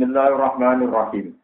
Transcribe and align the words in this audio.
Bismillahirrahmanirrahim. 0.00 1.36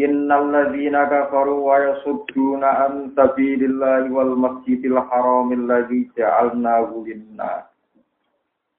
Innal 0.00 0.48
ladzina 0.48 1.04
kafaru 1.12 1.68
wa 1.68 1.76
yasudduna 1.76 2.88
an 2.88 3.12
sabilillahi 3.12 4.08
wal 4.08 4.32
masjidil 4.32 4.96
haramil 5.04 5.60
ladzi 5.68 6.08
ja'alnahu 6.16 7.04
lin-nas 7.04 7.68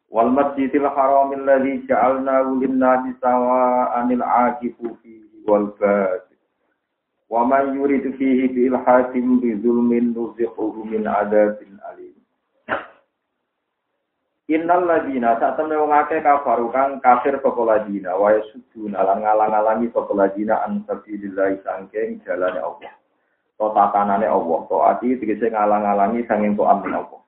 wal 0.10 0.34
masjidil 0.34 0.90
haramil 0.98 1.46
ladzi 1.46 1.86
ja'alnahu 1.86 2.58
lin-nas 2.58 3.06
sawa'anil 3.22 4.26
'akifu 4.26 4.98
fihi 5.06 5.46
wal 5.46 5.70
bad 5.78 6.26
wa 7.30 7.46
man 7.46 7.70
yurid 7.78 8.18
fihi 8.18 8.50
bi 8.50 8.66
ilhadin 8.66 9.38
bi 9.38 9.54
zulmin 9.62 10.10
nuzighuhu 10.18 10.90
min 10.90 11.06
'adzabin 11.06 11.78
alim 11.94 12.07
Innal 14.48 14.88
ladina 14.88 15.36
sak 15.44 15.60
temne 15.60 15.76
wong 15.76 15.92
akeh 15.92 16.24
kafaru 16.24 16.72
kang 16.72 17.04
kafir 17.04 17.36
sapa 17.44 17.62
ladina 17.68 18.16
wa 18.16 18.32
yasudun 18.32 18.96
lan 18.96 19.20
ngalang-alangi 19.20 19.92
sapa 19.92 20.16
ladina 20.16 20.64
an 20.64 20.88
sabilillah 20.88 21.60
sangking 21.68 22.24
jalane 22.24 22.64
Allah. 22.64 22.96
To 23.60 23.76
tatanane 23.76 24.24
Allah, 24.24 24.60
to 24.72 24.78
ati 24.88 25.20
tegese 25.20 25.52
ngalang-alangi 25.52 26.24
sanging 26.32 26.56
to 26.56 26.64
amin 26.64 26.96
Allah. 26.96 27.20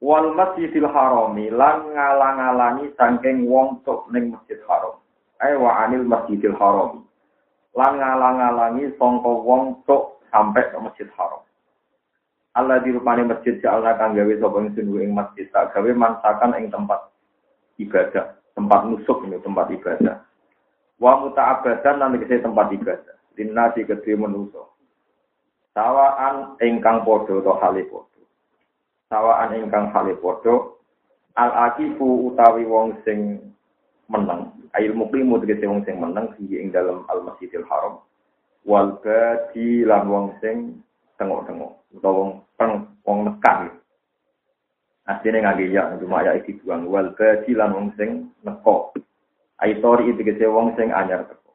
Wal 0.00 0.32
masjidil 0.32 0.88
harami 0.88 1.52
lan 1.52 1.92
ngalang-alangi 1.92 2.96
sangking 2.96 3.44
wong 3.44 3.84
tok 3.84 4.08
ning 4.16 4.32
masjid 4.32 4.56
haram. 4.64 4.96
Ai 5.44 5.60
wa 5.60 5.76
anil 5.84 6.08
masjidil 6.08 6.56
harami. 6.56 7.04
Lan 7.76 8.00
ngalang-alangi 8.00 8.96
sangka 8.96 9.32
wong 9.44 9.84
tok 9.84 10.24
sampai 10.32 10.72
ke 10.72 10.76
masjid 10.80 11.08
haram. 11.20 11.44
Allah 12.54 12.78
di 12.86 12.94
rupane 12.94 13.26
masjid 13.26 13.58
Allah 13.66 13.98
kang 13.98 14.14
gawe 14.14 14.34
sapa 14.38 14.58
ingsun 14.62 15.02
ing 15.02 15.10
masjid 15.10 15.50
tak 15.50 15.74
gawe 15.74 15.90
mansakan 15.90 16.54
ing 16.54 16.70
tempat 16.70 17.10
ibadah, 17.82 18.38
tempat 18.54 18.80
nusuk 18.86 19.26
ini 19.26 19.42
tempat 19.42 19.74
ibadah. 19.74 20.22
Wa 21.02 21.18
muta'abadan 21.18 21.98
lan 21.98 22.14
kese 22.22 22.46
tempat 22.46 22.70
ibadah. 22.70 23.16
Linnasi 23.34 23.82
kedhe 23.82 24.14
manusa. 24.14 24.62
Sawaan 25.74 26.54
ingkang 26.62 27.02
padha 27.02 27.42
to 27.42 27.52
hale 27.58 27.82
padha. 27.90 28.22
Sawaan 29.10 29.58
ingkang 29.58 29.90
hale 29.90 30.14
padha 30.22 30.54
al 31.34 31.50
akifu 31.74 32.30
utawi 32.30 32.62
wong 32.62 32.94
sing 33.02 33.50
menang. 34.06 34.54
Ail 34.78 34.94
muklimu 34.94 35.42
tegese 35.42 35.66
wong 35.66 35.82
sing 35.82 35.98
menang 35.98 36.30
ing 36.38 36.70
dalam 36.70 37.02
al 37.10 37.26
masjidil 37.26 37.66
haram. 37.66 37.98
Wal 38.62 39.02
badi 39.02 39.82
lan 39.82 40.06
wong 40.06 40.38
sing 40.38 40.78
tengok-tengok. 41.20 41.72
Utawa 41.94 42.38
peng 42.58 42.88
wong 43.04 43.18
nekan 43.28 43.70
asline 45.04 45.44
ngangge 45.44 45.68
ya 45.68 45.92
cuma 46.00 46.24
ya 46.24 46.32
iki 46.32 46.56
buang 46.64 46.88
wal 46.88 47.12
badi 47.12 47.52
lan 47.52 47.76
wong 47.76 47.86
sing 48.00 48.32
neko 48.40 48.96
aitori 49.60 50.08
itu 50.08 50.24
kese 50.24 50.48
wong 50.48 50.72
sing 50.80 50.88
anyar 50.96 51.28
teko. 51.28 51.52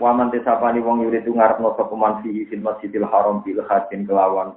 Waman 0.00 0.32
tesapani 0.32 0.80
wong 0.80 1.04
yuri 1.04 1.20
tu 1.20 1.36
ngarepno 1.36 1.76
sapa 1.76 1.92
man 1.92 2.24
fi 2.24 2.48
fil 2.48 2.64
masjidil 2.64 3.04
haram 3.04 3.44
bil 3.44 3.60
hadin 3.68 4.08
kelawan 4.08 4.56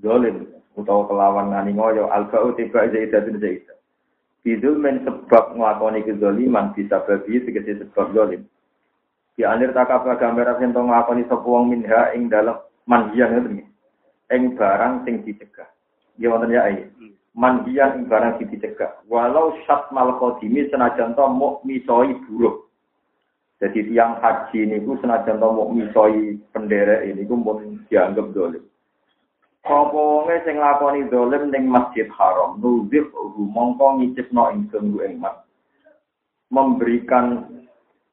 dolim 0.00 0.48
utawa 0.76 1.04
kelawan 1.08 1.52
ngani 1.52 1.76
ngoyo 1.76 2.08
alfa 2.08 2.40
utiba 2.44 2.88
zaidatun 2.88 3.40
zaidah 3.40 3.76
Bidul 4.46 4.78
men 4.78 5.02
sebab 5.02 5.58
ngelakoni 5.58 6.06
kezoliman 6.06 6.70
bisa 6.70 7.02
babi 7.02 7.42
tegese 7.42 7.82
sebab 7.82 8.14
dolim. 8.14 8.46
Di 9.34 9.42
anir 9.42 9.74
takapa 9.74 10.14
gambar 10.16 10.62
yang 10.62 10.70
ngelakoni 10.70 11.26
sapa 11.26 11.42
wong 11.42 11.74
minha 11.74 12.14
ing 12.14 12.30
dalam 12.30 12.54
manhian 12.86 13.36
itu 13.36 13.48
nih. 13.60 13.66
Eng 14.32 14.58
barang 14.58 15.06
sing 15.06 15.22
dicegah. 15.22 15.68
Ya 16.18 16.32
wonten 16.32 16.54
ya 16.54 16.66
ayi. 16.66 16.86
Hmm. 16.98 17.12
Manhian 17.36 18.00
ing 18.00 18.04
barang 18.10 18.40
sing 18.40 18.48
dicegah. 18.50 19.02
Walau 19.10 19.54
syat 19.66 19.90
mal 19.92 20.16
qadimi 20.18 20.66
senajan 20.72 21.14
to 21.14 21.26
muk 21.30 21.62
misoi 21.66 22.14
buruk. 22.26 22.66
Jadi 23.56 23.88
tiang 23.88 24.20
haji 24.20 24.68
ini 24.68 24.82
ku 24.82 24.98
senajan 24.98 25.38
to 25.38 25.48
muk 25.50 25.70
misoi 25.74 26.38
penderek 26.50 27.06
ini 27.06 27.22
ku 27.26 27.38
pun 27.38 27.86
dianggap 27.90 28.32
dolim. 28.32 28.64
Apa 29.66 29.90
wonge 29.90 30.46
sing 30.46 30.62
lakoni 30.62 31.10
dolim 31.10 31.50
ning 31.50 31.66
Masjid 31.66 32.06
Haram, 32.14 32.62
nuzif 32.62 33.10
mongko 33.34 33.98
ngicipno 33.98 34.54
ingsun 34.54 34.94
ing 35.02 35.18
memberikan 36.54 37.50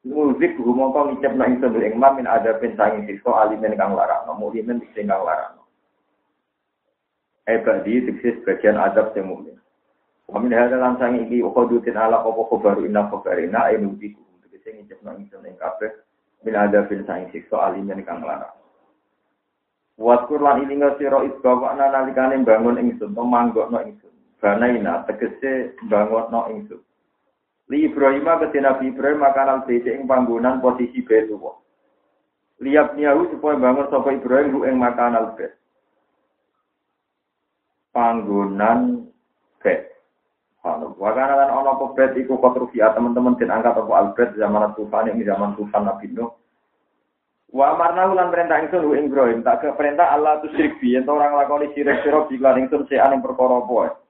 Muzik 0.03 0.59
humongko 0.59 1.15
ngicep 1.15 1.31
na 1.39 1.47
ingsun 1.47 1.79
ing 1.79 1.95
min 1.95 2.27
ada 2.27 2.59
pensangin 2.59 3.07
sikso 3.07 3.31
alimen 3.31 3.79
kang 3.79 3.95
larang, 3.95 4.27
mulimen 4.35 4.83
sing 4.91 5.07
kang 5.07 5.23
larang. 5.23 5.55
Ebadi 7.47 8.03
diksis 8.11 8.43
bagian 8.43 8.75
adab 8.75 9.15
sing 9.15 9.31
mukmin. 9.31 9.55
Wa 10.27 10.43
min 10.43 10.51
hadza 10.51 10.75
lan 10.75 10.99
sang 10.99 11.23
iki 11.23 11.39
uqadutin 11.39 11.95
ala 11.95 12.19
apa 12.19 12.35
khabaru 12.51 12.83
inna 12.83 13.07
khabarina 13.07 13.71
ay 13.71 13.79
muzik 13.79 14.19
diksis 14.51 14.75
ngicep 14.75 14.99
na 15.07 15.15
ingsun 15.15 15.47
ing 15.47 15.55
kabeh 15.55 15.95
min 16.43 16.55
ada 16.59 16.83
pensangin 16.83 17.31
sikso 17.31 17.63
alimen 17.63 18.03
kang 18.03 18.27
larang. 18.27 18.51
Waskur 19.95 20.43
lan 20.43 20.67
ilinga 20.67 20.99
sira 20.99 21.23
isbawana 21.23 21.87
nalikane 21.87 22.43
bangun 22.43 22.75
ingsun, 22.75 23.15
manggokno 23.15 23.79
ingsun. 23.87 24.11
Banaina 24.43 25.07
tegese 25.07 25.79
bangunno 25.87 26.51
ingsun. 26.51 26.83
Li 27.71 27.87
Ibrahim 27.87 28.27
ke 28.27 28.59
Nabi 28.59 28.91
Ibrahim 28.91 29.23
makanan 29.23 29.63
beda 29.63 29.91
ing 29.95 30.03
panggonan 30.03 30.59
posisi 30.59 30.99
Baitullah. 30.99 31.55
Liap 32.59 32.95
niahu 32.99 33.31
supaya 33.31 33.59
bangun 33.59 33.87
sapa 33.87 34.11
Ibrahim 34.11 34.51
lu 34.51 34.59
ing 34.67 34.75
makanan 34.79 35.35
bait. 35.39 35.55
Panggonan 37.95 39.07
bait. 39.63 39.95
Wakana 40.99 41.39
lan 41.39 41.49
ana 41.51 41.71
apa 41.75 41.95
bait 41.95 42.11
iku 42.19 42.39
konstruksi 42.39 42.83
teman-teman 42.83 43.39
den 43.39 43.51
angkat 43.51 43.79
apa 43.79 43.91
albert 43.95 44.35
zaman 44.35 44.75
Tufan 44.75 45.11
ini 45.11 45.23
zaman 45.23 45.55
Tufan 45.55 45.87
Nabi 45.87 46.11
Nuh. 46.11 46.35
Wa 47.53 47.77
amarna 47.77 48.11
lan 48.11 48.27
perintah 48.27 48.59
ingsun 48.59 48.91
ing 48.91 49.07
Ibrahim 49.07 49.39
tak 49.39 49.63
ke 49.63 49.71
perintah 49.79 50.11
Allah 50.11 50.43
tu 50.43 50.51
syirik 50.51 50.83
bi 50.83 50.99
ento 50.99 51.15
orang 51.15 51.37
lakoni 51.37 51.71
syirik 51.71 52.01
sira 52.03 52.27
lan 52.27 52.59
ingsun 52.65 52.89
perkara 53.23 53.61
apa 53.61 54.02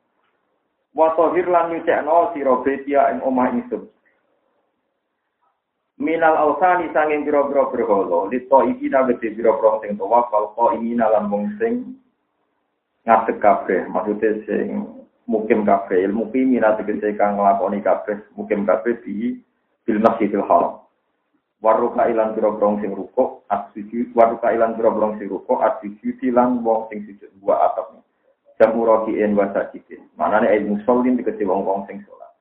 wa 0.93 1.13
tahir 1.17 1.49
lan 1.49 1.73
nyucekno 1.73 2.33
sira 2.33 2.53
betia 2.61 3.09
ing 3.13 3.19
omah 3.25 3.49
ingsun 3.49 3.89
minal 5.97 6.35
ausani 6.37 6.89
sanging 6.93 7.25
pira-pira 7.25 7.69
berhala 7.69 8.29
lito 8.29 8.59
iki 8.69 8.89
nabete 8.89 9.33
pira-pira 9.33 9.81
sing 9.81 9.97
tawaf 9.97 10.29
wal 10.29 10.73
ini 10.77 10.97
lan 10.97 11.29
wong 11.29 11.53
sing 11.57 11.97
ngadeg 13.05 13.37
kabeh 13.39 13.87
maksude 13.89 14.43
sing 14.47 14.83
mukim 15.29 15.63
kabeh 15.63 16.03
ilmu 16.09 16.29
pimina 16.29 16.75
tegese 16.75 17.15
kang 17.15 17.39
nglakoni 17.39 17.79
kabeh 17.79 18.19
mukim 18.35 18.67
kabeh 18.67 18.99
di 19.03 19.39
bil 19.83 19.99
masjidil 19.99 20.43
haram. 20.47 20.79
Waruka 21.63 22.11
ilan 22.11 22.35
pira-pira 22.35 22.83
sing 22.83 22.91
rukuk 22.91 23.47
asujud 23.47 24.11
waruka 24.11 24.51
ilan 24.51 24.75
pira-pira 24.75 25.15
sing 25.15 25.27
rukuk 25.31 25.59
asujud 25.63 26.19
lan 26.35 26.59
wong 26.59 26.91
sing 26.91 27.07
sujud 27.07 27.31
buat 27.39 27.59
atapnya 27.71 28.03
jamu 28.59 28.85
rokiin 28.85 29.33
wa 29.37 29.49
sajidin. 29.53 30.01
Manane 30.17 30.53
ilmu 30.55 30.81
musallin 30.81 31.17
dikece 31.17 31.43
wong-wong 31.45 31.85
sing 31.89 32.01
salat. 32.05 32.33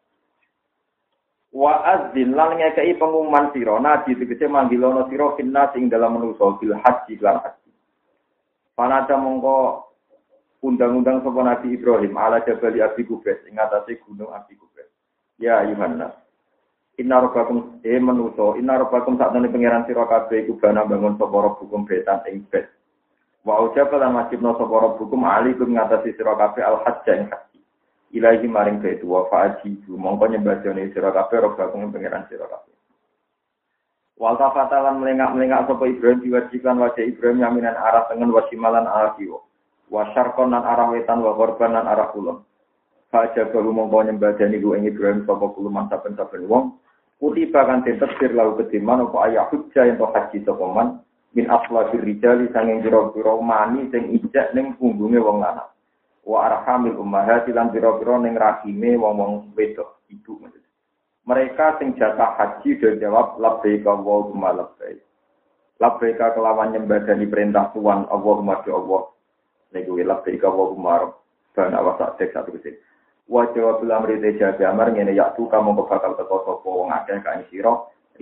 Wa 1.53 1.85
azin 1.85 2.33
lan 2.33 2.57
ngekei 2.57 2.97
pengumuman 2.97 3.53
sira 3.53 3.77
nabi 3.81 4.17
dikece 4.17 4.49
manggilono 4.49 5.09
sira 5.09 5.37
finna 5.37 5.69
sing 5.73 5.89
dalam 5.93 6.17
manusa 6.21 6.57
bil 6.61 6.75
haji 6.77 7.15
lan 7.21 7.41
haji. 7.41 7.71
Panata 8.73 9.17
mongko 9.21 9.89
undang-undang 10.63 11.21
sapa 11.21 11.41
Nabi 11.43 11.77
Ibrahim 11.77 12.15
ala 12.17 12.41
Jabal 12.47 12.79
Abi 12.81 13.03
Kubes 13.05 13.43
ing 13.51 13.59
atase 13.59 14.01
gunung 14.07 14.33
Abi 14.33 14.57
Kubes. 14.57 14.89
Ya 15.37 15.61
Yohanes. 15.67 16.15
Inna 17.01 17.25
rabbakum 17.25 17.81
e 17.83 17.99
manusa, 17.99 18.57
inna 18.61 18.79
rabbakum 18.79 19.17
sak 19.17 19.33
pangeran 19.33 19.85
sira 19.89 20.05
kabeh 20.07 20.45
iku 20.45 20.61
bana 20.61 20.85
bangun 20.85 21.17
sapa 21.17 21.57
hukum 21.57 21.89
betan 21.89 22.21
ing 22.29 22.45
bet. 22.53 22.69
Wa 23.43 23.59
ujaba 23.59 23.99
lan 23.99 24.15
wajibna 24.15 24.55
sapa 24.55 24.71
rabbukum 24.71 25.27
alaikum 25.27 25.75
ngatasi 25.75 26.15
sira 26.15 26.39
kabeh 26.39 26.63
al 26.63 26.79
hajj 26.87 27.07
ing 27.11 27.27
haji. 27.27 27.59
Ilahi 28.15 28.47
maring 28.47 28.79
baitu 28.79 29.11
wa 29.11 29.27
fa'ajibu 29.27 29.99
mongko 29.99 30.31
nyembadane 30.31 30.95
sira 30.95 31.11
kabeh 31.11 31.43
rabbakum 31.43 31.91
pangeran 31.91 32.23
sira 32.31 32.47
kabeh. 32.47 32.75
Wal 34.15 34.39
tafatalan 34.39 35.03
melengak-melengak 35.03 35.67
sapa 35.67 35.85
Ibrahim 35.91 36.23
diwajibkan 36.23 36.79
wajah 36.79 37.03
Ibrahim 37.03 37.43
yaminan 37.43 37.75
arah 37.75 38.07
tengen 38.07 38.31
wasimalan 38.31 38.87
arah 38.87 39.19
kiwa. 39.19 39.43
Wa 39.91 40.07
syarqon 40.15 40.55
lan 40.55 40.63
arah 40.63 40.95
wetan 40.95 41.19
wa 41.19 41.35
lan 41.35 41.87
arah 41.91 42.15
kulon. 42.15 42.47
Fajar 43.11 43.51
baru 43.51 43.75
mongko 43.75 44.07
nyembadani 44.07 44.63
ku 44.63 44.79
ing 44.79 44.87
Ibrahim 44.87 45.27
sapa 45.27 45.51
kuluman 45.51 45.91
saben-saben 45.91 46.47
wong. 46.47 46.79
Kutiba 47.19 47.67
kan 47.67 47.83
tetep 47.83 48.11
sir 48.23 48.31
kediman 48.31 49.03
apa 49.07 49.19
ayah 49.27 49.51
hujjah 49.51 49.91
yang 49.91 49.99
haji 49.99 50.43
sapa 50.47 50.67
man 50.71 51.03
min 51.33 51.49
aflafir 51.49 52.05
rijali 52.05 52.49
sanging 52.53 52.85
pira-pira 52.85 53.33
mani 53.41 53.89
sing 53.89 54.13
ijak 54.13 54.53
ning 54.53 54.77
punggunge 54.77 55.17
wong 55.21 55.41
lanang. 55.41 55.69
Wa 56.23 56.47
arhamil 56.47 57.01
ummahati 57.01 57.51
lan 57.57 57.73
pira-pira 57.73 58.21
ning 58.21 58.37
rahime 58.37 58.95
wong-wong 59.01 59.57
wedok 59.57 60.05
ibu 60.13 60.39
Mereka 61.23 61.79
sing 61.79 61.95
jatah 61.97 62.35
haji 62.35 62.77
udah 62.79 62.95
jawab 62.99 63.27
labbaika 63.39 63.95
Allahumma 63.95 64.51
labbaik. 64.53 65.01
Labbaika 65.79 66.35
kelawan 66.35 66.75
nyembadani 66.75 67.27
perintah 67.31 67.71
Tuhan 67.73 68.11
Allahumma 68.11 68.59
di 68.67 68.71
Allah. 68.75 69.03
Niku 69.73 70.03
labbaika 70.03 70.51
Allahumma 70.51 70.93
rabbana 71.09 71.79
wa 71.79 71.95
sa'dik 71.97 72.35
satu 72.35 72.51
ke 72.55 72.61
sini. 72.61 72.79
Wa 73.31 73.47
jawab 73.55 73.87
amri 73.87 74.19
te 74.19 74.35
jabe 74.37 74.67
amar 74.67 74.91
ngene 74.91 75.15
ya 75.15 75.31
tu 75.39 75.47
kamu 75.47 75.79
bakal 75.79 76.19
teko 76.19 76.43
sapa 76.43 76.69
wong 76.69 76.91
akeh 76.91 77.23
kae 77.23 77.47
sira 77.55 77.71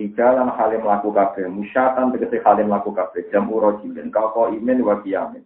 rijalan 0.01 0.49
halim 0.57 0.81
laku 0.81 1.13
kabeh 1.13 1.45
musyatan 1.45 2.09
tegese 2.09 2.41
halim 2.41 2.73
laku 2.73 2.89
kabeh 2.89 3.21
jam 3.29 3.45
urojilin 3.45 4.09
kau 4.09 4.49
imen 4.49 4.81
wa 4.81 4.97
kiamin 5.05 5.45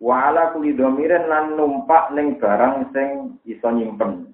wa 0.00 0.32
ala 0.32 0.56
kuli 0.56 0.72
domiren 0.72 1.28
lan 1.28 1.60
numpak 1.60 2.08
ning 2.16 2.40
barang 2.40 2.88
sing 2.96 3.36
iso 3.44 3.68
nyimpen. 3.68 4.32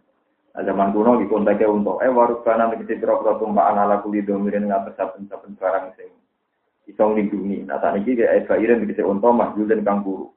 Nah, 0.56 0.64
zaman 0.64 0.94
kuno 0.94 1.20
di 1.20 1.28
kontake 1.28 1.66
untuk 1.66 2.00
eh 2.00 2.08
warubana 2.08 2.70
tegese 2.70 3.02
pira-pira 3.02 3.36
tumpakan 3.36 3.82
ala 3.82 4.00
kuli 4.00 4.22
domiren 4.22 4.70
ngatas 4.70 4.94
saben-saben 4.94 5.58
barang 5.58 5.98
sing 5.98 6.08
iso 6.86 7.02
nglindungi. 7.02 7.66
Nah 7.66 7.82
saat 7.82 7.98
ini 7.98 8.14
kayak 8.14 8.46
bairen 8.46 8.86
tegese 8.86 9.02
unta 9.02 9.28
mahjul 9.34 9.66
dan 9.66 9.82
kang 9.82 10.06
buruk 10.06 10.32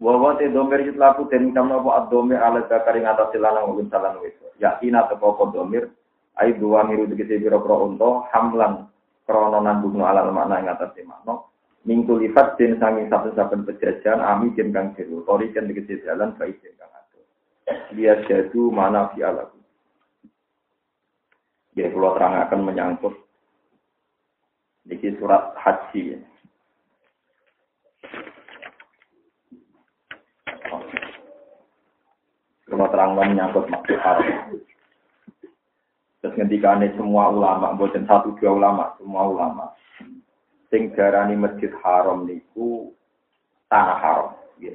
Wawa 0.00 0.40
te 0.40 0.48
domir 0.48 0.80
yut 0.80 0.96
laku 0.96 1.28
den 1.28 1.52
kam 1.52 1.68
nopo 1.68 1.92
ad 1.92 2.08
domir 2.08 2.40
ala 2.40 2.64
zakari 2.72 3.04
ngatasi 3.04 3.36
lanang 3.36 3.68
maupun 3.68 3.92
salan 3.92 4.16
wis. 4.24 4.32
Yakin 4.56 4.96
atau 4.96 5.20
pokok 5.20 5.52
domir 5.52 5.92
ai 6.38 6.54
dua 6.54 6.86
miru 6.86 7.10
tegese 7.10 7.42
biro 7.42 7.58
pro 7.64 7.90
unto 7.90 8.28
hamlan 8.30 8.86
krono 9.26 9.58
nandung 9.58 10.04
ala 10.04 10.28
makna 10.30 10.62
ing 10.62 10.70
ngatasi 10.70 11.02
makna. 11.02 11.42
Minggu 11.88 12.20
lipat 12.20 12.60
den 12.60 12.76
sangi 12.76 13.08
satu-saben 13.08 13.64
pejajan 13.64 14.20
ami 14.20 14.52
den 14.52 14.70
kang 14.70 14.92
jeru. 14.94 15.24
Tori 15.24 15.50
den 15.50 15.66
tegese 15.72 16.04
jalan 16.04 16.36
baik 16.36 16.60
den 16.60 16.76
kang 16.76 16.92
ado. 16.92 17.20
Dia 17.96 18.20
jadu 18.28 18.68
mana 18.70 19.08
fi 19.10 19.24
alaku. 19.24 19.58
Ya 21.74 21.88
kalau 21.88 22.14
terangkan 22.18 22.60
menyangkut 22.66 23.14
Niki 24.90 25.12
surat 25.22 25.54
haji 25.54 26.16
ya. 26.16 26.18
Kalau 32.66 32.86
terang 32.90 33.12
menyangkut 33.18 33.70
maksud 33.70 33.98
haram. 34.02 34.56
Terus 36.20 36.36
ini 36.36 36.92
semua 37.00 37.32
ulama, 37.32 37.72
bukan 37.80 38.04
satu 38.04 38.36
dua 38.36 38.52
ulama, 38.52 38.92
semua 39.00 39.24
ulama. 39.24 39.64
Sing 40.68 40.92
darani 40.92 41.32
masjid 41.32 41.72
haram 41.80 42.28
niku 42.28 42.92
tanah 43.72 43.98
haram. 43.98 44.28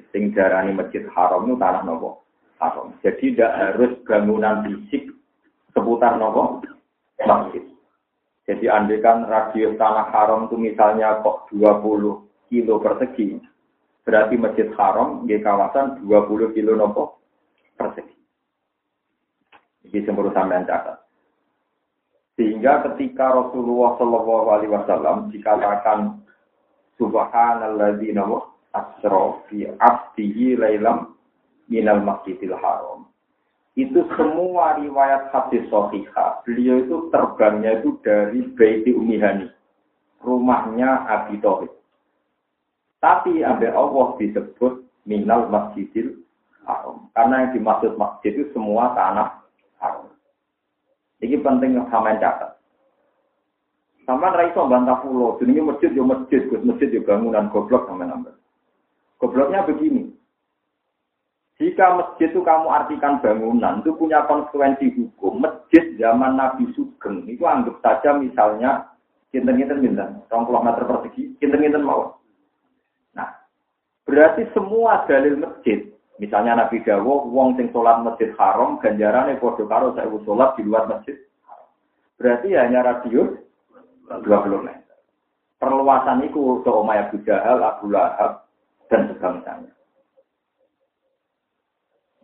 Sing 0.10 0.34
darani 0.34 0.74
masjid 0.74 1.06
haram 1.14 1.46
itu 1.46 1.56
tanah 1.62 1.86
nopo 1.86 2.26
haram. 2.58 2.98
Jadi 3.06 3.38
tidak 3.38 3.54
harus 3.54 3.92
bangunan 4.10 4.66
fisik 4.66 5.14
seputar 5.78 6.18
nopo 6.18 6.66
masjid. 7.22 7.62
Jadi 8.50 8.66
andekan 8.66 9.30
radius 9.30 9.78
tanah 9.78 10.10
haram 10.10 10.50
itu 10.50 10.58
misalnya 10.58 11.22
kok 11.22 11.46
20 11.54 12.26
kilo 12.50 12.76
persegi, 12.82 13.38
berarti 14.02 14.36
masjid 14.38 14.68
haram 14.74 15.30
di 15.30 15.38
kawasan 15.38 16.02
20 16.10 16.58
kilo 16.58 16.74
nopo 16.74 17.22
persegi. 17.78 18.18
Ini 19.86 20.02
semburu 20.02 20.34
sampean 20.34 20.66
catat. 20.66 21.05
Sehingga 22.36 22.84
ketika 22.92 23.32
Rasulullah 23.32 23.96
Shallallahu 23.96 24.48
Alaihi 24.52 24.72
Wasallam 24.76 25.32
dikatakan 25.32 26.20
Subhanalladzi 27.00 28.12
asra 28.76 29.24
fi 29.48 29.72
abdihi 29.80 30.60
lailam 30.60 31.16
minal 31.72 32.04
masjidil 32.04 32.56
haram. 32.60 33.08
Itu 33.76 34.08
semua 34.16 34.80
riwayat 34.80 35.36
hadis 35.36 35.68
sahihah. 35.68 36.44
Beliau 36.48 36.80
itu 36.80 37.12
terbangnya 37.12 37.84
itu 37.84 38.00
dari 38.04 38.48
Baiti 38.56 38.96
Umihani. 38.96 39.52
Rumahnya 40.24 41.08
Abi 41.12 41.40
Tauhid. 41.44 41.72
Tapi 43.04 43.44
ambil 43.44 43.76
Allah 43.76 44.08
disebut 44.16 44.88
minal 45.04 45.52
masjidil 45.52 46.24
haram. 46.64 47.12
Karena 47.12 47.48
yang 47.48 47.52
dimaksud 47.60 48.00
masjid 48.00 48.32
itu 48.32 48.48
semua 48.56 48.96
tanah. 48.96 49.45
Ini 51.24 51.40
penting 51.40 51.80
sama 51.88 52.20
catat. 52.20 52.60
Sama 54.06 54.30
raiso 54.36 54.70
bantah 54.70 55.02
pulau, 55.02 55.42
ini 55.42 55.58
masjid 55.66 55.90
yo 55.90 56.06
masjid, 56.06 56.46
masjid 56.62 56.94
yo 56.94 57.02
bangunan 57.02 57.50
goblok 57.50 57.90
sama 57.90 58.06
nambah. 58.06 58.38
Gobloknya 59.18 59.66
begini. 59.66 60.14
Jika 61.56 61.96
masjid 61.96 62.30
itu 62.30 62.44
kamu 62.44 62.68
artikan 62.68 63.24
bangunan, 63.24 63.80
itu 63.82 63.96
punya 63.96 64.28
konsekuensi 64.28 64.92
hukum. 64.94 65.40
Masjid 65.40 65.96
zaman 65.98 66.36
Nabi 66.36 66.68
Sugeng, 66.76 67.26
itu 67.26 67.48
anggap 67.48 67.80
saja 67.80 68.14
misalnya 68.14 68.92
kinten-kinten 69.32 69.82
kinten, 69.82 70.22
20 70.28 70.66
meter 70.68 70.84
persegi, 70.84 71.24
kinten-kinten 71.40 71.82
mau. 71.82 72.20
Nah, 73.16 73.32
berarti 74.04 74.46
semua 74.52 75.08
dalil 75.08 75.40
masjid 75.40 75.95
Misalnya 76.16 76.56
Nabi 76.56 76.80
Dawo, 76.80 77.28
wong 77.28 77.60
sing 77.60 77.68
sholat 77.76 78.00
masjid 78.00 78.32
haram, 78.40 78.80
ganjarannya 78.80 79.36
podo 79.36 79.68
karo 79.68 79.92
saya 79.92 80.08
sholat 80.08 80.56
di 80.56 80.64
luar 80.64 80.88
masjid. 80.88 81.20
Berarti 82.16 82.56
hanya 82.56 82.88
radius 82.88 83.36
20 84.08 84.24
meter. 84.64 84.96
Perluasan 85.60 86.24
itu 86.24 86.40
untuk 86.40 86.72
Umayyah 86.72 87.12
Abu 87.12 87.60
Abu 87.60 87.86
Lahab, 87.92 88.48
dan 88.88 89.12
sebangsanya. 89.12 89.72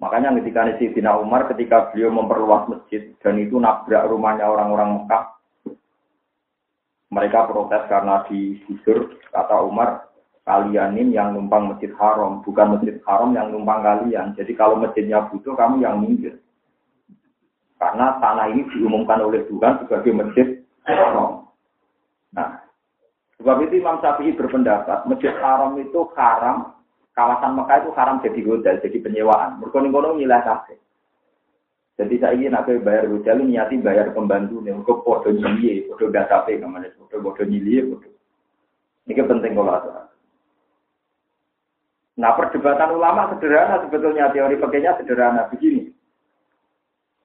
Makanya 0.02 0.34
ketika 0.42 0.66
Sidina 0.82 1.14
Umar, 1.20 1.46
ketika 1.54 1.94
beliau 1.94 2.10
memperluas 2.10 2.66
masjid, 2.72 3.14
dan 3.22 3.38
itu 3.38 3.62
nabrak 3.62 4.10
rumahnya 4.10 4.50
orang-orang 4.50 5.04
Mekah, 5.04 5.26
mereka 7.12 7.46
protes 7.46 7.86
karena 7.86 8.26
digusur, 8.26 9.20
kata 9.30 9.62
Umar, 9.62 10.10
kalian 10.42 10.98
ini 10.98 11.14
yang 11.16 11.38
numpang 11.38 11.70
masjid 11.70 11.94
haram, 12.02 12.42
bukan 12.42 12.78
masjid 12.78 12.98
haram 13.06 13.30
yang 13.38 13.54
numpang 13.54 13.86
kalian. 13.86 14.34
Jadi 14.34 14.52
kalau 14.58 14.78
masjidnya 14.78 15.30
butuh, 15.30 15.54
kamu 15.54 15.86
yang 15.86 16.02
minggir. 16.02 16.42
Karena 17.78 18.18
tanah 18.22 18.54
ini 18.54 18.66
diumumkan 18.74 19.22
oleh 19.22 19.46
Tuhan 19.50 19.82
sebagai 19.86 20.12
masjid 20.14 20.48
haram. 20.86 21.50
Nah, 22.34 22.62
sebab 23.42 23.58
itu 23.66 23.82
Imam 23.82 24.02
Syafi'i 24.02 24.38
berpendapat, 24.38 25.06
masjid 25.10 25.34
haram 25.42 25.78
itu 25.78 26.06
haram, 26.18 26.78
kawasan 27.14 27.58
Mekah 27.58 27.78
itu 27.86 27.92
haram 27.98 28.22
jadi 28.22 28.42
hotel, 28.46 28.76
jadi 28.82 28.98
penyewaan. 29.02 29.62
Mereka 29.62 29.78
nilai 29.82 30.42
kafe. 30.46 30.78
Jadi 32.02 32.18
saya 32.18 32.34
ingin 32.34 32.58
aku 32.58 32.82
bayar 32.82 33.06
hotel, 33.06 33.46
niati 33.46 33.78
bayar 33.78 34.10
pembantu, 34.10 34.58
nih, 34.64 34.74
untuk 34.74 35.06
podo 35.06 35.30
nyili, 35.30 35.86
podo 35.86 36.10
data 36.10 36.50
namanya, 36.50 36.90
podo 36.98 37.22
podo 37.22 37.44
nyili, 37.46 37.94
podo. 37.94 38.10
Ini 39.06 39.22
penting 39.22 39.54
kalau 39.54 39.76
ada. 39.76 40.11
Nah 42.22 42.38
perdebatan 42.38 42.94
ulama 42.94 43.34
sederhana 43.34 43.82
sebetulnya 43.82 44.30
teori 44.30 44.62
pakainya 44.62 44.94
sederhana 45.02 45.50
begini. 45.50 45.90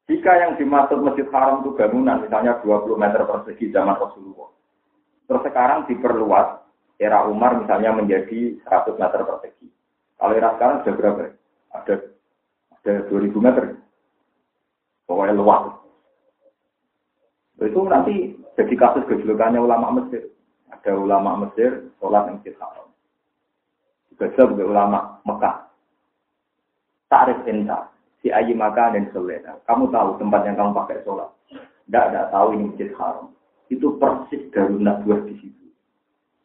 Jika 0.09 0.33
yang 0.41 0.57
dimaksud 0.57 1.05
masjid 1.05 1.29
haram 1.29 1.61
itu 1.61 1.77
bangunan 1.77 2.25
misalnya 2.25 2.57
20 2.65 2.97
meter 2.97 3.21
persegi 3.29 3.69
zaman 3.77 4.01
Rasulullah. 4.01 4.49
Terus 5.29 5.43
sekarang 5.45 5.85
diperluas 5.85 6.65
era 6.97 7.29
Umar 7.29 7.61
misalnya 7.61 7.93
menjadi 7.93 8.57
100 8.65 8.97
meter 8.97 9.21
persegi. 9.21 9.69
Kalau 10.17 10.33
era 10.33 10.57
sekarang 10.57 10.77
sudah 10.81 10.95
berapa? 10.97 11.23
Ada 11.77 11.95
ada 12.81 12.93
2000 13.13 13.37
meter. 13.37 13.65
Pokoknya 15.05 15.37
luas. 15.37 15.77
Itu 17.61 17.85
nanti 17.85 18.33
jadi 18.57 18.75
kasus 18.81 19.05
kejulukannya 19.05 19.61
ulama 19.61 20.01
Mesir. 20.01 20.33
Ada 20.73 20.97
ulama 20.97 21.45
Mesir 21.45 21.93
sholat 22.01 22.33
yang 22.33 22.41
masjid 22.41 22.57
haram. 22.57 22.86
Gajah 24.17 24.49
ulama 24.57 25.21
Mekah. 25.29 25.69
Tarif 27.07 27.39
enta, 27.47 27.93
si 28.25 28.33
ayi 28.33 28.57
maka 28.57 28.91
dan 28.91 29.07
selena. 29.13 29.61
Kamu 29.69 29.93
tahu 29.93 30.17
tempat 30.19 30.43
yang 30.49 30.57
kamu 30.59 30.73
pakai 30.75 31.05
sholat. 31.05 31.31
Tidak 31.87 32.05
ada 32.11 32.27
tahu 32.35 32.57
ini 32.59 32.75
masjid 32.75 32.91
haram. 32.99 33.31
Itu 33.71 33.95
persis 34.01 34.43
darunat 34.51 35.07
dua 35.07 35.23
di 35.23 35.39
situ. 35.39 35.67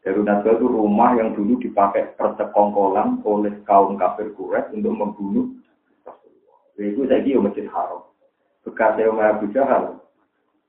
Darunat 0.05 0.45
dua 0.45 0.53
itu 0.53 0.67
rumah 0.69 1.17
yang 1.17 1.33
dulu 1.33 1.57
dipakai 1.57 2.13
persekongkolan 2.13 3.25
oleh 3.25 3.57
kaum 3.65 3.97
kafir 3.97 4.29
Quraisy 4.37 4.77
untuk 4.77 4.93
membunuh 4.93 5.49
Rasulullah. 6.05 6.59
Itu 6.77 7.01
saya 7.09 7.25
kira 7.25 7.41
masjid 7.41 7.65
haram. 7.73 8.05
Bekas 8.61 8.93
saya 8.93 9.09
Umar 9.09 9.33
Abu 9.33 9.49
Jahal, 9.49 9.97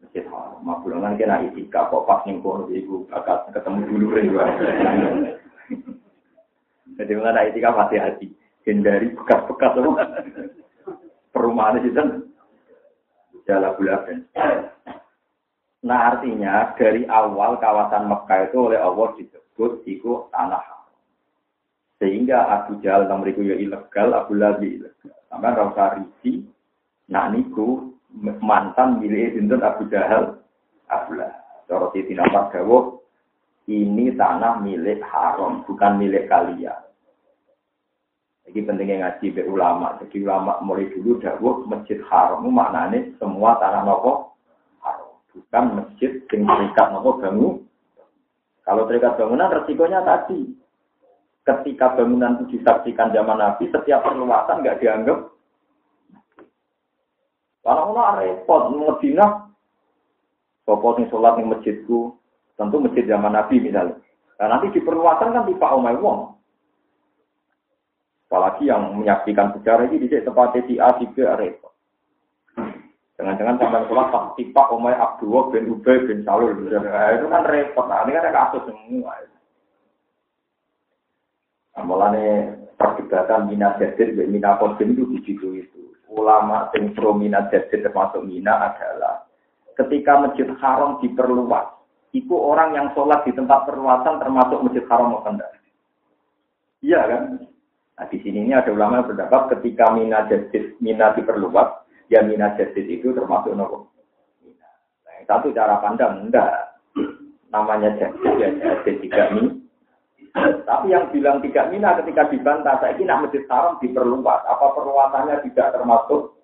masjid 0.01 0.25
haram. 0.33 0.65
Mabulangan 0.65 1.21
kena 1.21 1.45
itika, 1.45 1.93
kok 1.93 2.09
pas 2.09 2.25
nih 2.25 2.41
kono 2.41 2.71
ibu 2.73 3.05
bakal 3.13 3.45
ketemu 3.53 3.81
dulu 3.93 4.05
berdua. 4.17 4.45
Jadi 6.99 7.13
mengenai 7.17 7.51
etika 7.53 7.73
hati-hati. 7.73 8.29
Hindari 8.63 9.11
bekas-bekas 9.19 9.75
perumahan 11.35 11.83
itu 11.83 11.91
kan 11.97 12.09
jalan 13.49 13.75
bulan. 13.75 14.23
Nah 15.83 16.15
artinya 16.15 16.71
dari 16.79 17.03
awal 17.11 17.59
kawasan 17.59 18.07
Mekah 18.07 18.47
itu 18.47 18.59
oleh 18.71 18.79
Allah 18.79 19.19
disebut 19.19 19.83
itu 19.91 20.31
tanah 20.31 20.63
Sehingga 21.99 22.47
Abu 22.51 22.79
Jahal 22.83 23.07
nomoriku 23.07 23.47
ya 23.47 23.59
ilegal, 23.59 24.15
Abu 24.15 24.39
Labi 24.39 24.79
ilegal. 24.79 25.15
Sama 25.27 25.55
rasa 25.55 26.03
risi, 26.03 26.43
nah 27.07 27.31
niku 27.31 27.95
mantan 28.43 28.99
milik 28.99 29.39
Sinten 29.39 29.63
Abu 29.63 29.87
Jahal, 29.87 30.39
Abu 30.91 31.19
Lahab. 31.19 31.43
Cara 31.71 31.87
Siti 31.95 32.13
Nampak 32.13 32.53
ini 33.71 34.11
tanah 34.19 34.59
milik 34.59 34.99
haram, 35.07 35.63
bukan 35.63 35.99
milik 36.03 36.27
kalian. 36.27 36.83
Jadi 38.43 38.59
pentingnya 38.67 38.97
ngaji 39.07 39.27
be 39.39 39.43
ulama. 39.47 39.97
Jadi 40.03 40.27
ulama 40.27 40.59
mulai 40.67 40.91
dulu 40.91 41.23
dahulu 41.23 41.63
masjid 41.71 42.03
haram 42.11 42.43
maknanya 42.43 43.15
semua 43.23 43.55
tanah 43.63 43.87
nopo 43.87 44.35
haram. 44.83 45.15
Bukan 45.31 45.65
masjid 45.79 46.19
yang 46.35 46.43
terikat 46.45 46.87
nopo 46.91 47.23
bangun. 47.23 47.63
Kalau 48.67 48.87
terikat 48.91 49.15
bangunan 49.15 49.51
resikonya 49.51 50.03
tadi. 50.03 50.59
Ketika 51.43 51.99
bangunan 51.99 52.39
itu 52.39 52.59
disaksikan 52.59 53.11
zaman 53.11 53.43
Nabi, 53.43 53.67
setiap 53.67 54.07
perluasan 54.07 54.63
nggak 54.63 54.79
dianggap. 54.79 55.19
Kalau 57.63 57.95
mau 57.95 58.15
repot, 58.19 58.75
Medina, 58.75 59.51
Sopo 60.63 60.95
nih 60.95 61.11
sholat 61.11 61.39
di 61.39 61.47
masjidku, 61.47 62.15
tentu 62.63 62.79
masjid 62.79 63.05
zaman 63.11 63.35
Nabi 63.35 63.59
misalnya. 63.59 63.99
Nah, 64.39 64.47
nanti 64.47 64.71
di 64.75 64.81
perluasan 64.83 65.35
kan 65.35 65.47
tipe 65.47 65.67
omai 65.67 65.99
wong. 65.99 66.39
Apalagi 68.31 68.71
yang 68.71 68.97
menyaksikan 68.97 69.53
sejarah 69.59 69.91
ini 69.93 70.09
di 70.09 70.09
tempat 70.09 70.57
si 70.57 70.81
A, 70.81 70.97
si 70.97 71.05
B, 71.13 71.21
repot. 71.21 71.75
Jangan-jangan 73.21 73.61
sampai 73.61 73.87
tak 73.87 74.25
tipe 74.41 74.63
omai 74.73 74.97
Abdullah 74.97 75.53
bin 75.53 75.69
Ubay 75.69 76.09
bin 76.09 76.25
Salul. 76.25 76.57
Nah, 76.65 77.13
itu 77.13 77.27
kan 77.29 77.45
repot. 77.45 77.87
Nah, 77.87 78.09
ini 78.09 78.17
kan 78.17 78.25
ada 78.25 78.33
kasus 78.33 78.63
semua. 78.73 79.15
Amalannya 81.77 82.63
perdebatan 82.77 83.49
minat 83.49 83.81
jadir 83.81 84.13
dan 84.17 84.29
minat 84.29 84.61
kodim 84.61 84.93
itu 84.93 85.09
di 85.25 85.33
itu. 85.37 85.83
Ulama 86.13 86.69
yang 86.77 86.93
pro 86.93 87.17
minat 87.17 87.49
jadir 87.49 87.81
termasuk 87.81 88.21
minat 88.29 88.77
adalah 88.77 89.25
ketika 89.81 90.21
masjid 90.21 90.49
haram 90.61 91.01
diperluas, 91.01 91.82
itu 92.13 92.37
orang 92.37 92.77
yang 92.77 92.87
sholat 92.93 93.25
di 93.25 93.33
tempat 93.33 93.65
perluasan 93.65 94.21
termasuk 94.21 94.61
masjid 94.61 94.85
haram 94.93 95.17
atau 95.17 95.33
enggak? 95.33 95.51
Iya 96.85 97.01
kan? 97.09 97.23
Nah 97.97 98.07
di 98.13 98.19
sini 98.21 98.45
ini 98.45 98.53
ada 98.53 98.69
ulama 98.69 99.01
yang 99.01 99.07
berpendapat 99.09 99.43
ketika 99.57 99.97
mina 99.97 100.29
jadid, 100.29 100.77
mina 100.85 101.17
diperluas, 101.17 101.89
ya 102.13 102.21
mina 102.21 102.53
jadid 102.61 102.85
itu 102.85 103.17
termasuk 103.17 103.57
nopo. 103.57 103.89
Nah, 104.45 105.17
satu 105.25 105.57
cara 105.57 105.81
pandang 105.81 106.29
enggak. 106.29 106.77
Namanya 107.49 107.97
jadid 107.97 108.33
ya 108.37 108.49
jadid 108.61 109.09
tidak 109.09 109.29
mina. 109.33 109.53
Tapi 110.69 110.93
yang 110.93 111.13
bilang 111.13 111.41
tidak 111.45 111.69
mina 111.73 111.97
ketika 112.01 112.29
dibantah, 112.29 112.81
saya 112.81 112.97
ini 112.97 113.09
masjid 113.09 113.45
haram 113.49 113.81
diperluas. 113.81 114.41
Apa 114.49 114.73
perluasannya 114.77 115.45
tidak 115.49 115.77
termasuk 115.77 116.37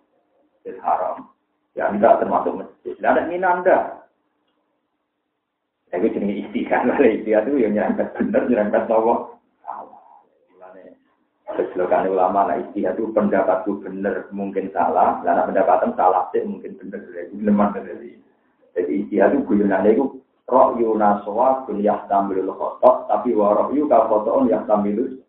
masjid 0.65 0.77
haram? 0.81 1.29
Ya 1.77 1.93
enggak 1.93 2.25
termasuk 2.25 2.57
masjid. 2.57 2.97
Tidak 2.97 3.13
ada 3.13 3.29
mina 3.29 3.49
anda. 3.61 3.98
Tapi 5.89 6.13
jenis 6.13 6.53
lah 6.69 7.01
istiqah 7.17 7.41
itu 7.49 7.65
yang 7.65 7.73
nyerempet 7.73 8.13
bener, 8.13 8.43
nyerempet 8.45 8.85
nopo. 8.93 9.41
Kejelokan 11.49 12.13
ulama 12.13 12.53
lah 12.53 12.57
istiqah 12.61 12.93
itu 12.93 13.09
pendapatku 13.17 13.81
bener 13.81 14.29
mungkin 14.31 14.69
salah, 14.77 15.25
karena 15.25 15.49
pendapatan 15.49 15.97
salah 15.97 16.29
sih 16.31 16.45
mungkin 16.45 16.77
bener. 16.77 17.01
Jadi 18.77 18.93
istiqah 19.05 19.33
itu 19.33 19.39
guyonannya 19.49 19.97
itu 19.97 20.05
roh 20.49 20.77
yunaswa 20.81 21.69
kuliah 21.69 22.09
tambil 22.09 22.49
khotok 22.57 23.05
tapi 23.09 23.37
waroh 23.37 23.69
yu 23.77 23.85
kafoton 23.85 24.49
yang 24.49 24.65
tambil 24.65 25.21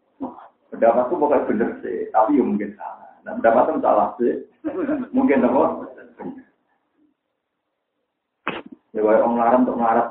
pendapatku 0.72 1.14
pokoknya 1.20 1.48
bener 1.48 1.70
sih 1.84 2.08
tapi 2.16 2.40
ya 2.40 2.44
mungkin 2.44 2.72
salah. 2.80 3.12
Nah 3.28 3.36
pendapatnya 3.36 3.84
salah 3.84 4.08
sih 4.16 4.48
mungkin 5.12 5.44
apa 5.44 5.62
ya 8.96 9.02
orang 9.04 9.36
larang 9.38 9.62
untuk 9.68 9.78
melarat 9.78 10.08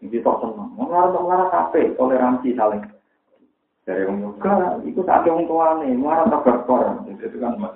seneng. 0.00 0.70
Orang 0.76 0.90
larang 0.92 1.10
untuk 1.12 1.24
melarat 1.24 1.50
apa 1.52 1.80
toleransi 1.96 2.48
saling. 2.56 2.82
Dari 3.86 4.02
orang 4.02 4.18
juga 4.18 4.54
itu 4.82 5.00
tak 5.06 5.22
ada 5.22 5.28
orang 5.30 5.46
tua 5.46 5.66
nih 5.78 5.94
melarat 5.94 6.26
tak 6.28 6.42
berkor 6.42 6.82
itu 7.06 7.38
kan 7.38 7.54
mas. 7.56 7.74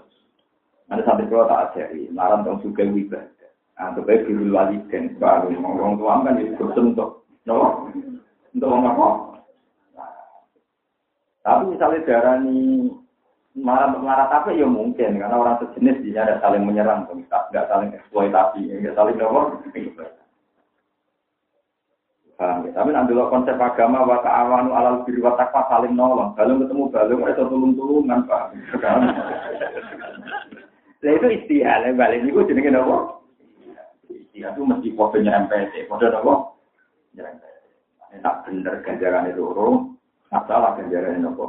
Ada 0.90 1.06
satu 1.06 1.22
kalau 1.30 1.46
tak 1.46 1.60
ajari 1.70 2.10
larang 2.10 2.42
untuk 2.42 2.74
juga 2.74 2.82
wibah 2.90 3.24
untuk 3.88 4.04
baik 4.04 4.28
dulu 4.28 4.52
waliden, 4.52 5.16
baru 5.16 5.48
orang 5.56 5.96
tua 5.96 6.20
kan 6.20 6.36
itu 6.36 6.64
untuk, 6.68 7.24
no, 7.48 7.88
untuk 8.52 8.68
apa? 8.68 9.08
Tapi 11.40 11.72
misalnya 11.72 12.04
darah 12.04 12.36
ini 12.44 12.92
marah 13.56 13.96
marah 13.96 14.28
apa 14.28 14.52
ya 14.52 14.68
mungkin. 14.68 15.16
Karena 15.16 15.40
orang 15.40 15.64
sejenis 15.64 16.04
dia 16.04 16.28
ada 16.28 16.36
saling 16.44 16.68
menyerang, 16.68 17.08
nggak 17.08 17.66
saling 17.72 17.96
eksploitasi, 17.96 18.68
nggak 18.68 18.92
saling 18.92 19.16
nomor. 19.16 19.56
Paham 22.40 22.64
ya? 22.64 22.72
Tapi 22.72 22.96
nanti 22.96 23.12
konsep 23.12 23.60
agama 23.60 24.08
wa 24.08 24.24
awanu 24.24 24.72
alal 24.72 25.04
biru 25.04 25.28
wa 25.28 25.36
takwa 25.36 25.68
saling 25.68 25.92
nolong. 25.92 26.32
Balung 26.32 26.64
ketemu 26.64 26.88
balung 26.88 27.20
itu 27.28 27.42
tulung-tulungan, 27.44 28.24
Pak. 28.24 28.56
Nah 31.04 31.12
itu 31.12 31.26
istilah, 31.28 31.92
balik 31.92 32.24
itu 32.24 32.40
jenenge 32.48 32.72
apa? 32.72 33.20
dia 34.40 34.56
itu 34.56 34.64
mesti 34.64 34.88
foto 34.96 35.20
nyerempet, 35.20 35.84
foto 35.84 36.08
apa? 36.08 36.32
Nyerempet. 37.12 37.54
Ini 38.08 38.24
tak 38.24 38.48
bener 38.48 38.74
ganjaran 38.88 39.28
itu 39.28 39.44
urung, 39.44 40.00
masalah 40.32 40.80
ganjaran 40.80 41.20
itu 41.20 41.28
apa? 41.28 41.46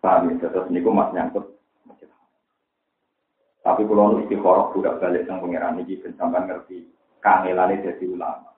Paham 0.00 0.36
ya, 0.36 0.48
terus 0.48 0.68
ini 0.68 0.84
mas 0.84 1.12
nyangkut. 1.16 1.56
Tapi 3.60 3.84
kalau 3.84 4.20
istiqoroh 4.24 4.72
budak 4.72 5.00
balik 5.00 5.28
yang 5.28 5.40
pengiran 5.40 5.80
ini, 5.80 6.00
sampai 6.16 6.48
ngerti 6.48 6.99
kangelannya 7.20 7.84
jadi 7.84 8.04
ulama. 8.08 8.50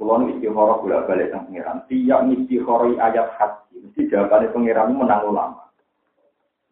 Kalau 0.00 0.16
nu 0.16 0.32
istiqoroh 0.32 0.80
budak 0.80 1.12
balik 1.12 1.28
yang 1.28 1.44
pengiran, 1.44 1.84
tiap 1.84 2.20
istiqoroh 2.24 2.96
ayat 2.96 3.36
hati, 3.36 3.84
mesti 3.84 4.08
jawabannya 4.08 4.48
pengiran 4.48 4.96
menang 4.96 5.28
ulama. 5.28 5.68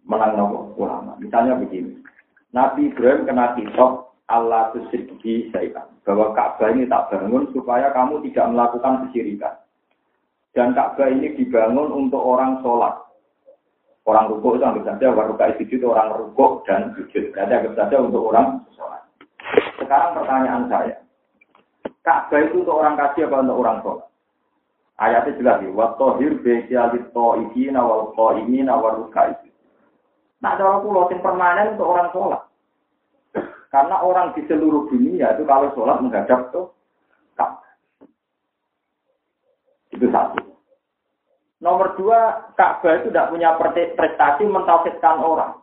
Menang 0.08 0.32
nopo 0.40 0.72
ulama. 0.80 1.12
Misalnya 1.20 1.60
begini, 1.60 2.00
Nabi 2.56 2.88
Ibrahim 2.88 3.28
kena 3.28 3.52
kitab 3.52 4.16
Allah 4.32 4.72
tusyriki 4.72 5.52
syaitan. 5.52 5.92
Bahwa 6.08 6.32
Ka'bah 6.32 6.72
ini 6.72 6.88
tak 6.88 7.12
bangun 7.12 7.52
supaya 7.52 7.92
kamu 7.92 8.24
tidak 8.28 8.48
melakukan 8.48 9.08
kesyirikan. 9.08 9.60
Dan 10.56 10.72
Ka'bah 10.72 11.12
ini 11.12 11.36
dibangun 11.36 11.92
untuk 11.92 12.24
orang 12.24 12.64
sholat. 12.64 12.96
Orang 14.08 14.32
rukuk 14.32 14.56
itu 14.56 14.64
anggap 14.64 14.96
saja, 14.96 15.12
waruka 15.12 15.52
itu 15.52 15.84
orang 15.84 16.16
rukuk 16.16 16.64
dan 16.64 16.96
sujud. 16.96 17.28
Jadi 17.36 17.52
anggap 17.52 17.76
saja 17.76 18.00
untuk 18.00 18.32
orang 18.32 18.64
sholat. 18.72 19.04
Sekarang 19.88 20.20
pertanyaan 20.20 20.68
saya. 20.68 21.00
Ka'bah 22.04 22.44
itu 22.44 22.60
untuk 22.60 22.76
orang 22.76 23.00
kasih 23.00 23.24
apa 23.24 23.40
untuk 23.40 23.56
orang 23.64 23.80
sholat? 23.80 24.08
Ayatnya 25.00 25.36
jelas 25.40 25.56
ya. 25.64 25.70
Watohir 25.72 26.32
bekialit 26.44 27.08
to'ikina 27.16 27.80
wal 27.80 28.12
to'imina 28.12 28.76
waruka 28.76 29.32
itu. 29.32 29.48
Nah, 30.44 30.60
cara 30.60 30.84
pulau 30.84 31.08
yang 31.08 31.24
permanen 31.24 31.72
untuk 31.72 31.88
orang 31.88 32.12
sholat. 32.12 32.42
Karena 33.72 33.96
orang 34.04 34.36
di 34.36 34.44
seluruh 34.44 34.92
dunia 34.92 35.32
itu 35.32 35.48
kalau 35.48 35.72
sholat 35.72 36.04
menghadap 36.04 36.52
tuh 36.52 36.68
Ka'bah. 37.32 37.72
Itu 39.96 40.04
satu. 40.12 40.52
Nomor 41.64 41.96
dua, 41.96 42.52
Ka'bah 42.60 43.00
itu 43.00 43.08
tidak 43.08 43.32
punya 43.32 43.56
prestasi 43.96 44.44
mentauhidkan 44.44 45.16
orang. 45.24 45.56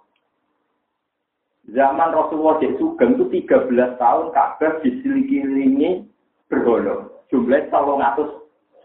Zaman 1.66 2.14
Rasulullah 2.14 2.62
di 2.62 2.78
Sugeng 2.78 3.18
itu 3.18 3.26
13 3.50 3.98
tahun 3.98 4.26
Ka'bah 4.32 4.86
diselilingi 4.86 6.06
berholo. 6.46 7.26
Jumlah 7.34 7.74
salong 7.74 8.06
atus 8.06 8.30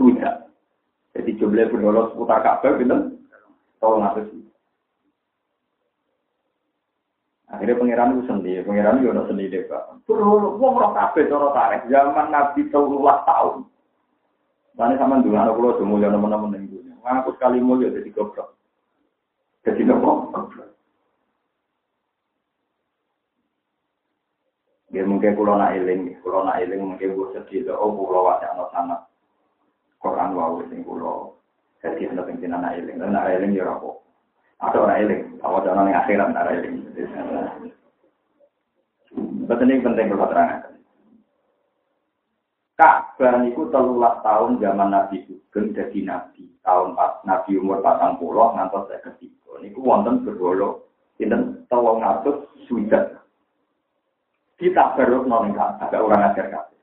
sudah. 0.01 0.49
Jadi 1.13 1.37
jumlah 1.37 1.69
berholo 1.69 2.09
seputar 2.13 2.41
Ka'bah 2.41 2.81
gitu. 2.81 3.21
Salong 3.81 4.05
atus 4.09 4.41
Akhirnya 7.51 7.83
pangeran 7.83 8.15
itu 8.15 8.23
sendiri, 8.31 8.63
pangeran 8.63 9.03
itu 9.03 9.11
ada 9.11 9.27
sendiri 9.27 9.67
pak. 9.67 9.83
Terus, 10.07 10.55
wong 10.55 10.75
roh 10.79 10.95
kafe 10.95 11.27
cara 11.27 11.51
tarik 11.51 11.83
zaman 11.91 12.31
Nabi 12.31 12.71
telulah 12.71 13.27
tahun. 13.27 13.67
Mana 14.79 14.95
sama 14.95 15.19
dulu 15.19 15.35
anak 15.35 15.59
pulau 15.59 15.75
semua 15.77 15.99
yang 15.99 16.15
teman-teman 16.15 16.55
yang 16.55 16.65
dulu. 16.71 16.91
Sekali 17.35 17.59
mulia 17.59 17.91
jadi 17.91 18.07
goblok. 18.15 18.55
Jadi 19.67 19.83
Ya 24.91 25.07
mungkin 25.07 25.39
kulo 25.39 25.55
nak 25.55 25.79
eling, 25.79 26.19
kulo 26.19 26.43
nak 26.43 26.59
eling 26.59 26.83
mungkin 26.83 27.15
gue 27.15 27.31
sedih 27.31 27.71
oh 27.79 27.95
kulo 27.95 28.27
wajah 28.27 28.59
anak 28.59 28.71
sana. 28.75 28.97
Quran 30.03 30.35
wau 30.35 30.59
sing 30.67 30.83
kulo. 30.83 31.39
Jadi 31.79 32.11
hendak 32.11 32.27
pengen 32.27 32.59
anak 32.59 32.83
eling, 32.83 32.99
anak 32.99 33.31
eling 33.31 33.55
ya 33.55 33.71
rapo. 33.71 34.03
Ada 34.61 34.77
orang 34.77 34.99
eling, 35.01 35.23
awal 35.41 35.65
orang 35.65 35.89
yang 35.89 36.01
akhirat 36.05 36.29
ada 36.37 36.53
eling. 36.53 36.77
Betul 39.49 39.67
ini 39.67 39.83
penting 39.83 40.07
kalau 40.13 40.29
terangkan. 40.29 40.75
Ka'bah 42.77 43.45
itu 43.45 43.69
telulah 43.69 44.25
tahun 44.25 44.57
zaman 44.57 44.89
Nabi 44.89 45.25
Sugeng 45.29 45.77
jadi 45.77 46.01
Nabi. 46.01 46.49
Tahun 46.65 46.97
pas 46.97 47.21
Nabi 47.29 47.61
umur 47.61 47.85
patang 47.85 48.17
pulau 48.17 48.57
ngantos 48.57 48.89
saya 48.89 49.05
ketiga. 49.05 49.61
Ini 49.61 49.77
wonten 49.77 50.25
berwolo. 50.25 50.89
Ini 51.21 51.67
tolong 51.69 52.01
ngatur 52.01 52.49
sudah. 52.65 53.21
Kita 54.61 54.93
baru 54.93 55.25
noleng 55.25 55.57
ada 55.57 55.97
orang 55.97 56.31
ajar 56.31 56.53
kabeh. 56.53 56.77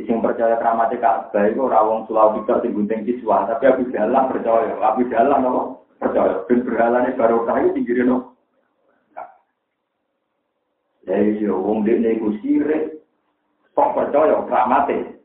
Sing 0.00 0.24
percaya 0.24 0.56
keramat 0.56 0.96
Ka'bah 0.96 1.44
itu 1.44 1.60
rawong 1.60 2.08
Sulawesi 2.08 2.48
tidak 2.48 2.64
sing 2.64 2.72
gunting 2.72 3.00
siswa, 3.04 3.44
tapi 3.44 3.68
aku 3.68 3.92
jalan 3.92 4.32
percaya, 4.32 4.72
aku 4.80 5.04
jalan 5.12 5.44
apa? 5.44 5.62
Percaya. 6.00 6.32
Ben 6.48 6.64
berhalane 6.64 7.12
baru 7.20 7.44
kayu 7.44 7.76
tinggirin 7.76 8.08
no. 8.08 8.18
Ya 11.04 11.16
iya, 11.20 11.52
wong 11.52 11.84
dekne 11.84 12.16
iku 12.16 12.32
sirik. 12.40 13.04
Kok 13.76 13.92
percaya 13.92 14.40
kramate? 14.48 15.20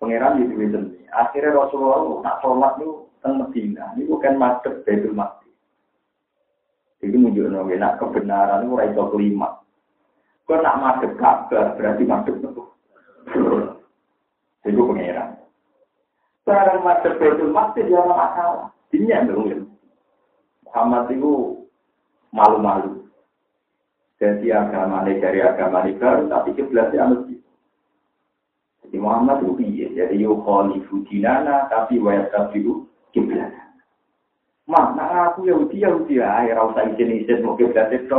Pangeran 0.00 0.44
itu 0.44 0.56
itu. 0.60 0.80
Akhirnya 1.12 1.56
Rasulullah 1.56 2.24
nak 2.24 2.40
sholat 2.40 2.72
itu 2.80 3.04
teng 3.20 3.36
Medina. 3.36 3.92
Ini 3.96 4.08
bukan 4.08 4.40
masuk 4.40 4.80
Baitul 4.88 5.12
Maqdis. 5.12 5.52
Jadi 7.04 7.16
menunjukkan 7.20 8.00
kebenaran 8.00 8.64
itu 8.64 8.76
raiso 8.80 9.04
kelima. 9.12 9.59
Kau 10.50 10.58
nak 10.58 10.82
masuk 10.82 11.14
Ka'bah 11.14 11.78
berarti 11.78 12.02
masuk 12.02 12.42
betul. 12.42 12.66
Itu 14.66 14.82
pengeran. 14.82 15.38
Sekarang 16.42 16.82
masuk 16.82 17.22
Baitul 17.22 17.54
Maqdis 17.54 17.86
ya 17.86 18.02
masalah. 18.02 18.74
Ini 18.90 19.14
yang 19.14 19.30
belum 19.30 19.70
Muhammad 20.66 21.06
itu 21.14 21.62
malu-malu. 22.34 23.06
Jadi 24.18 24.50
agama 24.50 25.06
ini 25.06 25.22
dari 25.22 25.38
agama 25.38 25.86
ini 25.86 25.94
baru, 26.02 26.26
tapi 26.26 26.58
kiblatnya 26.58 27.06
anu 27.06 27.30
Jadi 28.82 28.96
Muhammad 28.98 29.46
itu 29.46 29.54
iya. 29.62 29.86
Jadi 30.02 30.26
yukhalifu 30.26 31.06
dinana, 31.06 31.70
tapi 31.70 32.02
wayat 32.02 32.26
kafiru 32.34 32.90
kiblat. 33.14 33.54
Mak, 34.66 34.98
nak 34.98 35.34
aku 35.38 35.46
Yahudi, 35.46 35.86
Yahudi, 35.86 36.18
ayo 36.18 36.58
rasa 36.58 36.90
izin-izin 36.90 37.46
mau 37.46 37.54
kiblat 37.54 37.94
itu. 37.94 38.18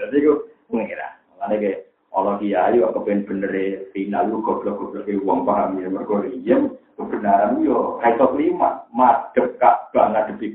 Jadi 0.00 0.16
itu 0.16 0.49
pengira. 0.70 1.20
Makanya 1.36 1.56
kayak 1.58 1.78
Allah 2.10 2.34
kiai 2.42 2.78
kok 2.82 2.94
kepen 2.98 3.26
bener 3.26 3.54
final 3.94 4.24
lu 4.30 4.42
goblok-goblok 4.42 5.06
ke 5.06 5.14
uang 5.18 5.46
paham 5.46 5.78
ya 5.78 5.86
mergo 5.86 6.26
iya 6.26 6.58
kebenaran 6.98 7.62
yo 7.62 7.98
kaitot 8.02 8.34
lima. 8.34 8.86
Madep 8.94 9.58
kak 9.58 9.90
banget 9.94 10.34
depi 10.34 10.48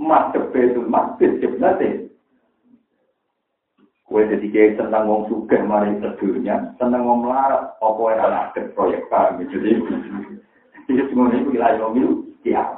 madep 0.00 0.54
itu 0.54 0.80
madep 0.86 1.32
sebenarnya 1.38 2.10
Kue 4.10 4.26
jadi 4.26 4.42
kayak 4.50 4.74
senang 4.74 5.06
ngomong 5.06 5.30
suka 5.30 5.62
mari 5.62 5.94
sedurnya, 6.02 6.74
senang 6.82 7.06
ngomong 7.06 7.30
melarat, 7.30 7.78
apa 7.78 8.02
yang 8.10 8.26
anak 8.26 8.74
proyek 8.74 9.06
paham 9.06 9.38
jadi. 9.46 9.78
Jadi 10.90 11.02
semua 11.14 11.30
ini 11.30 11.46
wilayah 11.46 11.78
ngomong 11.78 12.26
ya, 12.42 12.74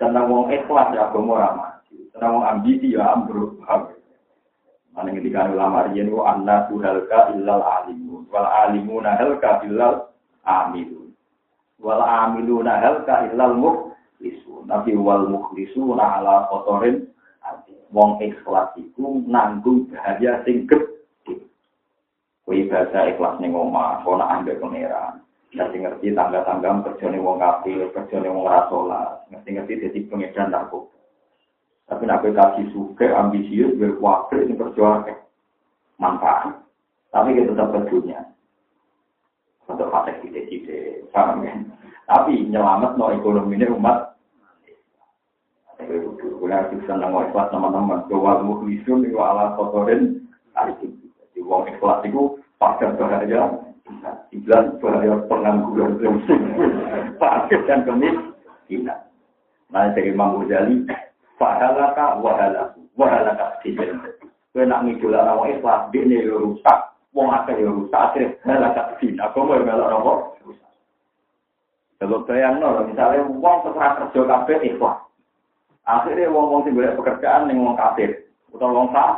senang 0.00 0.32
ngomong 0.32 0.48
ikhlas 0.48 0.96
ya, 0.96 1.12
gue 1.12 1.20
mau 1.20 1.36
ramah, 1.36 1.84
senang 2.16 2.40
ngomong 2.40 2.48
ambisi 2.56 2.96
ya, 2.96 3.20
ambruk, 3.20 3.60
Mana 4.90 5.14
ketika 5.14 5.46
ulama 5.46 5.86
riyen 5.90 6.10
wa 6.10 6.34
anna 6.34 6.66
tuhalka 6.66 7.30
illal 7.34 7.62
alimun. 7.62 8.26
Wal 8.30 8.46
alimuna 8.46 9.14
halka 9.16 9.62
illal 9.62 10.10
amilun. 10.42 11.14
Wal 11.78 12.02
amiluna 12.02 12.82
halka 12.82 13.30
illal 13.30 13.54
mukhlisun. 13.54 14.66
Tapi 14.66 14.98
wal 14.98 15.30
mukhlisuna 15.30 16.20
ala 16.20 16.50
kotorin 16.50 17.06
wong 17.90 18.22
ikhlas 18.22 18.70
iku 18.78 19.22
nanggung 19.26 19.90
bahaya 19.90 20.42
sing 20.46 20.66
gedhe. 20.66 21.42
Kowe 22.46 22.58
bahasa 22.70 23.10
ikhlas 23.10 23.38
ning 23.42 23.54
omah 23.54 24.02
kono 24.06 24.26
ambek 24.26 24.58
pangeran. 24.62 25.22
Ngerti 25.50 25.82
ngerti 25.82 26.06
tangga-tangga 26.14 26.86
kerjane 26.86 27.18
wong 27.18 27.42
kafir 27.42 27.90
kerjane 27.90 28.30
wong 28.30 28.46
rasola 28.46 29.18
ngerti 29.34 29.48
ngerti 29.50 29.82
dadi 29.82 30.00
pengedan 30.06 30.54
narkoba 30.54 30.99
tapi 31.90 32.06
nak 32.06 32.22
kasih 32.22 32.70
suka, 32.70 33.10
ambisius, 33.18 33.74
berkuatir, 33.74 34.46
ini 34.46 34.54
perjuangan 34.54 35.18
manfaat. 35.98 36.54
Tapi 37.10 37.34
kita 37.34 37.50
tetap 37.50 37.74
berdunia. 37.74 38.22
Untuk 39.66 39.90
fasek 39.90 40.22
tidak-tidak, 40.22 41.10
paham 41.10 41.42
ya? 41.42 41.54
Tapi 42.06 42.46
nyelamat 42.46 42.94
no 42.94 43.10
ekonomi 43.10 43.58
ini 43.58 43.66
umat. 43.74 44.14
Kula 46.38 46.66
harus 46.66 46.82
senang 46.86 47.14
ikhlas 47.26 47.50
teman-teman. 47.50 48.06
Bahwa 48.06 48.42
mukhlisun 48.46 49.06
itu 49.06 49.18
ala 49.18 49.54
kotorin. 49.54 50.26
Jadi 50.54 51.38
uang 51.42 51.70
ikhlas 51.74 52.06
itu 52.06 52.38
pada 52.58 52.94
bahaya. 52.98 53.50
Iblan 54.30 54.78
bahaya 54.78 55.22
pengangguran. 55.26 55.98
Fakir 57.22 57.62
dan 57.66 57.86
kemis. 57.86 58.14
Nah 59.70 59.94
dari 59.94 60.10
Imam 60.10 60.42
Ghazali, 60.42 60.82
Fahalaka 61.40 62.20
wahalaku. 62.20 62.84
Wahalaka 63.00 63.64
sihir. 63.64 63.96
Kue 64.52 64.68
nak 64.68 64.84
ngidulah 64.84 65.24
nama 65.24 65.48
ikhlas, 65.48 65.88
dia 65.88 66.04
ini 66.04 66.28
rusak. 66.28 66.92
Wong 67.16 67.32
akeh 67.32 67.56
ya 67.56 67.72
rusak, 67.72 67.96
akhirnya 67.96 68.36
halaka 68.44 69.00
sihir. 69.00 69.16
Aku 69.24 69.48
mau 69.48 69.56
melok 69.56 69.88
nama 69.88 70.12
rusak. 70.44 70.72
Kalau 71.96 72.28
bayang 72.28 72.60
no, 72.60 72.84
misalnya 72.84 73.24
wong 73.24 73.56
terserah 73.64 73.92
kerja 73.96 74.20
kabeh 74.28 74.58
ikhlas. 74.68 75.00
Akhirnya 75.88 76.28
wong-wong 76.28 76.68
sing 76.68 76.76
golek 76.76 76.94
pekerjaan 77.00 77.48
ning 77.48 77.64
wong 77.64 77.74
kafir 77.74 78.28
utawa 78.52 78.84
wong 78.84 78.88
sah. 78.92 79.10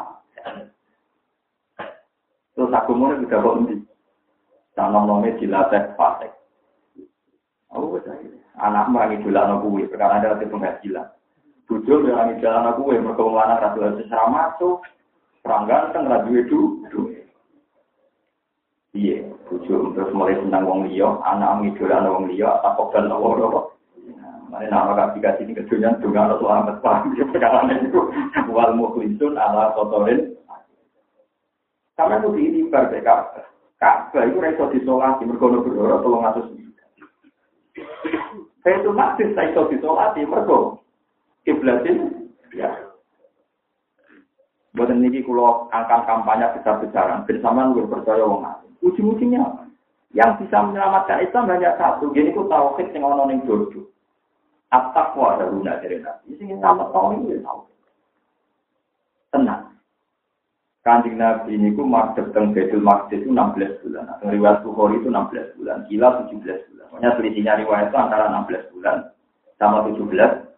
Terus 2.55 2.71
aku 2.71 2.93
mau 2.95 3.11
juga 3.19 3.43
kok 3.43 3.57
endi? 3.65 3.77
Tanam 4.79 5.11
nome 5.11 5.35
dilatih 5.37 5.99
fasik. 5.99 6.33
Aku 7.75 7.99
wis 7.99 8.07
anak 8.57 8.89
merangi 8.89 9.25
dolan 9.25 9.59
kuwi 9.65 9.89
perkara 9.89 10.21
ada 10.21 10.37
penghasilan. 10.39 11.09
Di 11.81 12.35
jalan 12.45 12.69
aku, 12.69 12.93
yang 12.93 13.09
mereka 13.09 13.25
lanang 13.25 13.61
ratu 13.65 13.79
harus 13.81 13.99
secara 14.05 14.29
masuk, 14.29 14.85
perang 15.41 15.65
ganteng, 15.65 16.05
itu, 16.37 16.61
Iya, 18.93 19.25
bujo 19.49 19.97
terus 19.97 20.13
mulai 20.13 20.37
senang 20.37 20.69
wong 20.69 20.85
liya, 20.85 21.17
anak 21.25 21.65
ngidolan 21.65 22.13
wong 22.13 22.29
liya, 22.29 22.61
takok 22.61 22.93
dan 22.93 23.09
wong 23.09 23.41
liya. 23.41 23.49
Mane 24.53 24.69
nama 24.69 24.93
kasih 24.93 25.25
kasih 25.25 25.49
ini 25.49 25.57
kedunya 25.57 25.97
juga 26.05 26.29
harus 26.29 26.45
selamat 26.45 26.85
paham 26.85 27.17
di 27.17 27.25
perkara 27.25 27.65
itu. 27.73 28.01
Wal 28.53 28.77
mukhlisun 28.77 29.41
ala 29.41 29.73
kotorin. 29.73 30.37
Karena 31.97 32.21
itu 32.21 32.37
diimbar 32.37 32.93
dari 32.93 33.01
Ka'bah. 33.01 33.49
Itu 34.13 34.39
reso 34.45 34.69
disolati, 34.77 35.25
mergono 35.25 35.65
tolong 36.05 36.29
atus. 36.29 36.53
Saya 38.61 38.77
itu 38.77 38.93
masih 38.93 39.33
saya 39.33 39.57
iso 39.57 39.73
disolati, 39.73 40.21
mergo 40.29 40.82
kiblatin 41.43 42.31
ya. 42.55 42.71
Buatan 44.73 45.05
ini 45.05 45.21
kalau 45.21 45.69
angkat 45.69 46.09
kampanye 46.09 46.49
besar-besaran, 46.57 47.29
bersama 47.29 47.69
lu 47.69 47.85
percaya 47.93 48.25
wong 48.25 48.41
alim. 48.41 48.73
Ujung-ujungnya 48.81 49.69
Yang 50.13 50.45
bisa 50.45 50.61
menyelamatkan 50.61 51.25
Islam 51.25 51.49
hanya 51.49 51.73
satu. 51.81 52.13
Jadi 52.13 52.37
ku 52.37 52.45
tauhid 52.45 52.93
yang 52.93 53.09
ono 53.09 53.25
ning 53.33 53.49
dojo. 53.49 53.89
At-taqwa 54.69 55.41
ada 55.41 55.49
guna 55.49 55.81
dari 55.81 56.05
Nabi. 56.05 56.37
Sing 56.37 56.53
tahu 56.61 57.05
ini 57.17 57.41
tahu. 57.41 57.65
Tenang. 59.33 59.73
Kanjeng 60.85 61.17
Nabi 61.17 61.57
ini 61.57 61.73
ku 61.73 61.89
madhep 61.89 62.29
teng 62.37 62.53
Baitul 62.53 62.85
Maqdis 62.85 63.25
itu 63.25 63.33
16 63.33 63.81
bulan. 63.81 64.05
Nah, 64.05 64.21
riwayat 64.29 64.61
Bukhari 64.61 65.01
itu 65.01 65.09
16 65.09 65.57
bulan. 65.57 65.77
Gila 65.89 66.09
17 66.29 66.69
bulan. 66.69 66.87
Pokoknya 66.93 67.11
selisihnya 67.17 67.53
riwayat 67.65 67.89
itu 67.89 67.97
antara 67.97 68.29
16 68.29 68.73
bulan 68.77 68.97
sama 69.57 69.89
17 69.89 70.52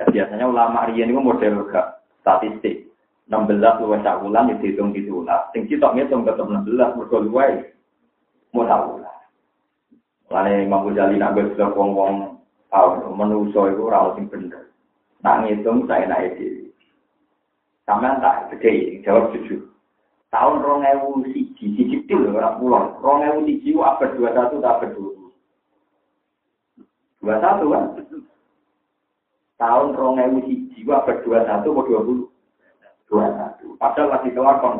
Ya, 0.00 0.08
biasanya 0.08 0.48
ulama 0.48 0.88
riyen 0.88 1.12
itu 1.12 1.20
model 1.20 1.68
gak 1.68 2.00
statistik. 2.24 2.88
16 3.28 3.84
luwes 3.84 4.02
sak 4.02 4.24
wulan 4.24 4.50
ya 4.50 4.56
dihitung 4.58 4.96
di 4.96 5.06
ulah. 5.06 5.52
Sing 5.52 5.68
sitok 5.68 5.94
ngitung 5.94 6.26
tetep 6.26 6.48
16 6.48 6.66
mergo 6.98 7.18
luwes 7.20 7.68
modal 8.56 8.96
ulah. 8.96 9.16
Lane 10.32 10.64
Imam 10.66 10.88
Ghazali 10.88 11.20
nak 11.20 11.36
wis 11.36 11.52
wong-wong 11.54 12.42
tau 12.72 12.96
menuso 13.12 13.70
iku 13.70 13.92
ora 13.92 14.16
bener. 14.16 14.72
Nak 15.20 15.46
ngitung 15.46 15.84
saya 15.84 16.08
naik 16.08 16.40
dhewe. 16.40 16.72
Sampeyan 17.84 18.24
tak 18.24 18.56
gede 18.56 19.04
jawab 19.04 19.36
jujur. 19.36 19.68
Tahun 20.32 20.62
rong 20.62 20.82
ewu 20.86 21.26
siji, 21.28 21.76
siji 21.76 21.96
til 22.08 22.34
ora. 22.34 22.56
Rong 23.04 23.20
ewu 23.30 23.46
siji 23.46 23.76
abad 23.76 24.16
dua 24.16 24.32
satu 24.32 24.64
tak 24.64 24.80
abad 24.80 24.90
dua. 24.96 25.12
Dua 27.20 27.36
satu 27.38 27.64
kan? 27.68 27.84
Tahun 29.60 29.92
rong 29.92 30.16
ewu 30.16 30.40
siji 30.48 30.80
dua 30.88 31.04
satu 31.04 31.68
dua 31.68 32.00
puluh 32.00 32.32
dua 33.12 33.28
satu. 33.36 33.76
Padahal 33.76 34.16
masih 34.16 34.32
kelakon 34.32 34.74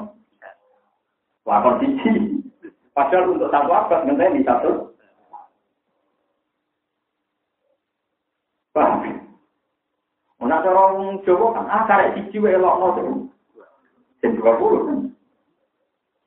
lakon 1.45 1.75
siji. 1.85 2.41
Padahal 2.97 3.37
untuk 3.37 3.53
satu 3.53 3.69
abad 3.69 4.09
di 4.09 4.43
satu. 4.43 4.73
Paham 8.73 9.29
Nah, 10.41 10.67
orang 10.67 11.23
Jawa 11.23 11.55
kan 11.55 11.67
ah 11.71 11.83
karek 11.87 12.17
siji 12.17 12.43
wae 12.43 12.57
elok 12.57 12.75
no 12.81 12.89
sing 14.19 14.35
dua 14.35 14.57
puluh 14.59 14.89
kan. 14.89 14.99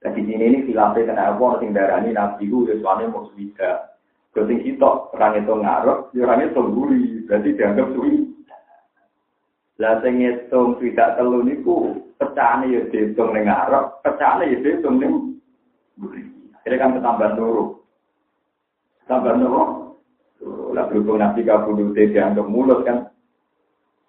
Jadi 0.06 0.22
ini 0.24 0.48
ini 0.48 0.60
filafe 0.70 1.04
kena 1.04 1.34
apa 1.34 1.60
sing 1.60 1.76
darani 1.76 2.14
nabi 2.14 2.48
ku 2.48 2.64
wis 2.64 2.80
wane 2.86 3.10
mau 3.10 3.28
swida. 3.34 3.98
Kau 4.32 4.50
sing 4.50 4.66
sitok 4.66 5.14
itu 5.14 5.54
ngarep, 5.54 6.10
guri, 6.74 7.22
berarti 7.30 7.54
dianggap 7.54 7.88
suwi. 7.94 8.33
Lah 9.82 9.98
sing 10.06 10.22
ngitung 10.22 10.78
tidak 10.78 11.18
telu 11.18 11.42
niku 11.42 11.98
pecahane 12.22 12.70
ya 12.70 12.82
dihitung 12.94 13.34
ning 13.34 13.50
ngarep, 13.50 14.06
pecahane 14.06 14.46
ya 14.54 14.58
dihitung 14.62 14.98
ning 15.02 15.14
Akhirnya 16.64 16.80
kan 16.80 16.96
ketambah 16.96 17.30
nuru. 17.36 17.64
Tambah 19.04 19.34
nuru. 19.36 19.64
Lah 20.72 20.88
berhubung 20.88 21.20
nabi 21.20 21.44
kabudut 21.44 21.92
dianggap 21.92 22.48
mulut 22.48 22.88
kan. 22.88 23.12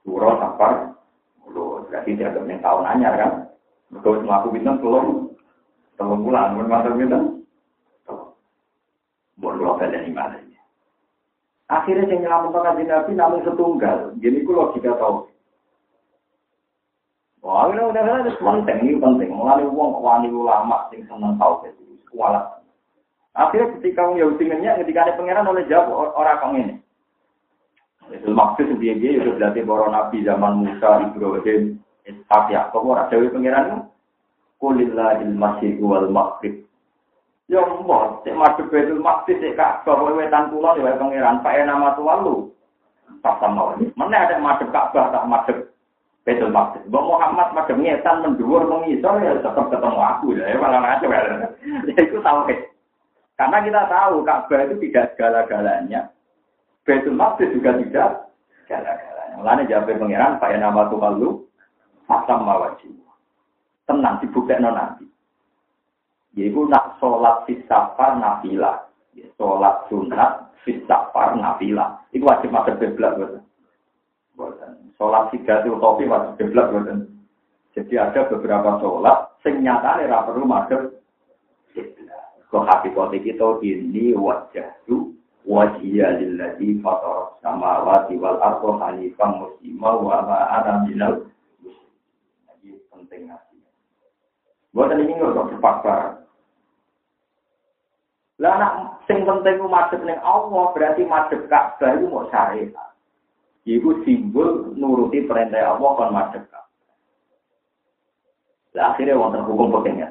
Surah 0.06 0.38
sapar. 0.38 0.94
Mulut. 1.42 1.90
Berarti 1.90 2.14
dianggap 2.14 2.46
yang 2.46 2.62
tahun 2.62 2.84
anyar 2.94 3.14
kan. 3.18 3.32
Mereka 3.90 4.22
melaku 4.22 4.48
bintang 4.54 4.78
telung. 4.78 5.08
Telung 5.98 6.22
bulan. 6.22 6.54
Mereka 6.54 6.94
bintang. 6.94 7.24
Buat 9.34 9.58
lo 9.58 9.74
kalian 9.74 10.14
iman 10.14 10.38
Akhirnya 11.66 12.06
yang 12.06 12.22
nyelamat 12.22 12.86
nabi 12.86 13.12
namun 13.18 13.42
setunggal. 13.42 14.14
Jadi 14.22 14.46
itu 14.46 14.52
logika 14.54 14.94
tahu. 14.94 15.26
Wah, 17.44 17.68
ini 17.68 17.76
udah 17.76 18.00
ada 18.00 18.32
penting, 18.40 18.78
ini 18.88 18.96
penting. 18.96 19.28
Mulai 19.36 19.68
uang 19.68 20.00
wani 20.00 20.32
ulama 20.32 20.88
sing 20.88 21.04
seneng 21.04 21.36
tahu 21.36 21.68
itu, 21.68 22.00
kualat. 22.08 22.64
Akhirnya 23.36 23.76
ketika 23.76 24.00
orang 24.08 24.16
Yahudi 24.16 24.48
ngenyak, 24.48 24.80
ketika 24.80 25.04
ada 25.04 25.18
pangeran 25.20 25.52
oleh 25.52 25.68
jawab 25.68 26.16
orang 26.16 26.40
kong 26.40 26.54
ini. 26.56 26.74
Itu 28.16 28.32
maksud 28.32 28.80
dia 28.80 28.96
dia 28.96 29.20
itu 29.20 29.36
berarti 29.36 29.60
para 29.60 29.92
nabi 29.92 30.24
zaman 30.24 30.64
Musa, 30.64 31.04
Ibrahim, 31.04 31.76
Ishak, 32.08 32.48
Yakub, 32.48 32.88
orang 32.88 33.12
Jawa 33.12 33.28
pangeran 33.28 33.64
Kulillahil 34.56 35.36
masih 35.36 35.76
wal 35.84 36.08
maghrib. 36.08 36.64
Ya 37.52 37.60
Allah, 37.60 38.24
cek 38.24 38.32
madhep 38.40 38.72
Baitul 38.72 39.04
Maqdis 39.04 39.36
cek 39.36 39.60
Ka'bah 39.60 40.00
kowe 40.00 40.16
wetan 40.16 40.48
kula 40.48 40.80
ya 40.80 40.96
pangeran, 40.96 41.44
pae 41.44 41.60
nama 41.60 41.92
tuan 41.92 42.24
lu. 42.24 42.48
Tak 43.20 43.36
sama. 43.36 43.76
Mana 44.00 44.24
ada 44.24 44.40
madhep 44.40 44.72
Ka'bah 44.72 45.12
tak 45.12 45.28
madhep 45.28 45.73
Betul 46.24 46.48
maksud. 46.48 46.88
Bang 46.88 47.04
Muhammad 47.04 47.52
macam 47.52 47.84
ngetan 47.84 48.24
menduur 48.24 48.64
mengisor 48.64 49.20
ya 49.20 49.36
tetap 49.44 49.68
ketemu 49.68 50.00
aku 50.00 50.26
ya. 50.32 50.56
Malah 50.56 50.80
ngaco 50.80 51.06
ya. 51.12 51.20
Ya 51.84 52.00
itu 52.00 52.16
ya. 52.16 52.56
Karena 53.34 53.58
kita 53.66 53.82
tahu 53.90 54.24
Ka'bah 54.24 54.60
itu 54.64 54.74
tidak 54.88 55.12
segala-galanya. 55.14 56.00
Betul 56.88 57.12
maksud 57.20 57.52
juga 57.52 57.76
tidak 57.76 58.08
segala-galanya. 58.64 59.36
Lainnya 59.44 59.68
jawab 59.68 60.00
pengiran, 60.00 60.38
Pak 60.40 60.54
nama 60.56 60.88
Tuhan 60.88 61.12
lu, 61.20 61.44
Fasam 62.08 62.44
mawajib. 62.44 62.92
Tenang, 63.84 64.20
dibuktikan 64.20 64.64
nanti. 64.64 65.04
Yaitu 66.36 66.64
nak 66.68 66.96
sholat 67.00 67.44
sisafar 67.44 68.16
nafilah. 68.16 68.88
Sholat 69.36 69.86
sunat 69.92 70.52
sisafar 70.64 71.36
nafilah. 71.36 72.00
Itu 72.12 72.24
wajib 72.24 72.52
masuk 72.52 72.80
kiblat. 72.80 73.44
Sholat 74.94 75.30
tiga 75.34 75.62
itu 75.62 75.78
topi 75.78 76.06
masih 76.06 76.34
geblak 76.38 76.70
buatan. 76.70 77.10
Jadi 77.74 77.94
ada 77.98 78.30
beberapa 78.30 78.78
sholat 78.78 79.34
sing 79.42 79.62
nyatane 79.62 80.06
ra 80.06 80.26
perlu 80.26 80.46
madhep 80.46 80.94
Kok 82.54 82.70
hakikat 82.70 83.18
kita 83.18 83.58
ini 83.66 84.14
wajah 84.14 84.78
itu 84.86 85.10
wajhiya 85.42 86.22
lilladzi 86.22 86.78
fatara 86.78 87.34
samawati 87.42 88.14
wal 88.14 88.38
ardo 88.38 88.78
hanifan 88.78 89.42
muslima 89.42 89.90
wa 89.98 90.22
ma 90.22 90.62
minal 90.86 91.26
Jadi 92.46 92.78
penting 92.94 93.26
ngasih. 93.26 93.58
Buatan 94.70 95.02
ini 95.02 95.18
nggak 95.18 95.50
cepat 95.50 95.74
barang. 95.82 96.14
Lah 98.38 98.54
nak 98.54 99.02
sing 99.10 99.26
penting 99.26 99.58
ku 99.58 99.66
madhep 99.66 99.98
ning 100.06 100.22
Allah 100.22 100.70
berarti 100.70 101.02
madhep 101.10 101.50
Ka'bah 101.50 101.90
itu 101.98 102.06
mau 102.06 102.30
syariat. 102.30 102.93
Iku 103.64 104.04
simbol 104.04 104.76
nuruti 104.76 105.24
perintah 105.24 105.72
Allah 105.72 105.90
kon 105.96 106.12
madhep 106.12 106.44
Lah 108.74 108.92
akhirnya 108.92 109.16
wonten 109.16 109.46
hukum 109.46 109.70
pekengnya. 109.80 110.10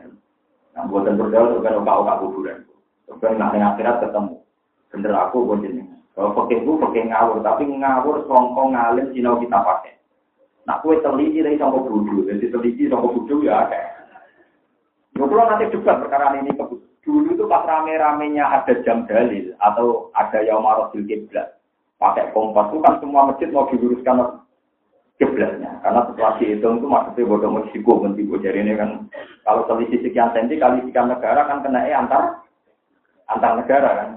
Nah, 0.73 0.87
buatan 0.87 1.19
berdoa 1.19 1.59
kan 1.61 1.77
oka 1.83 1.93
oka 1.99 2.13
kuburan. 2.23 2.63
Sampai 3.05 3.35
nak 3.35 3.53
akhirat 3.53 3.99
ketemu. 4.01 4.39
Bener 4.89 5.13
aku 5.19 5.45
jadi. 5.59 5.83
Kalau 6.13 6.31
pakai 6.37 6.61
itu 6.61 6.77
pakai 6.77 7.09
ngawur, 7.09 7.41
tapi 7.41 7.65
ngawur 7.65 8.23
songkong 8.29 8.77
ngalim 8.77 9.11
sinau 9.11 9.41
kita 9.41 9.59
pakai. 9.59 9.97
Nah, 10.63 10.79
kue 10.79 11.01
teliti 11.01 11.41
dari 11.43 11.57
songkok 11.57 11.89
budu, 11.89 12.29
jadi 12.29 12.53
teliti 12.53 12.85
songkok 12.87 13.17
budu 13.17 13.49
ya 13.49 13.65
kayak. 13.67 13.89
Gue 15.17 15.25
pulang 15.29 15.49
nanti 15.49 15.73
debat 15.73 16.01
perkara 16.01 16.37
ini 16.37 16.53
ke 16.53 16.65
Dulu 17.03 17.35
itu 17.35 17.43
pas 17.51 17.67
rame-ramenya 17.67 18.47
ada 18.47 18.79
jam 18.87 19.03
dalil 19.03 19.51
atau 19.59 20.07
ada 20.15 20.39
yang 20.39 20.63
marah 20.63 20.87
kiblat 20.95 21.59
pakai 22.03 22.35
kompas. 22.35 22.67
Itu 22.67 22.83
kan 22.83 22.99
semua 22.99 23.31
masjid 23.31 23.47
mau 23.47 23.71
diluruskan 23.71 24.43
kiblatnya 25.15 25.79
karena 25.79 26.03
setelah 26.09 26.33
dihitung 26.41 26.81
itu 26.81 26.87
maksudnya 26.89 27.29
bodoh 27.29 27.51
Meksiko 27.53 28.01
mentigo 28.01 28.35
jadi 28.41 28.65
ini 28.65 28.73
kan 28.75 29.07
kalau 29.45 29.63
selisih 29.69 30.01
sekian 30.01 30.33
senti 30.33 30.57
kali 30.57 30.81
sekian 30.89 31.05
negara 31.05 31.45
kan 31.45 31.61
kena 31.61 31.85
eh 31.85 31.95
antar 31.95 32.43
antar 33.31 33.51
negara 33.55 33.89
kan. 33.93 34.09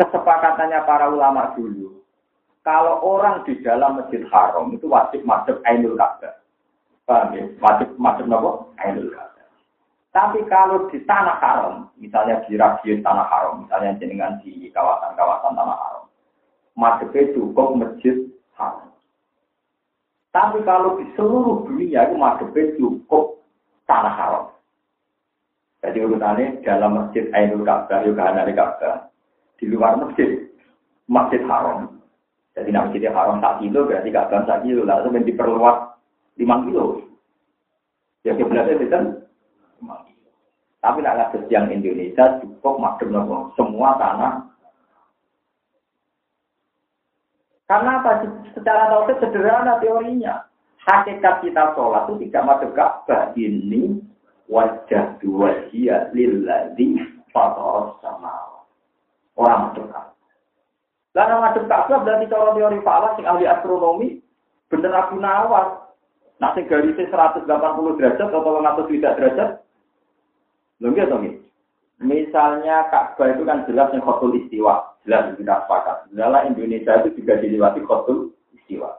Kesepakatannya 0.00 0.80
para 0.88 1.06
ulama 1.12 1.54
dulu 1.54 2.02
kalau 2.66 2.98
orang 3.04 3.44
di 3.46 3.58
dalam 3.62 4.00
masjid 4.00 4.24
haram 4.32 4.72
itu 4.74 4.88
wajib 4.88 5.22
masuk 5.22 5.60
Ainul 5.68 5.94
Ka'bah 5.94 6.34
paham 7.06 7.34
ya? 7.34 7.44
Wajib 7.58 7.94
masuk 8.00 8.26
nopo 8.26 8.50
Ainul 8.80 9.12
Ka'bah 9.12 9.31
tapi 10.12 10.44
kalau 10.44 10.92
di 10.92 11.00
tanah 11.08 11.40
haram, 11.40 11.88
misalnya 11.96 12.44
di 12.44 12.60
radius 12.60 13.00
tanah 13.00 13.24
haram, 13.32 13.64
misalnya 13.64 13.96
jenengan 13.96 14.36
di 14.44 14.68
kawasan-kawasan 14.68 15.56
tanah 15.56 15.72
haram, 15.72 16.04
madhepnya 16.76 17.32
cukup 17.32 17.80
masjid 17.80 18.28
haram. 18.60 18.92
Tapi 20.28 20.60
kalau 20.68 21.00
di 21.00 21.08
seluruh 21.16 21.64
dunia 21.64 22.04
itu 22.04 22.16
madhepnya 22.20 22.76
cukup 22.76 23.40
tanah 23.88 24.12
haram. 24.12 24.44
Jadi 25.80 25.98
urutannya 26.04 26.60
dalam 26.60 26.92
masjid 26.92 27.32
Ainul 27.32 27.64
Ka'bah, 27.64 28.04
juga 28.04 28.36
dari 28.36 28.52
Ka'bah, 28.52 29.08
di 29.56 29.64
luar 29.64 29.96
masjid, 29.96 30.44
masjid 31.08 31.40
haram. 31.48 31.88
Jadi 32.52 32.68
nak 32.68 32.92
masjid 32.92 33.08
haram 33.08 33.40
satu 33.40 33.64
kilo, 33.64 33.88
berarti 33.88 34.12
Ka'bah 34.12 34.44
satu 34.44 34.60
kilo, 34.60 34.84
lalu 34.84 35.24
diperluas 35.24 35.96
lima 36.36 36.68
kilo. 36.68 37.00
Ya 38.28 38.36
kiblatnya 38.36 38.76
itu 38.76 39.21
tapi 40.82 40.98
nak 40.98 41.30
kasus 41.30 41.46
yang 41.46 41.70
Indonesia 41.70 42.42
cukup 42.42 42.82
madem 42.82 43.14
nopo 43.14 43.54
semua 43.54 43.94
tanah. 44.02 44.34
Karena 47.70 48.02
apa? 48.02 48.26
Secara 48.50 48.90
tauhid 48.90 49.16
sederhana 49.22 49.78
teorinya. 49.78 50.42
Hakikat 50.82 51.46
kita 51.46 51.78
sholat 51.78 52.10
itu 52.10 52.26
tidak 52.26 52.42
madem 52.50 52.70
Ka'bah 52.74 53.30
ini 53.38 54.02
wajah 54.50 55.22
dua 55.22 55.70
dia 55.70 56.10
lilladzi 56.10 56.98
fatara 57.30 57.94
sama 58.02 58.34
orang 59.38 59.70
madem 59.70 59.86
Ka'bah. 59.86 60.18
Lalu 61.14 61.34
madem 61.38 61.64
Ka'bah 61.70 62.02
berarti 62.02 62.26
kalau 62.26 62.58
teori 62.58 62.82
falas 62.82 63.14
yang 63.22 63.38
ahli 63.38 63.46
astronomi 63.46 64.18
bener 64.66 64.90
aku 64.98 65.22
nawas. 65.22 65.94
Nah, 66.42 66.50
sing 66.58 66.66
garisnya 66.66 67.06
180 67.06 67.46
derajat 68.02 68.26
atau 68.26 68.58
100 68.58 68.90
derajat, 68.98 69.62
Lho 70.82 70.90
nggih? 70.90 71.38
Misalnya 72.02 72.90
Ka'bah 72.90 73.30
itu 73.30 73.46
kan 73.46 73.62
jelas 73.70 73.94
yang 73.94 74.02
khotul 74.02 74.34
istiwa, 74.34 74.98
jelas 75.06 75.38
kita 75.38 75.62
sepakat. 75.62 76.10
Dalam 76.10 76.50
Indonesia 76.50 76.98
itu 76.98 77.22
juga 77.22 77.38
dilewati 77.38 77.86
khotul 77.86 78.34
istiwa. 78.50 78.90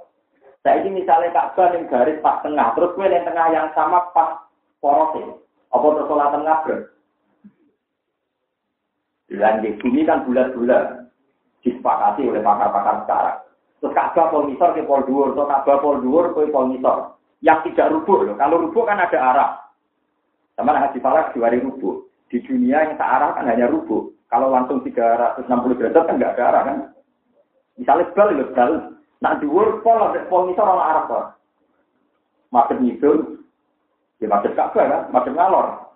Saya 0.63 0.79
ini 0.87 1.03
misalnya 1.03 1.35
Ka'bah 1.35 1.75
yang 1.75 1.91
garis 1.91 2.23
pas 2.23 2.39
tengah, 2.39 2.71
terus 2.79 2.95
gue 2.95 3.03
yang 3.11 3.27
tengah 3.27 3.47
yang 3.51 3.67
sama 3.75 4.07
pas 4.15 4.47
porosnya. 4.79 5.35
Apa 5.75 5.83
terus 5.83 6.07
tengah 6.07 6.57
ber? 6.63 6.77
Di 9.27 9.69
bumi 9.83 10.07
kan 10.07 10.23
bulat-bulat 10.23 11.09
disepakati 11.65 12.23
oleh 12.23 12.39
pakar-pakar 12.39 12.95
sekarang. 13.03 13.37
Terus 13.83 13.95
Ka'bah 13.99 14.31
pol 14.31 14.47
misor 14.47 14.71
ke 14.71 14.87
pol 14.87 15.03
atau 15.03 15.43
Ka'bah 15.43 15.83
pol 15.83 15.99
dhuwur 15.99 16.31
ke 16.31 16.47
pol 16.47 16.71
misor. 16.71 17.19
Yang 17.43 17.75
tidak 17.75 17.91
rubuh 17.99 18.23
loh. 18.23 18.35
Kalau 18.39 18.63
rubuh 18.63 18.87
kan 18.87 19.03
ada 19.03 19.19
arah. 19.19 19.51
Sama 20.53 20.77
haji 20.77 21.01
falak 21.01 21.33
diwari 21.33 21.61
rubuh. 21.61 22.05
Di 22.29 22.41
dunia 22.45 22.85
yang 22.85 22.97
tak 22.97 23.09
arah 23.09 23.29
kan 23.37 23.49
hanya 23.49 23.69
rubuh. 23.69 24.09
Kalau 24.29 24.49
langsung 24.49 24.81
360 24.81 25.45
derajat 25.77 26.03
kan 26.09 26.17
nggak 26.17 26.33
ada 26.37 26.43
arah 26.49 26.61
kan. 26.65 26.77
Misalnya 27.77 28.09
bal 28.13 28.29
itu 28.33 28.45
bal. 28.53 28.71
Nah 29.21 29.33
dhuwur 29.37 29.81
pol 29.85 30.13
pol 30.29 30.49
misal 30.49 30.65
orang 30.65 30.89
arah 30.89 31.03
kok. 31.05 31.25
Madhep 32.53 32.77
ngidul, 32.81 33.41
ya 34.21 34.29
madhep 34.29 34.53
Ka'bah 34.53 34.85
kan, 34.85 35.01
madhep 35.09 35.33
ngalor. 35.33 35.89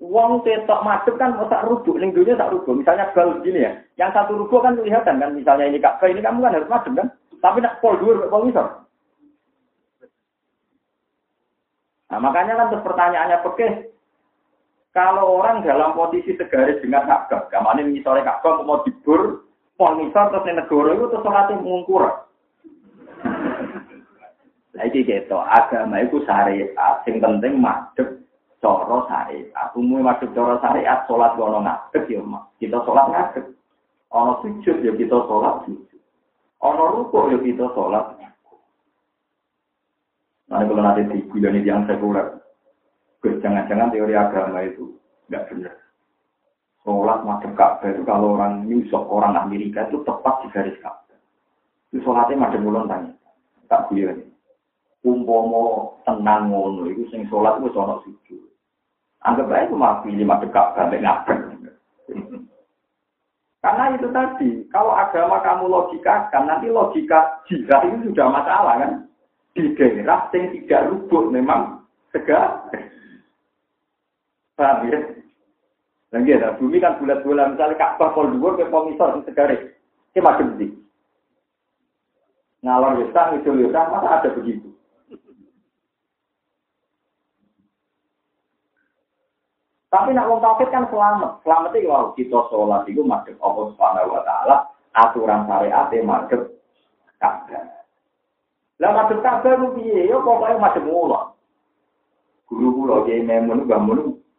Wong 0.00 0.40
tetok 0.48 0.80
madhep 0.80 1.14
kan 1.20 1.36
tak 1.52 1.68
rubuh, 1.68 1.96
ning 2.00 2.16
tak 2.16 2.52
rubuh. 2.52 2.72
Misalnya 2.72 3.12
bal 3.12 3.40
gini 3.44 3.68
ya, 3.68 3.72
yang 4.00 4.16
satu 4.16 4.32
rubuh 4.32 4.64
kan 4.64 4.80
kelihatan 4.80 5.20
kan, 5.20 5.36
misalnya 5.36 5.68
ini 5.68 5.76
Ka'bah 5.76 6.08
ini 6.08 6.24
kamu 6.24 6.40
kan 6.40 6.56
harus 6.56 6.72
madhep 6.72 6.92
kan. 6.96 7.08
Tapi 7.40 7.58
nak 7.60 7.80
pol 7.84 8.00
dhuwur 8.00 8.28
pol 8.32 8.48
misal. 8.48 8.81
Nah, 12.12 12.20
makanya 12.20 12.60
kan 12.60 12.84
pertanyaannya 12.84 13.40
oke, 13.40 13.68
kalau 14.92 15.40
orang 15.40 15.64
dalam 15.64 15.96
posisi 15.96 16.36
segaris 16.36 16.84
dengan 16.84 17.08
Ka'bah, 17.08 17.48
gamane 17.48 17.88
ini 17.88 18.04
sore 18.04 18.20
Ka'bah 18.20 18.60
mau 18.60 18.84
dibur, 18.84 19.48
Sponsor 19.72 20.30
terus 20.30 20.44
ning 20.44 20.56
negara 20.60 20.94
itu 20.94 21.08
terus 21.08 21.24
salate 21.24 21.54
mungkur. 21.58 22.04
Lah 24.76 24.84
iki 24.92 25.02
gitu, 25.02 25.34
agama 25.40 26.04
iku 26.04 26.20
syariat, 26.28 27.02
sing 27.08 27.18
penting 27.18 27.56
madhep 27.58 28.20
cara 28.60 28.98
syariat. 29.08 29.72
Umume 29.72 30.06
madhep 30.06 30.30
cara 30.36 30.60
syariat 30.60 31.08
salat 31.08 31.34
ono 31.34 31.64
ngadeg 31.64 32.04
ya, 32.12 32.20
kita 32.60 32.78
salat 32.84 33.06
ngadeg. 33.10 33.44
Ana 34.12 34.38
sujud 34.44 34.76
ya 34.84 34.92
kita 34.92 35.18
salat 35.24 35.64
sujud. 35.64 36.00
Ana 36.60 36.84
rukuk 36.92 37.32
ya 37.32 37.38
kita 37.40 37.66
salat. 37.72 38.12
Nah, 40.52 40.68
kalau 40.68 40.84
nanti 40.84 41.08
di 41.08 41.24
bulan 41.32 41.64
yang 41.64 41.88
sekuler, 41.88 42.36
jangan-jangan 43.24 43.88
teori 43.88 44.12
agama 44.12 44.60
itu 44.60 45.00
nggak 45.32 45.48
benar. 45.48 45.72
Sholat 46.84 47.24
madhep 47.24 47.56
Ka'bah 47.56 47.88
itu 47.88 48.04
kalau 48.04 48.36
orang 48.36 48.68
New 48.68 48.84
York, 48.84 49.08
orang 49.08 49.32
Amerika 49.38 49.88
itu 49.88 50.04
tepat 50.04 50.44
di 50.44 50.52
garis 50.52 50.76
Ka'bah. 50.84 51.16
Itu 51.88 52.04
sholatnya 52.04 52.36
madhep 52.36 52.60
mulon 52.60 52.84
tanya. 52.84 53.16
Tak 53.72 53.88
ini. 53.96 54.28
Umpomo 55.00 55.96
tenang 56.04 56.52
ngono, 56.52 56.84
itu 56.84 57.08
sing 57.08 57.24
sholat 57.32 57.56
itu 57.56 57.72
sholat 57.72 58.04
sujud. 58.04 58.44
Anggap 59.24 59.48
aja 59.48 59.72
itu 59.72 59.74
mah 59.78 60.04
pilih 60.04 60.28
madhep 60.28 60.52
Ka'bah, 60.52 60.92
ngabek. 60.92 61.38
Karena 63.62 63.94
itu 63.94 64.10
tadi, 64.10 64.66
kalau 64.74 64.90
agama 64.90 65.38
kamu 65.40 65.70
logikakan, 65.70 66.44
nanti 66.44 66.66
logika 66.68 67.40
jihad 67.48 67.88
itu 67.88 68.10
sudah 68.10 68.26
masalah 68.26 68.74
kan. 68.76 68.92
Di 69.52 69.76
daerah 69.76 70.32
yang 70.32 70.48
tidak 70.56 70.86
rubuh 70.88 71.28
memang 71.28 71.84
tegak. 72.08 72.72
Paham 74.56 74.88
ya? 74.88 74.98
Dan 76.12 76.28
nah, 76.28 76.52
bumi 76.60 76.76
kan 76.76 77.00
bulat-bulat, 77.00 77.56
misalnya 77.56 77.80
Ka'bah 77.80 78.12
pol 78.12 78.28
dhuwur 78.36 78.60
ke 78.60 78.68
komisor 78.68 79.16
di 79.16 79.24
segare. 79.24 79.80
Ini 80.12 80.20
macam 80.20 80.60
ini. 80.60 80.68
Ngalor 82.60 83.00
yusah, 83.00 83.32
ngidul 83.32 83.64
yusah, 83.64 83.88
masa 83.88 84.20
ada 84.20 84.28
begitu? 84.36 84.76
Tapi 89.88 90.12
nak 90.12 90.28
wong 90.28 90.40
tauhid 90.40 90.68
kan 90.68 90.88
selamat. 90.88 91.44
Selamat 91.44 91.76
itu 91.76 91.88
kalau 91.88 92.12
kita 92.16 92.38
sholat 92.48 92.84
itu 92.88 93.04
madhep 93.04 93.36
Allah 93.44 93.64
Subhanahu 93.72 94.12
wa 94.12 94.22
taala, 94.24 94.56
aturan 94.92 95.48
syariat 95.48 95.92
madhep 96.04 96.40
Ka'bah. 97.20 97.81
Lah 98.82 98.90
madhep 98.90 99.22
Ka'bah 99.22 99.54
ku 99.62 99.78
piye? 99.78 100.10
Yo 100.10 100.18
pokoke 100.26 100.58
madhep 100.58 100.82
mula. 100.82 101.30
Guru 102.50 102.68
kula 102.74 103.06
Kiai 103.06 103.22
Memun 103.22 103.70
Mbah 103.70 103.80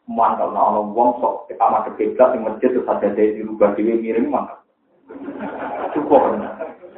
mantap 0.04 0.52
nah 0.52 0.76
ono 0.76 0.92
wong 0.92 1.10
sok 1.24 1.48
kita 1.48 1.64
masuk 1.64 1.96
kiblat 1.96 2.36
di 2.36 2.40
masjid 2.44 2.70
terus 2.76 2.90
ada 2.92 3.08
dari 3.16 3.40
dirubah 3.40 3.72
dewi 3.80 4.04
miring 4.04 4.28
mantap 4.28 4.60
cukup 5.96 6.44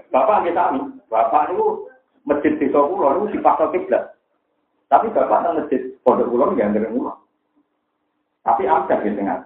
bapak 0.09 0.41
nggak 0.41 0.57
kami 0.57 0.81
bapak 1.05 1.53
itu 1.53 1.85
masjid 2.25 2.53
di 2.57 2.67
pulau 2.73 3.21
itu 3.21 3.37
di 3.37 3.39
pasal 3.45 3.69
kiblat. 3.69 4.17
Tapi 4.89 5.13
bapak 5.13 5.37
nang 5.45 5.61
masjid 5.61 5.81
pondok 6.01 6.29
pulau 6.33 6.49
nggak 6.49 6.73
ada 6.73 6.89
pulau 6.89 7.15
tapi 8.45 8.69
ada 8.69 9.01
di 9.01 9.09
tengah. 9.13 9.41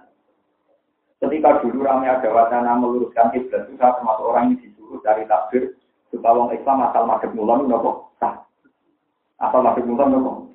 Ketika 1.20 1.60
dulu 1.60 1.84
ramai 1.84 2.08
ada 2.08 2.28
wacana 2.32 2.80
meluruskan 2.80 3.28
kiblat 3.36 3.68
itu 3.68 3.76
saya 3.76 3.92
termasuk 4.00 4.24
orang 4.24 4.56
yang 4.56 4.58
disuruh 4.64 5.00
dari 5.04 5.28
takbir 5.28 5.76
supaya 6.10 6.36
wong 6.36 6.50
Islam 6.52 6.84
asal 6.90 7.06
masuk 7.06 7.30
mulan 7.32 7.66
nopo 7.70 8.10
sah 8.18 8.42
asal 9.40 9.62
masuk 9.62 9.86
mulan 9.86 10.10
nopo 10.12 10.50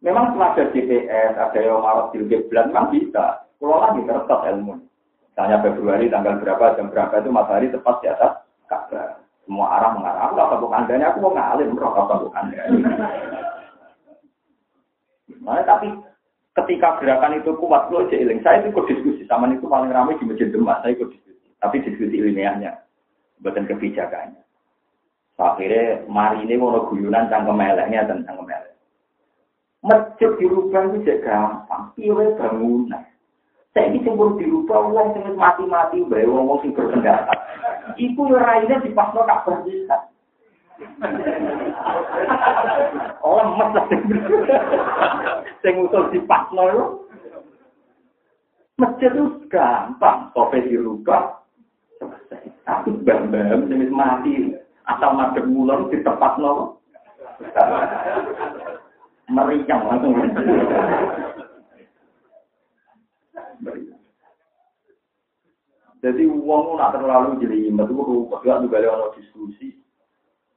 Memang 0.00 0.32
setelah 0.32 0.56
ada 0.56 0.64
GPS, 0.72 1.36
ada 1.36 1.58
yang 1.60 1.84
marah 1.84 2.08
di 2.08 2.24
bulan, 2.24 2.72
memang 2.72 2.88
bisa. 2.88 3.44
Kalau 3.60 3.84
lagi 3.84 4.00
kertas 4.08 4.40
ilmu. 4.48 4.80
Misalnya 5.28 5.60
Februari 5.60 6.08
tanggal 6.08 6.40
berapa, 6.40 6.72
jam 6.80 6.88
berapa 6.88 7.20
itu 7.20 7.28
matahari 7.28 7.68
tepat 7.68 8.00
di 8.00 8.08
atas 8.08 8.32
Ka'bah. 8.64 9.20
Semua 9.44 9.76
arah 9.76 9.92
mengarah. 9.92 10.32
Aku 10.32 10.56
bukan 10.64 10.88
andanya, 10.88 11.12
aku 11.12 11.20
mau 11.20 11.36
ngalim, 11.36 11.76
bro, 11.76 11.92
apa 11.92 12.14
bukan 12.16 12.44
Nah, 15.40 15.64
tapi 15.64 15.88
ketika 16.60 17.00
gerakan 17.00 17.40
itu 17.40 17.52
kuat, 17.56 17.88
lo 17.92 18.08
iling. 18.08 18.40
Saya 18.44 18.60
itu 18.64 18.72
ikut 18.72 18.88
diskusi, 18.88 19.22
sama 19.28 19.48
itu 19.52 19.64
paling 19.68 19.92
ramai 19.92 20.16
di 20.20 20.28
Masjid 20.28 20.48
Demak, 20.52 20.80
saya 20.80 20.96
ikut 20.96 21.08
diskusi. 21.12 21.48
Tapi 21.60 21.76
diskusi 21.84 22.16
ilmiahnya, 22.20 22.76
bukan 23.44 23.68
kebijakannya. 23.68 24.40
Akhirnya, 25.40 26.04
mari 26.04 26.44
ini 26.44 26.60
mau 26.60 26.84
guyunan 26.92 27.32
cangkem 27.32 27.56
meleknya 27.56 28.04
dan 28.04 28.28
cangkem 28.28 28.44
melek. 28.44 28.76
Masjid 29.80 30.28
dirubah 30.36 30.92
itu 30.92 31.08
juga 31.08 31.14
gampang. 31.24 31.84
Iya 31.96 32.36
bangunan. 32.36 33.02
Saya 33.72 33.88
ini 33.88 34.04
sempur 34.04 34.36
dirubah, 34.36 34.92
ulang 34.92 35.16
sing 35.16 35.24
mati-mati, 35.40 36.04
bayi 36.04 36.28
wong 36.28 36.60
sing 36.60 36.76
berpendapat. 36.76 37.38
Iku 37.96 38.28
raine 38.28 38.76
di 38.84 38.92
pas 38.92 39.08
lo 39.16 39.24
tak 39.24 39.48
bisa. 39.64 39.96
Oh, 43.24 43.40
lah. 43.40 43.84
Sing 45.64 45.74
usul 45.80 46.12
di 46.12 46.20
pas 46.28 46.44
lo 46.52 47.08
Masjid 48.76 49.12
itu 49.12 49.48
gampang. 49.48 50.28
Sofe 50.36 50.60
dirubah. 50.68 51.40
Tapi 52.68 52.96
bam-bam, 53.00 53.68
jenis 53.68 53.92
mati. 53.92 54.59
Asal 54.90 55.14
madem 55.14 55.54
mulan 55.54 55.86
di 55.86 56.02
tempat 56.02 56.34
lo 56.42 56.82
meriang 59.30 59.82
langsung. 59.86 60.18
Jadi 66.00 66.24
uang 66.24 66.80
nak 66.80 66.96
terlalu 66.96 67.44
jadi 67.44 67.70
itu 67.70 67.92
rupanya 67.92 68.64
juga 68.64 68.80
juga 68.80 68.96
ada 68.96 69.14
diskusi 69.20 69.76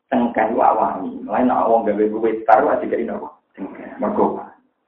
tengkai 0.07 0.55
wawani. 0.55 1.19
Lain 1.27 1.51
nak 1.51 1.67
uang 1.67 1.83
gawe 1.85 1.99
gue 1.99 2.31
taruh 2.47 2.73
aja 2.73 2.85
jadi 2.87 3.05
nopo 3.05 3.37
tengkai. 3.53 3.99
Mergo 4.01 4.39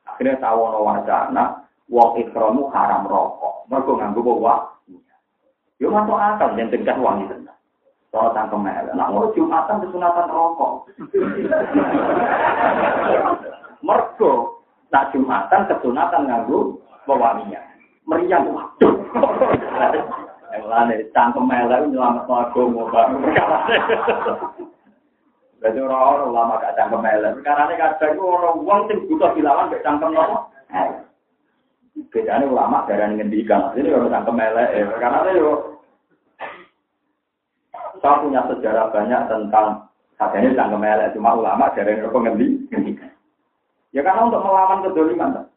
akhirnya 0.07 0.41
tahu 0.41 0.63
no 0.71 0.79
wacana 0.81 1.69
uang 1.91 2.17
ikromu 2.23 2.71
haram 2.71 3.05
rokok. 3.05 3.67
Mergo 3.69 3.99
nganggu 3.99 4.25
bawa. 4.25 4.73
Yo 5.77 5.91
masuk 5.91 6.17
akal 6.17 6.55
yang 6.55 6.71
tengkai 6.71 6.97
uang 6.97 7.27
itu. 7.27 7.44
Soal 8.15 8.31
tangkem 8.31 8.63
mele. 8.63 8.95
Nak 8.95 9.11
jumatan 9.35 9.83
kesunatan 9.83 10.31
rokok. 10.31 10.87
Mergo 13.83 14.63
nak 14.87 15.11
Jumatan 15.11 15.67
kesunatan 15.67 16.23
nganggo 16.23 16.79
wewangian. 17.11 17.59
Meriang 18.07 18.55
waduh. 18.55 18.95
Yang 20.55 20.63
lain 20.63 20.99
cangkem 21.11 21.51
elek 21.51 21.91
nyelamat 21.91 22.23
agama 22.31 22.87
perkara. 22.87 23.59
Berarti 25.59 25.79
orang-orang 25.83 26.29
ulama 26.31 26.61
gak 26.63 26.75
cangkem 26.79 27.03
elek. 27.03 27.43
Karena 27.43 27.75
kadang 27.75 28.15
orang 28.23 28.63
uang 28.63 28.79
sing 28.87 29.03
butuh 29.11 29.35
dilawan 29.35 29.67
gak 29.75 29.83
cangkem 29.83 30.15
nopo. 30.15 30.47
Bedanya 32.15 32.47
ulama 32.47 32.87
dari 32.87 33.11
ngendikan. 33.11 33.75
Ini 33.75 33.91
orang 33.91 34.15
cangkem 34.15 34.39
elek. 34.39 34.87
Karena 35.03 35.27
itu 35.35 35.74
saya 37.99 38.21
punya 38.23 38.41
sejarah 38.51 38.91
banyak 38.91 39.21
tentang 39.27 39.85
katanya 40.15 40.49
cangkem 40.55 40.83
elek. 40.83 41.11
Cuma 41.13 41.35
ulama 41.35 41.71
dari 41.75 41.99
ngendikan. 42.01 43.11
Ya 43.95 44.03
karena 44.03 44.27
untuk 44.27 44.43
melawan 44.43 44.83
kedoliman. 44.83 45.47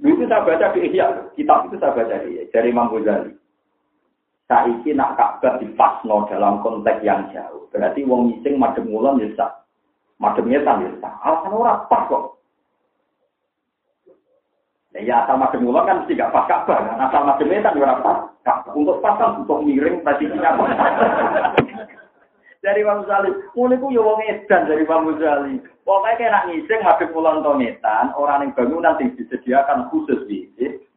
Itu 0.00 0.24
saya 0.30 0.46
baca 0.46 0.72
di 0.72 0.88
Ihya, 0.88 1.34
kitab 1.36 1.68
itu 1.68 1.76
saya 1.76 1.92
baca 1.92 2.16
di 2.24 2.40
dari 2.48 2.72
Imam 2.72 2.88
Ghazali. 2.88 3.36
Saiki 4.48 4.96
nak 4.96 5.14
Ka'bah 5.14 5.60
dipasno 5.62 6.26
dalam 6.26 6.58
konteks 6.64 7.04
yang 7.06 7.28
jauh. 7.30 7.70
Berarti 7.70 8.02
wong 8.02 8.32
ngising 8.32 8.58
madem 8.58 8.90
ngulon 8.90 9.22
ya. 9.22 9.46
Madem 10.18 10.50
ya 10.50 10.62
sah. 10.66 11.14
Alasan 11.22 11.54
orang 11.54 11.86
pas 11.86 12.02
kok. 12.10 12.24
Ya, 14.98 15.22
asal 15.22 15.38
madem 15.38 15.62
ngulon 15.62 15.86
kan 15.86 16.02
mesti 16.02 16.18
gak 16.18 16.34
pas 16.34 16.48
Ka'bah. 16.50 16.82
Kan? 16.82 16.98
Asal 16.98 17.22
madem 17.26 17.46
nyetan 17.46 17.78
ya 17.78 17.98
pas. 18.02 18.29
Untuk 18.72 19.04
pas 19.04 19.20
kan 19.20 19.44
untuk 19.44 19.60
miring 19.60 20.00
presisinya. 20.00 20.56
dari 22.60 22.84
Imam 22.84 23.04
Ghazali. 23.04 23.32
Mulai 23.56 23.80
ku 23.80 23.88
yo 23.88 24.04
wong 24.04 24.20
edan 24.24 24.68
dari 24.68 24.84
Ghazali. 24.84 25.60
Pokoknya 25.84 26.16
kayak 26.20 26.32
nak 26.32 26.46
ngising 26.52 26.80
habis 26.84 27.08
pulang 27.10 27.40
tonetan, 27.40 28.12
orang 28.14 28.46
yang 28.46 28.54
bangunan 28.54 29.00
yang 29.00 29.16
disediakan 29.16 29.88
khusus 29.88 30.22
di 30.28 30.46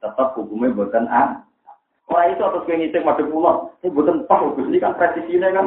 tetap 0.03 0.35
hukumnya 0.35 0.75
buatan 0.75 1.07
an. 1.07 1.47
Orang 2.11 2.35
itu 2.35 2.43
atas 2.43 2.67
kayak 2.67 2.79
ngising 2.83 3.03
madem 3.07 3.31
pulang, 3.31 3.71
ini 3.79 3.95
buatan 3.95 4.27
pas, 4.27 4.43
ini 4.59 4.77
kan 4.83 4.93
presisinya 4.99 5.55
kan. 5.55 5.65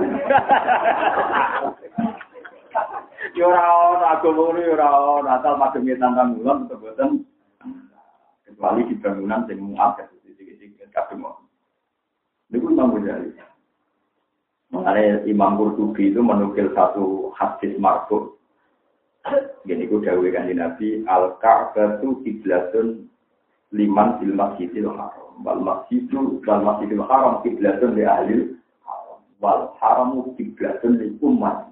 Yo 3.35 3.49
ora 3.53 3.65
ono 3.69 4.05
agama 4.05 4.53
ini 4.53 4.69
ora 4.69 4.89
ono 4.93 5.29
asal 5.33 5.57
madem 5.57 5.89
tantang 5.97 6.37
mulan 6.37 6.69
tetep 6.69 6.81
buatan 6.81 7.11
kecuali 8.45 8.89
di 8.89 8.95
bangunan 9.01 9.45
sing 9.49 9.59
muat 9.61 9.97
kadang-kadang 9.97 11.36
kadang 12.47 12.55
Niku 12.55 12.67
Imam 12.71 12.95
Ghazali. 12.95 13.31
Mengenai 14.71 15.31
Imam 15.31 15.59
Qurtubi 15.59 16.11
itu 16.11 16.21
menukil 16.23 16.75
satu 16.75 17.31
hadis 17.39 17.79
marfu. 17.79 18.35
Gini 19.67 19.91
ku 19.91 19.99
dawuh 20.03 20.27
kan 20.31 20.51
Nabi 20.51 21.03
al 21.07 21.39
Ka'batu 21.43 22.23
kiblatun 22.23 23.11
liman 23.75 24.19
fil 24.19 24.35
masjidil 24.35 24.91
haram. 24.91 25.43
Wal 25.43 25.63
masjidu 25.63 26.43
wal 26.47 26.63
masjidil 26.63 27.03
haram 27.07 27.43
kiblatun 27.43 27.99
li 27.99 28.07
ahli 28.07 28.39
wal 29.43 29.75
haramu 29.83 30.35
kiblatun 30.39 30.99
lil 30.99 31.15
umat. 31.23 31.71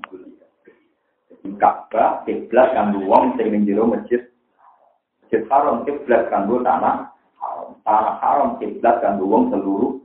Jadi 1.31 1.49
Ka'bah 1.59 2.27
kiblat 2.27 2.75
kanggo 2.75 3.03
wong 3.07 3.39
sing 3.39 3.55
ning 3.55 3.67
jero 3.67 3.91
masjid. 3.91 4.23
Masjid 5.23 5.43
haram 5.51 5.83
kiblat 5.87 6.31
kanggo 6.31 6.63
tanah 6.63 7.11
haram. 7.39 7.69
Tanah 7.87 8.15
haram 8.23 8.51
kiblat 8.59 9.03
kanggo 9.03 9.27
wong 9.27 9.51
seluruh 9.55 10.04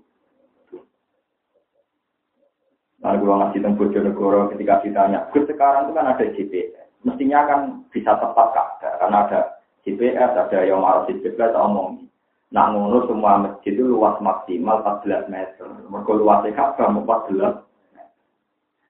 Lalu 3.10 3.26
kalau 3.26 3.41
ngasih 3.41 3.58
tentang 3.58 3.78
Bojonegoro 3.82 4.54
ketika 4.54 4.86
ditanya, 4.86 5.26
Gus 5.34 5.50
sekarang 5.50 5.89
itu 5.89 5.98
kan 5.98 6.13
ada 6.13 6.26
GPS, 6.30 6.86
mestinya 7.02 7.39
kan 7.50 7.60
bisa 7.89 8.13
tepat 8.22 8.48
kak, 8.54 8.69
karena 9.02 9.17
ada 9.26 9.39
GPS, 9.82 10.30
ada 10.38 10.58
yang 10.62 10.86
marah 10.86 11.10
GPS, 11.10 11.58
omong. 11.58 12.06
Nah 12.54 12.69
ngono 12.69 13.10
semua 13.10 13.41
masjid 13.41 13.74
itu 13.74 13.82
luas 13.82 14.22
maksimal 14.22 14.86
14 14.86 15.26
meter. 15.26 15.65
Mereka 15.89 16.12
luasnya 16.17 16.54
Ka'bah 16.54 16.93
14 16.93 17.65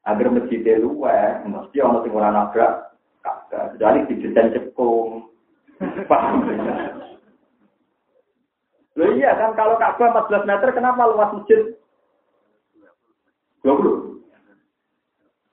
Agar 0.03 0.27
masjid 0.31 0.63
luas, 0.79 1.39
mesti 1.47 1.79
orang 1.79 2.03
sing 2.03 2.11
ora 2.11 2.35
nabrak 2.35 2.91
Ka'bah. 3.23 3.71
Kecuali 3.75 4.03
didesain 4.11 4.51
cekung. 4.51 5.31
Paham? 6.11 6.43
Loh 8.99 9.11
iya 9.15 9.31
kan 9.39 9.55
kalau 9.55 9.79
Ka'bah 9.79 10.27
14 10.27 10.43
meter 10.43 10.69
kenapa 10.75 11.07
luas 11.07 11.31
masjid 11.39 11.71
20? 13.63 14.19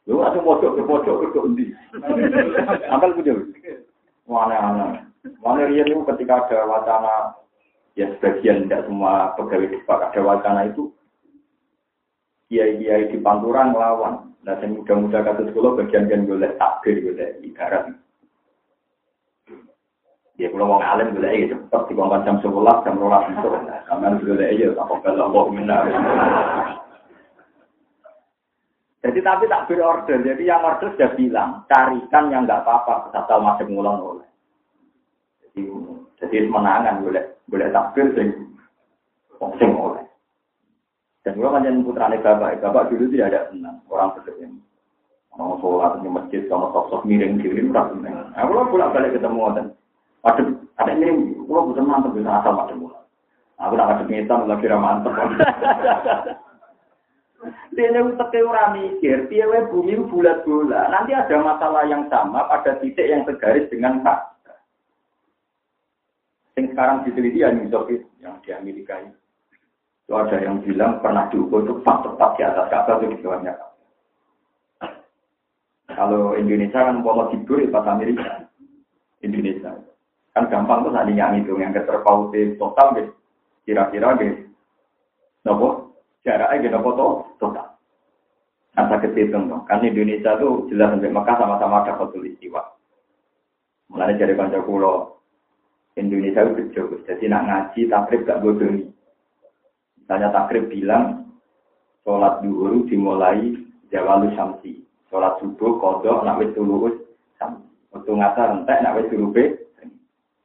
Lu 0.07 0.23
ada 0.23 0.39
pojok 0.39 0.79
ke 0.79 0.83
pojok 0.87 1.35
ke 1.35 1.39
undi. 1.43 1.67
Ampel 2.87 3.11
punya. 3.19 3.35
Mana 4.31 4.57
mana. 4.63 4.87
Itu 5.75 6.07
ketika 6.15 6.47
ada 6.47 6.71
wacana 6.71 7.35
ya 7.99 8.07
sebagian 8.15 8.67
tidak 8.67 8.87
semua 8.87 9.35
pegawai 9.35 9.67
di 9.67 9.79
ada 9.83 10.21
wacana 10.23 10.71
itu 10.71 10.95
kiai-kiai 12.47 13.11
di 13.11 13.19
Panturan 13.19 13.75
melawan. 13.75 14.31
Nah, 14.47 14.55
yang 14.63 14.79
muda-muda 14.79 15.27
kasus 15.27 15.51
sekolah 15.51 15.75
bagian-bagian 15.75 16.31
boleh 16.31 16.55
takbir, 16.55 17.03
boleh 17.03 17.35
ibarat. 17.43 17.91
Ya, 20.39 20.47
kalau 20.55 20.71
mau 20.71 20.79
ngalim 20.79 21.19
boleh 21.19 21.31
aja 21.35 21.59
cepet 21.59 21.83
di 21.91 21.93
bangkan 21.99 22.23
jam 22.23 22.37
sebelas, 22.39 22.79
jam 22.87 23.01
rolas 23.03 23.27
itu. 23.27 23.49
Kamen 23.91 24.23
boleh 24.23 24.47
aja, 24.47 24.67
tak 24.79 24.87
kalau 25.03 25.27
mau 25.35 25.51
minta. 25.51 25.83
Jadi 29.05 29.19
tapi 29.21 29.45
tak 29.47 29.69
berorder. 29.69 30.19
Jadi 30.25 30.43
yang 30.49 30.65
order 30.65 30.89
sudah 30.95 31.11
bilang, 31.15 31.51
carikan 31.69 32.33
yang 32.33 32.49
nggak 32.49 32.65
apa-apa, 32.65 33.13
asal 33.13 33.39
masih 33.45 33.69
ngulang 33.69 34.01
oleh. 34.01 34.29
Jadi, 35.45 35.61
jadi 36.23 36.49
menangan 36.49 37.05
boleh 37.05 37.25
boleh 37.47 37.69
takbir 37.71 38.11
sing 38.17 38.29
sing 39.61 39.73
oleh. 39.77 40.05
Dan 41.23 41.43
gue 41.43 41.49
kan 41.51 41.67
putrane 41.83 42.23
bapak, 42.23 42.63
bapak 42.63 42.87
dulu 42.91 43.11
tidak 43.11 43.35
ada 43.35 43.41
senang 43.51 43.77
orang 43.91 44.15
seperti 44.15 44.47
ini. 44.47 44.59
Mau 45.37 45.61
sholat 45.61 46.01
di 46.01 46.09
masjid 46.09 46.41
sama 46.49 46.73
sosok 46.73 47.05
miring 47.05 47.37
diri 47.37 47.61
udah 47.69 47.93
senang. 47.93 48.33
Aku 48.41 48.57
lo 48.57 48.73
pulang 48.73 48.95
balik 48.95 49.13
ketemu 49.13 49.45
dan 49.53 49.67
ada 50.25 50.43
ada 50.81 50.93
miring, 50.97 51.45
lo 51.45 51.69
bukan 51.69 51.85
mantep 51.85 52.17
bisa 52.17 52.31
asal 52.41 52.57
macam 52.57 52.89
mula. 52.89 53.01
Aku 53.61 53.73
nak 53.77 53.87
ngadep 53.93 54.07
ngitam 54.09 54.49
lagi 54.49 54.67
ramantep. 54.69 55.13
Dia 55.13 56.37
yang 57.77 58.17
teke 58.17 58.41
ora 58.41 58.73
mikir, 58.73 59.29
piye 59.29 59.45
bumi 59.69 60.01
bulat 60.09 60.43
bola. 60.49 60.89
Nanti 60.89 61.13
ada 61.13 61.37
masalah 61.41 61.85
yang 61.85 62.09
sama 62.09 62.49
pada 62.49 62.81
titik 62.81 63.05
yang 63.07 63.23
tergaris 63.29 63.69
dengan 63.69 64.01
hak. 64.03 64.21
Yang 66.57 66.73
sekarang 66.73 67.05
diteliti 67.05 67.45
ya 67.45 67.53
Soviet 67.69 68.09
yang 68.25 68.41
di 68.41 68.51
Amerika 68.57 68.97
ini. 68.97 69.13
Itu 70.09 70.17
ada 70.17 70.41
yang 70.41 70.65
bilang 70.65 71.05
pernah 71.05 71.29
diukur 71.29 71.67
itu 71.67 71.83
pas 71.85 72.01
tepat 72.01 72.31
di 72.39 72.43
atas 72.47 72.67
Ka'bah 72.73 72.97
itu 73.03 73.19
di 73.21 73.27
Kalau 75.87 76.37
Indonesia 76.37 76.81
kan 76.81 77.03
mau 77.05 77.29
tidur 77.29 77.61
di 77.61 77.69
pas 77.69 77.85
Amerika. 77.85 78.49
Indonesia. 79.21 79.77
Kan 80.33 80.49
gampang 80.49 80.85
tuh 80.85 80.93
saat 80.93 81.09
yang 81.13 81.37
itu 81.37 81.57
yang 81.61 81.77
keterpautnya 81.77 82.57
total 82.57 82.97
deh. 82.97 83.09
Kira-kira 83.69 84.17
deh. 84.17 84.47
Nopo 85.45 85.86
jaraknya 86.27 86.67
gitu 86.67 86.75
nopo 86.75 86.91
total. 87.39 87.79
Asa 88.77 89.01
kehitung 89.01 89.49
dong. 89.49 89.65
Kan 89.65 89.81
Indonesia 89.87 90.37
tuh 90.37 90.69
jelas 90.69 90.93
sampai 90.93 91.09
Mekah 91.09 91.37
sama-sama 91.39 91.87
ada 91.87 91.97
foto 91.97 92.21
istiwa. 92.21 92.61
Mulai 93.89 94.19
dari 94.19 94.37
panjang 94.37 94.67
pulau 94.67 95.17
Indonesia 95.97 96.45
itu 96.45 96.53
kecil, 96.61 97.01
jadi 97.09 97.25
nak 97.33 97.45
ngaji 97.49 97.89
takrib 97.89 98.29
gak 98.29 98.45
bodoh 98.45 98.69
Misalnya 99.97 100.29
takrib 100.29 100.69
bilang, 100.69 101.33
sholat 102.05 102.45
dulu 102.45 102.85
dimulai 102.85 103.57
jawalu 103.89 104.29
samsi. 104.37 104.85
Sholat 105.09 105.41
subuh 105.41 105.81
kodok 105.81 106.21
nak 106.29 106.37
wis 106.37 106.53
tulus 106.53 107.01
samsi. 107.41 107.65
Waktu 107.97 108.13
ngasar 108.13 108.61
entek 108.61 108.85
nak 108.85 109.01
wis 109.01 109.09
tulupe. 109.09 109.45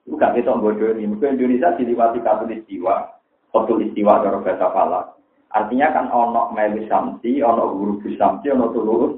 Itu 0.08 0.16
gak 0.16 0.40
kita 0.40 0.56
bodoh 0.56 0.96
ini. 0.96 1.12
Mungkin 1.12 1.36
Indonesia 1.36 1.76
diliwati 1.76 2.24
istiwa, 2.56 3.12
kotul 3.52 3.84
istiwa 3.84 4.24
dari 4.24 4.40
bahasa 4.40 4.72
falak. 4.72 5.21
Artinya 5.52 5.92
kan 5.92 6.08
ono 6.12 6.52
melu 6.56 6.88
samsi, 6.88 7.44
ono 7.44 7.76
guru 7.76 8.00
samsi, 8.16 8.48
ono 8.52 8.72
tulus. 8.72 9.14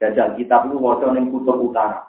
Jajal 0.00 0.32
kitab 0.40 0.64
itu 0.68 0.80
wajah 0.80 1.12
yang 1.12 1.28
kutub 1.28 1.60
utara. 1.60 2.08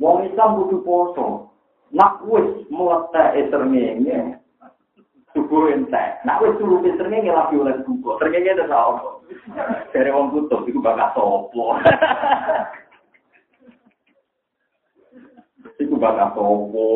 Wong 0.00 0.24
Islam 0.26 0.56
butuh 0.56 0.80
poso. 0.80 1.52
Nak 1.92 2.24
wis 2.24 2.64
meletak 2.72 3.36
eterngenge. 3.36 4.40
Subuh 5.36 5.76
entek. 5.76 6.24
Nak 6.24 6.40
wis 6.40 6.56
turu 6.56 6.80
eterngenge 6.88 7.28
lagi 7.28 7.60
oleh 7.60 7.84
buka. 7.84 8.16
Terngenge 8.24 8.56
ada 8.56 8.72
apa? 8.72 9.20
Dari 9.92 10.08
wong 10.08 10.32
kutub 10.32 10.64
iku 10.64 10.80
bakal 10.80 11.12
sopo. 11.12 11.76
Iku 15.84 16.00
bakal 16.00 16.32
sopo. 16.32 16.88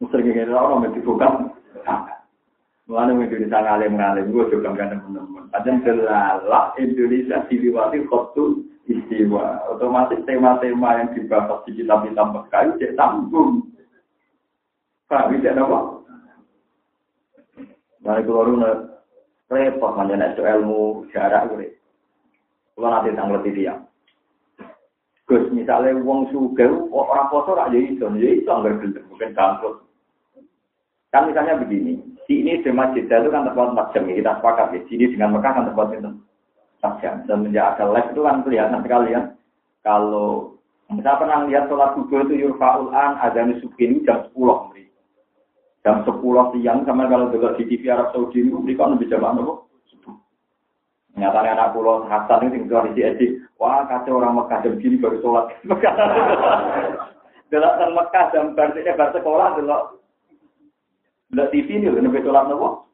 Sering 0.00 0.32
ngene 0.32 0.56
ora 0.56 0.80
mesti 0.80 1.04
bukan. 1.04 1.52
Mulane 2.88 3.22
Indonesia 3.22 3.62
ngalim-ngalim, 3.62 4.34
gue 4.34 4.50
juga 4.50 4.74
kan 4.74 4.90
teman-teman. 4.90 5.46
Padahal 5.54 5.78
jelalak 5.86 6.74
Indonesia 6.80 7.46
diliwati 7.46 8.02
khotul 8.10 8.66
istiwa. 8.90 9.62
Otomatis 9.70 10.18
tema-tema 10.26 10.98
yang 10.98 11.14
dibahas 11.14 11.62
di 11.68 11.78
kitab-kitab 11.78 12.34
Mekah 12.34 12.62
itu 12.74 12.90
tanggung. 12.98 13.62
Pak, 15.06 15.30
bisa 15.30 15.54
apa? 15.54 15.78
Mari 18.00 18.26
keluar 18.26 18.48
repot 19.50 19.92
mana 19.94 20.34
itu 20.34 20.42
ilmu 20.42 21.06
jarak 21.14 21.52
gue. 21.52 21.70
Kalau 22.74 22.88
nanti 22.90 23.14
tanggal 23.14 23.44
dia. 23.44 23.74
Gus 25.30 25.46
misalnya 25.54 25.94
uang 26.02 26.34
suga, 26.34 26.66
orang 26.90 27.30
poso 27.30 27.54
rak 27.54 27.70
jadi 27.70 27.94
itu, 27.94 28.02
jadi 28.02 28.42
itu 28.42 28.50
anggar 28.50 28.82
gelem, 28.82 29.06
bukan 29.14 29.30
bangkrut. 29.30 29.89
Kan 31.10 31.26
misalnya 31.26 31.58
begini, 31.58 31.98
di 32.30 32.34
ini 32.46 32.62
di 32.62 32.70
masjid 32.70 33.02
itu 33.02 33.28
kan 33.34 33.42
tempat 33.42 33.74
4 33.74 33.94
jam, 33.98 34.06
kita 34.06 34.38
sepakat 34.38 34.66
ya. 34.70 34.80
Sini 34.86 35.10
dengan 35.10 35.34
Mekah 35.34 35.52
kan 35.58 35.66
tempat 35.66 35.86
itu 35.90 36.10
jam. 37.02 37.14
Semenjak 37.28 37.76
ada 37.76 37.84
live 37.92 38.10
itu 38.14 38.20
kan 38.24 38.36
kelihatan 38.46 38.80
sekali 38.86 39.12
ya. 39.12 39.22
Kalau 39.84 40.56
saya 40.90 41.18
pernah 41.20 41.46
lihat 41.46 41.70
sholat 41.70 41.94
subuh 41.94 42.26
itu 42.26 42.34
yurfa'ul 42.46 42.90
an 42.94 43.20
azan 43.22 43.58
subuh 43.60 43.90
jam 44.06 44.26
10 44.32 44.70
meri. 44.70 44.84
Jam 45.82 46.06
10 46.06 46.14
siang 46.56 46.78
sama 46.84 47.10
kalau 47.10 47.30
juga 47.34 47.56
di 47.56 47.64
TV 47.68 47.88
Arab 47.90 48.12
Saudi 48.12 48.44
itu 48.44 48.58
mereka 48.58 48.88
lebih 48.88 49.08
jam 49.10 49.24
apa? 49.24 49.66
Nyatanya 51.18 51.52
anak 51.58 51.70
pulau 51.74 52.06
Hasan 52.06 52.48
itu 52.48 52.64
tinggal 52.64 52.86
di 52.86 53.02
CSD. 53.02 53.22
Wah 53.60 53.84
kacau 53.84 54.22
orang 54.22 54.40
Mekah 54.40 54.62
jam 54.64 54.78
gini 54.80 54.96
baru 54.96 55.18
sholat. 55.20 55.52
Dalam 57.50 57.92
Mekah 57.98 58.24
jam 58.30 58.54
berarti 58.54 58.86
bar 58.94 59.10
sekolah 59.10 59.58
delok 59.58 59.99
delok 61.30 61.50
TV 61.54 61.78
ini 61.78 61.86
lebih 61.86 62.26
sholat 62.26 62.50
nopo. 62.50 62.90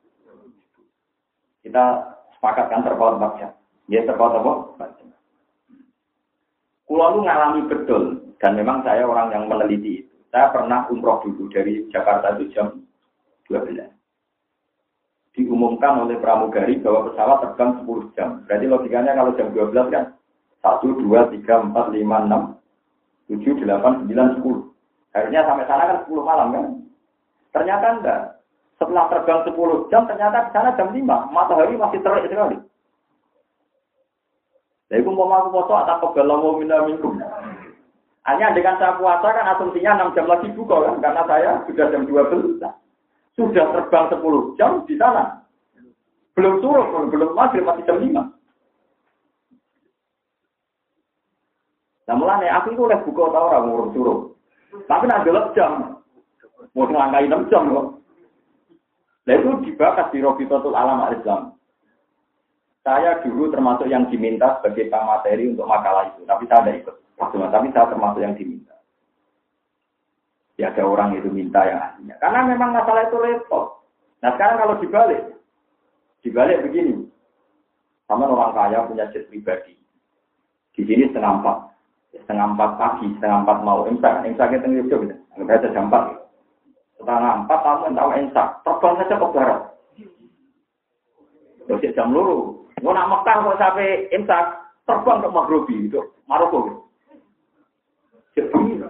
Kita 1.64 1.84
sepakatkan 2.36 2.84
terpaut 2.84 3.18
jam. 3.40 3.50
Ya 3.88 4.04
terpaut 4.04 4.36
apa? 4.36 4.52
Kulo 6.86 7.18
lu 7.18 7.26
ngalami 7.26 7.66
betul 7.66 8.22
dan 8.38 8.54
memang 8.54 8.86
saya 8.86 9.02
orang 9.02 9.34
yang 9.34 9.50
meneliti 9.50 10.06
itu. 10.06 10.14
Saya 10.30 10.54
pernah 10.54 10.86
umroh 10.86 11.18
dulu 11.24 11.50
dari 11.50 11.82
Jakarta 11.90 12.38
itu 12.38 12.54
jam 12.54 12.78
12. 13.50 13.90
Diumumkan 15.34 16.06
oleh 16.06 16.16
pramugari 16.22 16.78
bahwa 16.78 17.10
pesawat 17.10 17.42
terbang 17.42 17.82
10 17.82 18.14
jam. 18.14 18.28
Berarti 18.46 18.66
logikanya 18.70 19.18
kalau 19.18 19.34
jam 19.34 19.50
12 19.50 19.90
kan 19.90 20.04
1, 20.62 21.02
2, 21.02 21.42
3, 21.42 21.74
4, 21.74 21.74
5, 21.74 22.06
6, 22.06 22.54
7, 23.34 23.66
8, 23.66 24.06
9, 24.06 24.38
10. 24.38 24.70
Harusnya 25.10 25.40
sampai 25.42 25.66
sana 25.66 25.84
kan 25.90 25.98
10 26.06 26.22
malam 26.22 26.48
kan. 26.54 26.64
Ternyata 27.56 27.86
enggak. 27.96 28.20
Setelah 28.76 29.08
terbang 29.08 29.40
10 29.48 29.88
jam 29.88 30.04
ternyata 30.04 30.44
di 30.44 30.50
sana 30.52 30.76
jam 30.76 30.92
5. 30.92 31.32
Matahari 31.32 31.80
masih 31.80 32.04
terik 32.04 32.28
sekali. 32.28 32.60
Jadi 34.92 35.00
aku 35.00 35.10
mau 35.16 35.32
aku 35.32 35.48
foto 35.56 35.72
atau 35.72 36.12
kebelah 36.12 36.36
mau 36.36 36.60
minta 36.60 36.84
minum. 36.84 37.16
Hanya 38.28 38.52
dengan 38.52 38.76
saya 38.76 39.00
puasa 39.00 39.32
kan 39.32 39.56
asumsinya 39.56 40.12
6 40.12 40.14
jam 40.14 40.26
lagi 40.28 40.52
buka 40.52 40.76
kan, 40.84 40.94
karena 41.00 41.22
saya 41.24 41.50
sudah 41.64 41.86
jam 41.88 42.04
12. 42.04 42.60
sudah 43.36 43.64
terbang 43.72 44.06
10 44.12 44.56
jam 44.60 44.84
di 44.84 44.94
sana. 45.00 45.44
Belum 46.36 46.60
turun, 46.60 47.08
belum 47.08 47.32
maghrib, 47.32 47.64
masih 47.64 47.84
jam 47.88 47.96
5. 47.96 48.32
Nah 52.06 52.14
mulanya 52.14 52.60
aku 52.60 52.76
itu 52.76 52.82
oleh 52.84 53.00
buka 53.02 53.24
tau 53.34 53.48
orang 53.50 53.64
ngurus 53.66 53.90
suruh. 53.96 54.18
Tapi 54.86 55.04
nanti 55.08 55.32
jam. 55.58 55.95
Mau 56.76 56.88
ngangkai 56.88 57.28
6 57.28 57.50
jam 57.52 57.68
kok. 57.72 57.86
Nah 59.26 59.34
itu 59.34 59.50
dibahas 59.66 60.08
di 60.14 60.22
Totul 60.22 60.76
Alam 60.78 61.02
Al-Islam. 61.02 61.56
Saya 62.86 63.18
dulu 63.26 63.50
termasuk 63.50 63.90
yang 63.90 64.06
diminta 64.06 64.62
sebagai 64.62 64.86
materi 64.94 65.50
untuk 65.50 65.66
makalah 65.66 66.14
itu. 66.14 66.22
Tapi 66.22 66.46
saya 66.46 66.62
tidak 66.62 66.76
ikut. 66.86 66.96
Tapi 67.18 67.66
saya 67.74 67.90
termasuk 67.90 68.22
yang 68.22 68.38
diminta. 68.38 68.78
Ya 70.54 70.70
ada 70.70 70.86
orang 70.86 71.18
itu 71.18 71.26
minta 71.28 71.66
yang 71.66 71.82
aslinya. 71.82 72.14
Karena 72.22 72.46
memang 72.46 72.70
masalah 72.72 73.10
itu 73.10 73.18
repot. 73.18 73.82
Nah 74.22 74.30
sekarang 74.38 74.56
kalau 74.62 74.74
dibalik. 74.78 75.22
Dibalik 76.22 76.62
begini. 76.62 77.10
Sama 78.06 78.30
orang 78.30 78.54
kaya 78.54 78.86
punya 78.86 79.10
jet 79.10 79.26
pribadi. 79.26 79.74
Di 80.78 80.86
sini 80.86 81.10
setengah 81.10 81.42
empat. 81.42 81.58
Setengah 82.14 82.54
empat 82.54 82.70
pagi, 82.78 83.06
setengah 83.18 83.42
empat 83.42 83.58
mau 83.66 83.84
imsak. 83.90 84.24
Imsak 84.24 84.54
itu 84.54 84.62
tengah 84.62 84.86
gitu. 84.86 84.96
Anggap 85.34 85.58
aja 85.58 85.74
jam 85.74 85.90
empat. 85.90 86.25
Setengah 86.96 87.32
empat 87.44 87.58
kamu 87.60 87.92
tahu 87.92 88.10
imsak. 88.16 88.48
Terbang 88.64 88.94
saja 88.98 89.14
ke 89.20 89.26
barat. 89.32 89.60
Terus 91.66 91.94
jam 91.94 92.14
luru. 92.14 92.64
Mau 92.84 92.92
nak 92.92 93.08
Mekah 93.08 93.36
kok 93.44 93.58
sampai 93.60 94.08
imsak. 94.12 94.44
Terbang 94.86 95.20
ke 95.20 95.28
Maghribi. 95.28 95.90
Itu 95.90 96.00
Maroko. 96.24 96.88
Jadi, 98.36 98.84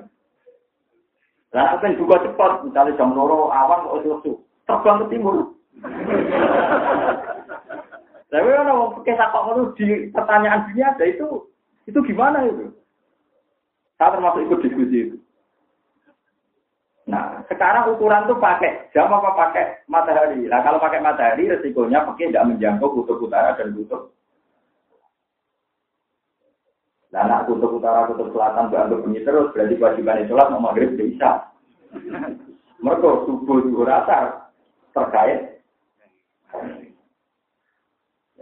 Nah, 1.56 1.72
apa 1.72 1.88
juga 1.96 2.20
cepat, 2.20 2.68
misalnya 2.68 3.00
jam 3.00 3.16
loro 3.16 3.48
awan 3.48 3.88
kok 3.88 4.04
itu 4.04 4.32
terbang 4.68 5.00
ke 5.00 5.06
timur. 5.08 5.56
Tapi 8.28 8.48
orang 8.52 8.76
mau 8.76 8.92
pakai 9.00 9.16
sakok 9.16 9.42
itu 9.48 9.64
di 9.80 9.86
pertanyaan 10.12 10.68
dunia 10.68 10.92
ada 10.92 11.04
itu, 11.08 11.48
itu 11.88 11.98
gimana 12.04 12.44
itu? 12.44 12.76
Saya 13.96 14.12
termasuk 14.12 14.44
ikut 14.44 14.60
diskusi 14.68 14.96
itu. 15.08 15.16
Nah, 17.06 17.46
sekarang 17.46 17.94
ukuran 17.94 18.26
tuh 18.26 18.34
pakai 18.42 18.90
jam 18.90 19.06
apa 19.06 19.30
pakai 19.30 19.86
matahari. 19.86 20.42
Nah, 20.50 20.58
kalau 20.66 20.82
pakai 20.82 20.98
matahari 20.98 21.46
resikonya 21.46 22.02
pakai 22.02 22.34
tidak 22.34 22.50
menjangkau 22.50 22.90
kutub 22.98 23.22
utara 23.22 23.54
dan 23.54 23.70
kutub. 23.78 24.10
Nah, 27.14 27.22
anak 27.30 27.46
kutub 27.46 27.78
utara, 27.78 28.10
kutub 28.10 28.34
selatan 28.34 28.74
dianggap 28.74 28.98
bunyi 29.06 29.22
terus, 29.22 29.54
berarti 29.54 29.78
kewajiban 29.78 30.26
sholat 30.26 30.50
mau 30.50 30.66
maghrib 30.66 30.98
bisa. 30.98 31.46
Mereka 32.82 33.24
subuh 33.30 33.62
juga 33.62 33.86
rata 33.86 34.18
terkait. 34.90 35.62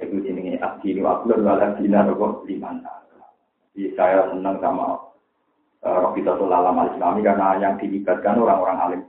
Itu 0.00 0.24
jenenge 0.24 0.58
abdi 0.58 0.96
ini 0.96 1.04
abdul 1.04 1.44
wala 1.44 1.76
dina 1.76 2.08
rokok 2.08 2.48
liman. 2.48 2.80
Jadi 3.76 3.92
saya 3.94 4.26
senang 4.32 4.58
sama 4.58 5.13
Eh, 5.85 5.99
Robidatul 6.01 6.49
Alam 6.49 6.80
Al-Islami 6.80 7.20
karena 7.20 7.61
yang 7.61 7.76
dilibatkan 7.76 8.41
orang-orang 8.41 8.78
alim. 8.80 9.03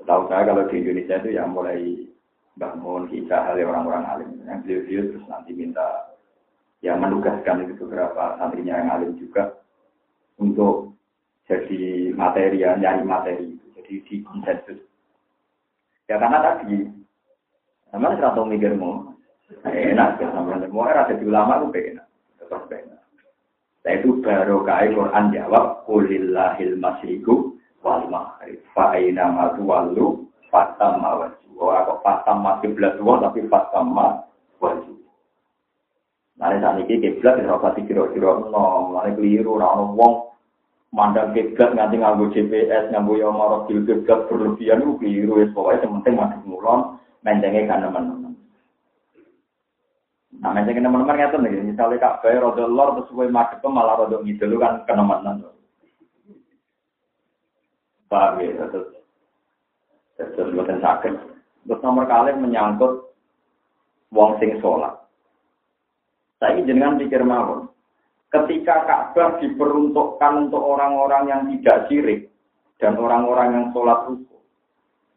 Setahu 0.00 0.32
saya 0.32 0.48
kalau 0.48 0.64
di 0.72 0.80
Indonesia 0.80 1.20
itu 1.20 1.36
yang 1.36 1.52
mulai 1.52 2.08
bangun 2.56 3.04
kisah 3.12 3.44
hal 3.44 3.60
orang-orang 3.60 4.04
alim. 4.08 4.30
Yang 4.48 4.58
beliau-beliau 4.64 5.02
terus 5.12 5.24
nanti 5.28 5.52
minta 5.52 6.16
yang 6.80 7.04
menugaskan 7.04 7.68
itu 7.68 7.76
beberapa 7.84 8.40
santrinya 8.40 8.80
yang 8.80 8.90
alim 8.96 9.12
juga 9.20 9.60
untuk 10.40 10.96
jadi 11.44 12.16
materi, 12.16 12.64
ya, 12.64 12.80
nyari 12.80 13.04
materi, 13.04 13.48
jadi 13.76 13.94
di 14.08 14.24
konsensus. 14.24 14.80
Ya 16.08 16.16
karena 16.16 16.40
tadi, 16.40 16.88
sama 17.92 18.16
serata 18.16 18.40
mikirmu, 18.40 19.12
enak 19.68 20.16
ya 20.16 20.32
sama 20.32 20.56
semua 20.64 20.96
ada 20.96 21.12
di 21.12 21.24
ulama 21.28 21.60
itu 21.60 21.92
enak, 21.92 22.08
tetap 22.40 22.72
enak. 22.72 22.93
Nah 23.84 23.92
itu 24.00 24.16
baru 24.24 24.64
kaya 24.64 24.96
Quran 24.96 25.24
jawab, 25.36 25.84
Kulillahil 25.84 26.80
masyiku 26.80 27.52
wal 27.84 28.08
maghrib. 28.08 28.64
Fa'ina 28.72 29.28
matu 29.28 29.60
walu 29.60 30.06
fatam 30.48 31.04
mawaju. 31.04 31.48
Wah 31.60 31.84
kok 31.84 32.00
fatam 32.00 32.40
masih 32.40 32.72
belas 32.72 32.96
dua 32.96 33.20
tapi 33.20 33.44
fatam 33.52 33.92
mawaju. 33.92 34.94
Nah 36.40 36.50
saat 36.58 36.80
ini 36.80 36.98
kiblat 36.98 37.44
ya 37.44 37.52
rapati 37.52 37.84
kira-kira 37.84 38.48
no, 38.48 38.90
mulai 38.90 39.12
keliru, 39.14 39.60
orang 39.60 39.94
wong 39.94 40.32
mandang 40.90 41.36
kiblat 41.36 41.76
nganti 41.76 42.00
nganggo 42.00 42.32
GPS, 42.32 42.88
nganggo 42.90 43.20
yang 43.20 43.36
marah 43.36 43.68
kiblat 43.68 44.26
berlebihan 44.32 44.80
itu 44.80 44.96
keliru, 44.96 45.44
ya 45.44 45.46
pokoknya 45.52 45.84
yang 45.84 45.92
penting 46.00 46.14
masih 46.18 46.40
mulon, 46.48 46.80
menjengnya 47.20 47.68
kan 47.68 47.84
teman-teman. 47.84 48.23
Nah, 50.44 50.52
macam 50.52 50.76
teman-teman 50.76 51.16
ngerti 51.16 51.40
nih, 51.40 51.72
misalnya 51.72 52.04
kak 52.04 52.20
Bay 52.20 52.36
rodo 52.36 52.68
lor 52.68 53.00
terus 53.00 53.08
gue 53.16 53.32
madep 53.32 53.64
malah 53.64 53.96
rodo 53.96 54.20
ngidul 54.20 54.60
kan 54.60 54.84
kenemenan. 54.84 55.40
Paham 58.12 58.44
ya, 58.44 58.68
terus 58.68 58.92
terus 60.20 60.52
buatan 60.52 60.84
sakit. 60.84 61.16
Terus 61.64 61.80
nomor 61.80 62.04
kali 62.04 62.36
menyangkut 62.36 63.08
wong 64.12 64.36
sing 64.36 64.60
sholat. 64.60 64.92
Saya 66.36 66.60
jenengan 66.60 67.00
pikir 67.00 67.24
mawon. 67.24 67.72
Ketika 68.28 68.84
Ka'bah 68.84 69.40
diperuntukkan 69.40 70.32
untuk 70.44 70.60
orang-orang 70.60 71.24
yang 71.32 71.42
tidak 71.56 71.88
sirik 71.88 72.28
dan 72.76 73.00
orang-orang 73.00 73.48
yang 73.48 73.66
sholat 73.72 74.12
ruku, 74.12 74.36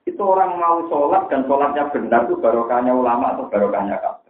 itu 0.08 0.22
orang 0.24 0.56
mau 0.56 0.88
sholat 0.88 1.28
dan 1.28 1.44
sholatnya 1.52 1.92
benar 1.92 2.32
itu 2.32 2.40
barokahnya 2.40 2.96
ulama 2.96 3.36
atau 3.36 3.52
barokahnya 3.52 4.00
Ka'bah. 4.00 4.27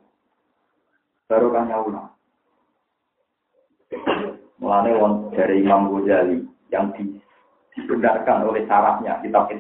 Baru 1.27 1.51
kan 1.51 1.67
ulama. 1.67 2.11
Mulane 4.57 4.91
dari 5.35 5.61
Imam 5.61 5.91
Ghazali 5.91 6.43
yang 6.71 6.91
di, 6.95 7.19
dibenarkan 7.75 8.47
oleh 8.47 8.63
syaratnya 8.65 9.21
kitab. 9.21 9.51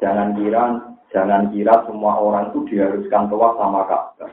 Jangan 0.00 0.32
kira 0.36 0.64
jangan 1.12 1.52
kira 1.52 1.84
semua 1.84 2.16
orang 2.20 2.52
itu 2.52 2.64
diharuskan 2.72 3.28
tawaf 3.28 3.58
sama 3.60 3.84
Ka'bah. 3.84 4.32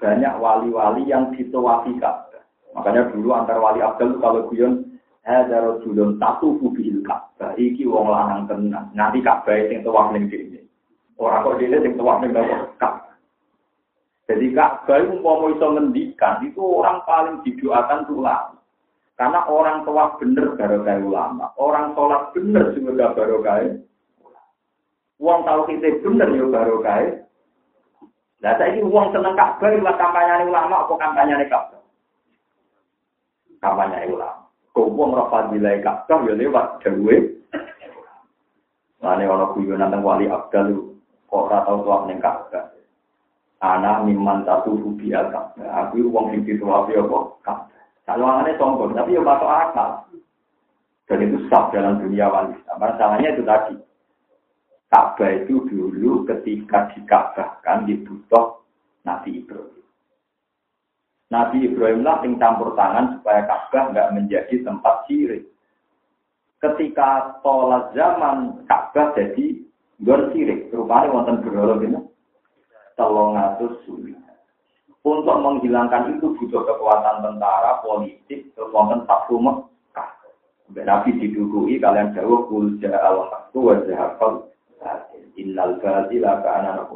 Banyak 0.00 0.40
wali-wali 0.40 1.04
yang 1.04 1.34
ditawafi 1.36 2.00
Ka'bah. 2.00 2.40
Makanya 2.72 3.12
dulu 3.12 3.36
antar 3.36 3.60
wali 3.60 3.84
Abdul 3.84 4.22
kalau 4.22 4.48
guyon 4.48 4.96
ada 5.28 5.68
rojulun 5.68 6.16
satu 6.16 6.56
fubil 6.62 7.04
Ka'bah. 7.04 7.52
Iki 7.60 7.84
wong 7.84 8.08
lanang 8.08 8.48
tenang. 8.48 8.88
Nanti 8.96 9.20
Ka'bah 9.20 9.68
sing 9.68 9.84
tawaf 9.84 10.16
ning 10.16 10.32
dene. 10.32 10.64
Ora 11.20 11.44
kok 11.44 11.60
dene 11.60 11.76
sing 11.82 11.92
tawaf 11.98 12.24
ning 12.24 12.32
Ka'bah. 12.32 13.01
Jadi 14.32 14.56
Ka'bah 14.56 14.96
itu 14.96 15.20
mau 15.20 15.44
iso 15.52 15.76
ngendikan 15.76 16.40
itu 16.40 16.64
orang 16.64 17.04
paling 17.04 17.44
didoakan 17.44 18.08
ulama. 18.08 18.56
Karena 19.12 19.44
orang 19.44 19.84
tua 19.84 20.16
bener 20.16 20.56
barokah 20.56 20.96
ulama, 21.04 21.52
orang 21.60 21.92
sholat 21.92 22.32
bener 22.32 22.72
juga 22.72 23.12
barokah. 23.12 23.76
Uang 25.20 25.44
tahu 25.44 25.68
kita 25.68 26.00
bener 26.00 26.32
yo 26.32 26.48
barokah. 26.48 27.28
Nah 28.40 28.56
saya 28.56 28.72
ini 28.72 28.80
uang 28.88 29.12
seneng 29.12 29.36
Ka'bah 29.36 29.68
lewat 29.68 30.00
kampanye 30.00 30.48
ulama 30.48 30.88
apa 30.88 30.94
kampanye 30.96 31.44
Ka'bah? 31.52 31.84
Kampanye 33.60 34.08
ulama. 34.08 34.48
Kau 34.72 34.88
uang 34.88 35.12
rapat 35.12 35.52
nilai 35.52 35.84
Ka'bah 35.84 36.24
ya 36.24 36.32
lewat 36.32 36.80
dewe. 36.80 37.36
Nah 39.04 39.12
ini 39.20 39.28
orang 39.28 39.52
guyonan 39.52 40.00
wali 40.00 40.24
Abdul 40.24 40.96
kok 41.28 41.48
ratau 41.52 41.84
tua 41.84 42.08
neng 42.08 42.16
Ka'bah. 42.16 42.71
Anak 43.62 44.02
miman 44.04 44.42
satu 44.42 44.74
rubi 44.74 45.14
al 45.14 45.30
Aku 45.54 46.02
uang 46.10 46.34
sing 46.34 46.42
dituapi 46.42 46.98
apa? 46.98 47.18
Kalau 48.02 48.26
anaknya 48.26 48.58
sombong, 48.58 48.98
tapi 48.98 49.14
ya 49.14 49.22
masuk 49.22 49.46
akal. 49.46 49.90
Dan 51.06 51.22
itu 51.22 51.38
sah 51.46 51.70
dalam 51.70 52.02
dunia 52.02 52.26
wali. 52.26 52.58
Masalahnya 52.74 53.38
itu 53.38 53.46
tadi. 53.46 53.78
Ka'bah 54.90 55.30
itu 55.32 55.64
dulu 55.70 56.26
ketika 56.28 56.92
dikabahkan 56.92 57.88
dibutuh 57.88 58.60
Nabi 59.08 59.40
Ibrahim. 59.40 59.80
Nabi 61.32 61.64
Ibrahim 61.64 62.04
lah 62.04 62.20
yang 62.20 62.36
campur 62.36 62.76
tangan 62.76 63.16
supaya 63.16 63.48
Ka'bah 63.48 63.94
nggak 63.94 64.12
menjadi 64.12 64.54
tempat 64.66 65.08
sirik. 65.08 65.48
Ketika 66.60 67.40
tolak 67.40 67.94
zaman 67.96 68.66
Ka'bah 68.68 69.16
jadi 69.16 69.62
gor 70.04 70.28
sirik, 70.34 70.68
rupanya 70.74 71.08
wonten 71.08 71.40
berhala 71.40 71.80
gitu 71.80 72.11
telung 73.02 73.34
atus. 73.34 73.74
Untuk 75.02 75.34
menghilangkan 75.42 76.14
itu 76.14 76.30
butuh 76.38 76.62
kekuatan 76.62 77.26
tentara, 77.26 77.82
politik, 77.82 78.54
kekuatan 78.54 79.02
takfu 79.10 79.34
Mekah. 79.42 80.10
Nabi 80.70 81.18
didukui 81.18 81.82
kalian 81.82 82.14
jauh 82.14 82.46
kulja 82.46 82.94
al 83.02 83.26
haqqu 83.26 83.58
wa 83.58 83.74
innal 85.34 85.74
batila 85.82 86.38
kana 86.46 86.86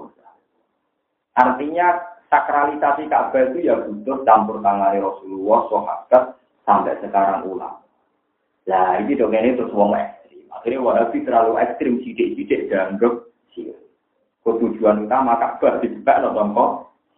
Artinya 1.36 1.86
sakralisasi 2.32 3.10
Ka'bah 3.12 3.52
itu 3.52 3.68
ya 3.68 3.76
butuh 3.84 4.24
campur 4.24 4.64
tangan 4.64 4.96
Rasulullah, 4.96 5.60
sahabat 5.68 6.22
sampai 6.64 6.96
sekarang 7.04 7.44
ulang. 7.44 7.76
Nah 8.66 8.98
ini 8.98 9.14
dong 9.14 9.36
ini 9.36 9.54
terus 9.54 9.70
wong 9.70 9.94
ekstrim. 9.94 10.42
Akhirnya 10.50 10.82
Wahabi 10.82 11.22
terlalu 11.22 11.52
ekstrim 11.62 12.02
sidik-sidik 12.02 12.66
dianggap 12.66 13.30
sirik. 13.54 13.78
Tujuan 14.46 15.10
utama 15.10 15.34
Ka'bah 15.42 15.82
dijebak 15.82 16.22
no 16.22 16.30
tongko 16.30 16.66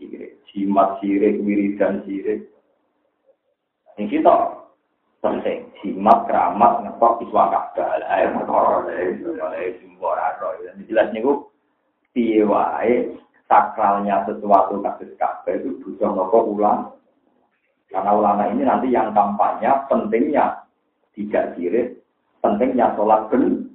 sirik. 0.01 0.41
Jimat 0.49 0.97
sirik, 1.05 1.45
wiridan 1.45 2.01
sirik. 2.09 2.49
Ini 4.01 4.09
kita 4.09 4.57
penting. 5.21 5.69
Jimat, 5.85 6.25
keramat, 6.25 6.89
ngetok, 6.89 7.21
iswa 7.29 7.53
Ka'bah. 7.53 8.01
Ayo 8.01 8.33
motor, 8.33 8.89
ayo 8.89 9.69
simbol, 9.77 10.17
ayo. 10.17 10.73
Jelas 10.89 11.13
nih, 11.13 11.21
piye 12.17 12.49
wae 12.49 13.13
sakralnya 13.45 14.25
sesuatu 14.25 14.81
kasus 14.81 15.13
Ka'bah 15.21 15.53
itu 15.53 15.77
butuh 15.85 16.09
nopo 16.09 16.57
ulang. 16.57 16.97
Karena 17.93 18.17
ulama 18.17 18.49
ini 18.53 18.65
nanti 18.65 18.89
yang 18.89 19.13
kampanye 19.13 19.69
pentingnya 19.89 20.65
tidak 21.13 21.57
sirik, 21.57 22.01
pentingnya 22.41 22.97
sholat 22.97 23.29
benar. 23.29 23.69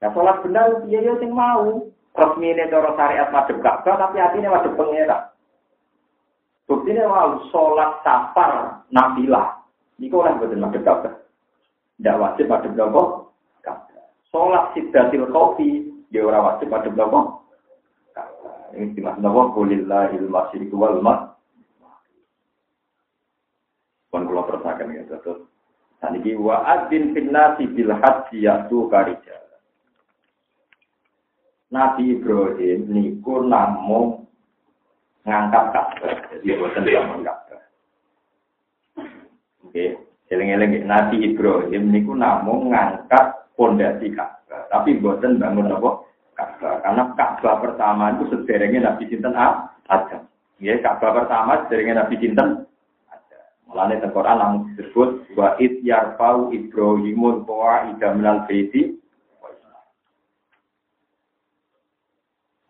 Ya 0.00 0.08
sholat 0.16 0.40
benar 0.40 0.84
dia 0.88 1.04
ya 1.04 1.12
yang 1.20 1.32
mau. 1.36 1.92
Resmi 2.10 2.50
ini 2.50 2.66
cara 2.66 2.90
syariat 2.98 3.30
madhep 3.30 3.62
Ka'bah 3.62 3.94
tapi 3.94 4.18
hatinya 4.18 4.58
madhep 4.58 4.74
pengira. 4.74 5.30
Buktinya 6.66 7.06
mau 7.06 7.38
sholat 7.54 8.02
safar 8.02 8.82
nafilah. 8.90 9.62
Ini 10.00 10.10
oleh 10.10 10.34
betul 10.40 10.58
madhep 10.58 10.82
Ka'bah. 10.82 11.14
Tidak 12.00 12.18
wajib 12.18 12.46
madhep 12.50 12.72
Ka'bah. 12.74 13.08
Sholat 14.34 14.74
sidatil 14.74 15.26
kopi, 15.30 15.86
ya 16.10 16.26
orang 16.26 16.56
wajib 16.56 16.72
madhep 16.72 16.92
Ka'bah. 16.98 17.40
Ini 18.74 18.94
dimaksud 18.94 19.26
apa? 19.26 19.42
Kulillahil 19.54 20.26
masyriku 20.30 20.78
wal 20.78 20.98
mas. 21.02 21.30
Pun 24.10 24.26
kalau 24.26 24.46
persakan 24.46 24.94
ya, 24.94 25.06
terus. 25.06 25.46
Dan 26.02 26.18
ini 26.18 26.34
wa 26.34 26.66
adin 26.66 27.14
finnasi 27.14 27.70
bil 27.70 27.94
haji 27.94 28.42
yaitu 28.42 28.88
karija. 28.90 29.36
Nabi 31.70 32.18
Ibrahim 32.18 32.90
niku 32.90 33.46
namung 33.46 34.26
ngangkat 35.22 35.64
Ka'bah, 35.70 36.14
jadi 36.34 36.58
boten 36.58 36.82
zaman 36.82 37.22
Ka'bah. 37.22 37.62
Oke, 39.62 40.02
eling-eling 40.34 40.82
Nabi 40.82 41.30
Ibrahim 41.30 41.94
niku 41.94 42.18
namung 42.18 42.74
ngangkat 42.74 43.54
pondasi 43.54 44.10
Ka'bah, 44.10 44.66
tapi 44.74 44.98
boten 44.98 45.38
bangun 45.38 45.70
apa 45.70 45.90
Ka'bah. 46.34 46.82
Karena 46.82 47.02
Ka'bah 47.14 47.62
pertama 47.62 48.18
itu 48.18 48.34
sederengnya 48.34 48.90
Nabi 48.90 49.06
Sinten 49.06 49.38
Adam. 49.86 50.26
Ya, 50.58 50.74
Ka'bah 50.82 51.22
pertama 51.22 51.62
sederengnya 51.66 52.02
Nabi 52.02 52.18
Sinten. 52.18 52.66
Mulane 53.70 54.02
teng 54.02 54.10
Quran 54.10 54.34
langsung 54.34 54.74
disebut 54.74 55.30
wa 55.38 55.54
id 55.62 55.86
yarfau 55.86 56.50
Ibrahimul 56.50 57.46
qawaida 57.46 58.18
minal 58.18 58.42
baiti 58.50 58.98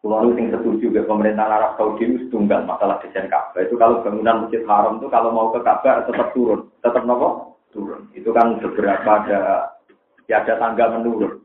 Kalau 0.01 0.32
yang 0.32 0.48
setuju 0.48 0.96
ke 0.96 1.05
pemerintah 1.05 1.44
Arab 1.44 1.76
Saudi 1.76 2.09
itu 2.09 2.32
tunggal 2.32 2.64
masalah 2.64 2.96
desain 3.05 3.28
Ka'bah 3.28 3.61
itu 3.61 3.76
kalau 3.76 4.01
bangunan 4.01 4.48
Masjid 4.48 4.64
Haram 4.64 4.96
itu 4.96 5.12
kalau 5.12 5.28
mau 5.28 5.53
ke 5.53 5.61
Ka'bah 5.61 6.09
tetap 6.09 6.32
turun, 6.32 6.72
tetap 6.80 7.05
nopo 7.05 7.61
turun. 7.68 8.09
Itu 8.16 8.32
kan 8.32 8.57
beberapa 8.64 9.05
ada 9.05 9.40
ya 10.24 10.40
ada 10.40 10.57
tangga 10.57 10.96
menurun. 10.96 11.44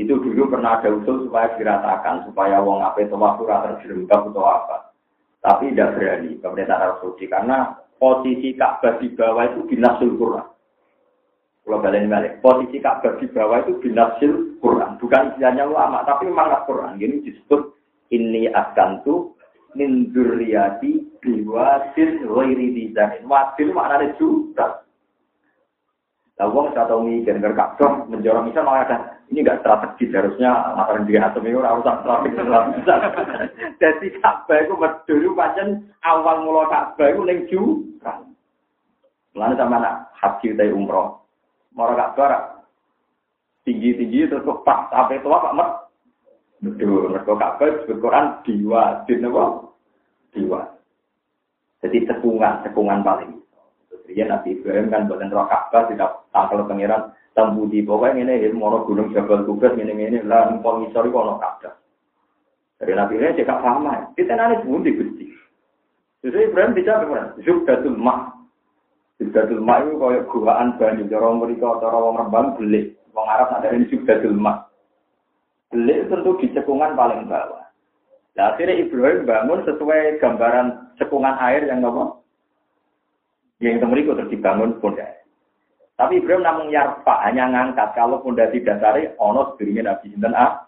Itu 0.00 0.16
dulu 0.24 0.48
pernah 0.48 0.80
ada 0.80 0.96
usul 0.96 1.28
supaya 1.28 1.52
diratakan 1.60 2.24
supaya 2.24 2.56
wong 2.64 2.80
apa 2.80 3.04
itu 3.04 3.20
waktu 3.20 3.44
terjerembab 3.44 4.32
atau 4.32 4.44
apa. 4.48 4.76
Tapi 5.44 5.76
tidak 5.76 6.00
berani 6.00 6.40
pemerintah 6.40 6.76
Arab 6.80 6.96
Saudi 7.04 7.28
karena 7.28 7.76
posisi 8.00 8.56
Ka'bah 8.56 8.96
di 8.96 9.12
bawah 9.12 9.44
itu 9.52 9.60
binasul 9.68 10.16
Quran. 10.16 10.51
Kalau 11.62 11.78
kalian 11.78 12.10
balik, 12.10 12.42
posisi 12.42 12.82
Ka'bah 12.82 13.22
di 13.22 13.30
bawah 13.30 13.62
itu 13.62 13.78
binasil 13.78 14.58
Quran, 14.58 14.98
bukan 14.98 15.30
istilahnya 15.30 15.70
ulama, 15.70 16.02
tapi 16.02 16.26
mangat 16.26 16.66
Quran. 16.66 16.98
Ini 16.98 17.22
disebut 17.22 17.78
ini 18.10 18.50
akan 18.50 19.06
tuh 19.06 19.38
min 19.78 20.10
dzurriyyati 20.10 21.22
biwadin 21.22 22.26
ghairi 22.26 22.66
dizanin. 22.74 23.22
Wadin 23.30 23.70
maknanya 23.70 24.10
juga. 24.18 24.82
Lah 26.42 26.48
wong 26.50 26.74
saya 26.74 26.90
tahu 26.90 27.06
mikir 27.06 27.38
nggak 27.38 27.54
Ka'bah 27.54 28.10
menjorong 28.10 28.50
misal 28.50 28.66
malah 28.66 28.82
ada 28.82 28.96
ini 29.30 29.46
enggak 29.46 29.62
strategis 29.62 30.10
harusnya 30.10 30.74
makanan 30.74 31.06
diri 31.06 31.22
atau 31.22 31.40
itu 31.40 31.62
harus 31.62 31.86
strategis 31.86 32.42
bisa. 32.74 32.94
Jadi 33.78 34.06
Ka'bah 34.24 34.58
itu 34.58 34.74
dulu 35.06 35.38
pancen 35.38 35.86
awal 36.02 36.42
mula 36.42 36.66
Ka'bah 36.66 37.06
itu 37.06 37.22
ning 37.22 37.46
juga. 37.46 38.18
Lalu 39.38 39.54
sama 39.54 39.78
nak 39.78 40.10
haji 40.18 40.52
dari 40.58 40.74
umroh 40.74 41.21
Mora 41.72 41.96
Ka'bah 41.96 42.62
tinggi-tinggi 43.62 44.28
terus 44.28 44.44
kok 44.44 44.62
pas 44.66 44.90
sampai 44.90 45.22
tua 45.22 45.38
Pak 45.40 45.56
Mat. 45.56 45.70
Betul, 46.62 47.10
mereka 47.10 47.34
Ka'bah 47.34 47.66
disebut 47.66 47.98
Quran 47.98 48.26
diwa, 48.46 48.82
din 49.08 49.26
apa? 49.26 49.44
Diwa. 50.34 50.60
Jadi 51.82 52.06
cekungan, 52.06 52.62
cekungan 52.62 53.02
paling. 53.02 53.32
Terus 53.90 54.28
Nabi 54.28 54.48
Ibrahim 54.54 54.86
kan 54.92 55.08
buatan 55.10 55.34
roh 55.34 55.46
Ka'bah 55.50 55.90
tidak 55.90 56.10
tangkal 56.30 56.62
pengiran 56.68 57.10
tambu 57.32 57.64
di 57.66 57.80
pokoknya 57.80 58.28
ini 58.28 58.44
ilmu 58.52 58.62
orang 58.68 58.84
gunung 58.84 59.08
Jabal 59.16 59.48
Kubas 59.48 59.72
ini 59.80 59.96
ini 59.96 60.20
lah 60.22 60.52
empong 60.52 60.92
isori 60.92 61.08
kono 61.10 61.40
Ka'bah. 61.40 61.74
Dari 62.82 62.98
Nabi 62.98 63.14
Ibrahim 63.14 63.38
cekak 63.38 63.62
sama. 63.62 63.94
Kita 64.18 64.34
nanti 64.34 64.66
pun 64.66 64.82
di 64.82 64.90
gusti. 64.90 65.26
Jadi 66.22 66.50
Ibrahim 66.50 66.74
tidak 66.74 67.06
benar. 67.06 67.26
Zubdatul 67.46 67.94
Mah. 67.94 68.41
Subdatul 69.22 69.62
mak 69.62 69.86
itu 69.86 70.02
kaya 70.02 70.26
guaan 70.26 70.74
banyu. 70.82 71.06
Cara 71.06 71.30
mereka, 71.30 71.78
cara 71.78 71.94
wong 71.94 72.18
rembang 72.18 72.58
belik. 72.58 72.98
Wong 73.14 73.26
Arab 73.30 73.54
ada 73.54 73.70
ini 73.70 73.86
subdatul 73.86 74.34
mak. 74.34 74.66
Belik 75.70 76.10
tentu 76.10 76.34
di 76.42 76.50
cekungan 76.50 76.98
paling 76.98 77.30
bawah. 77.30 77.62
Nah, 78.34 78.56
akhirnya 78.56 78.82
Ibrahim 78.82 79.28
bangun 79.28 79.60
sesuai 79.62 80.18
gambaran 80.18 80.96
cekungan 80.98 81.38
air 81.38 81.70
yang 81.70 81.86
apa? 81.86 82.18
Yang 83.62 83.84
temeriku 83.86 84.18
terus 84.18 84.32
dibangun 84.34 84.82
pondasi. 84.82 85.22
Tapi 85.94 86.18
Ibrahim 86.18 86.42
namun 86.42 86.74
yarfa 86.74 87.14
hanya 87.22 87.46
ngangkat 87.46 87.94
kalau 87.94 88.18
pondasi 88.24 88.58
dasari 88.64 89.06
ono 89.22 89.54
dirinya 89.54 89.94
Nabi 89.94 90.10
Sinten 90.10 90.34
A. 90.34 90.66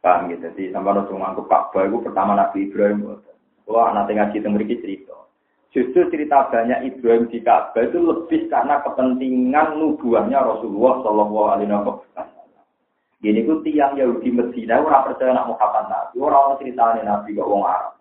Paham 0.00 0.32
gitu. 0.32 0.48
Jadi 0.48 0.72
sampai 0.72 0.98
langsung 0.98 1.20
ngangkup 1.20 1.46
Ka'bah 1.46 1.84
itu 1.84 2.00
pertama 2.00 2.32
Nabi 2.34 2.70
Ibrahim. 2.70 3.20
Wah, 3.68 3.94
nanti 3.94 4.16
ngaji 4.16 4.38
temeriku 4.40 4.82
cerita. 4.82 5.21
Justru 5.72 6.04
cerita 6.12 6.52
banyak 6.52 6.84
Ibrahim 6.84 7.32
di 7.32 7.40
Ka'bah 7.40 7.80
itu 7.80 7.96
lebih 7.96 8.52
karena 8.52 8.84
kepentingan 8.84 9.80
nubuahnya 9.80 10.44
Rasulullah 10.44 11.00
Shallallahu 11.00 11.48
Alaihi 11.48 11.72
Wasallam. 11.72 12.28
Ini 13.24 13.40
ku 13.48 13.64
tiang 13.64 13.96
Yahudi 13.96 14.34
Medina 14.36 14.84
orang 14.84 15.08
percaya 15.08 15.32
nak 15.32 15.48
Muhammad 15.48 15.84
Nabi, 15.88 16.14
orang 16.20 16.58
ceritanya 16.60 17.02
Nabi 17.06 17.38
gak 17.38 17.48
wong 17.48 17.64
Arab. 17.64 17.94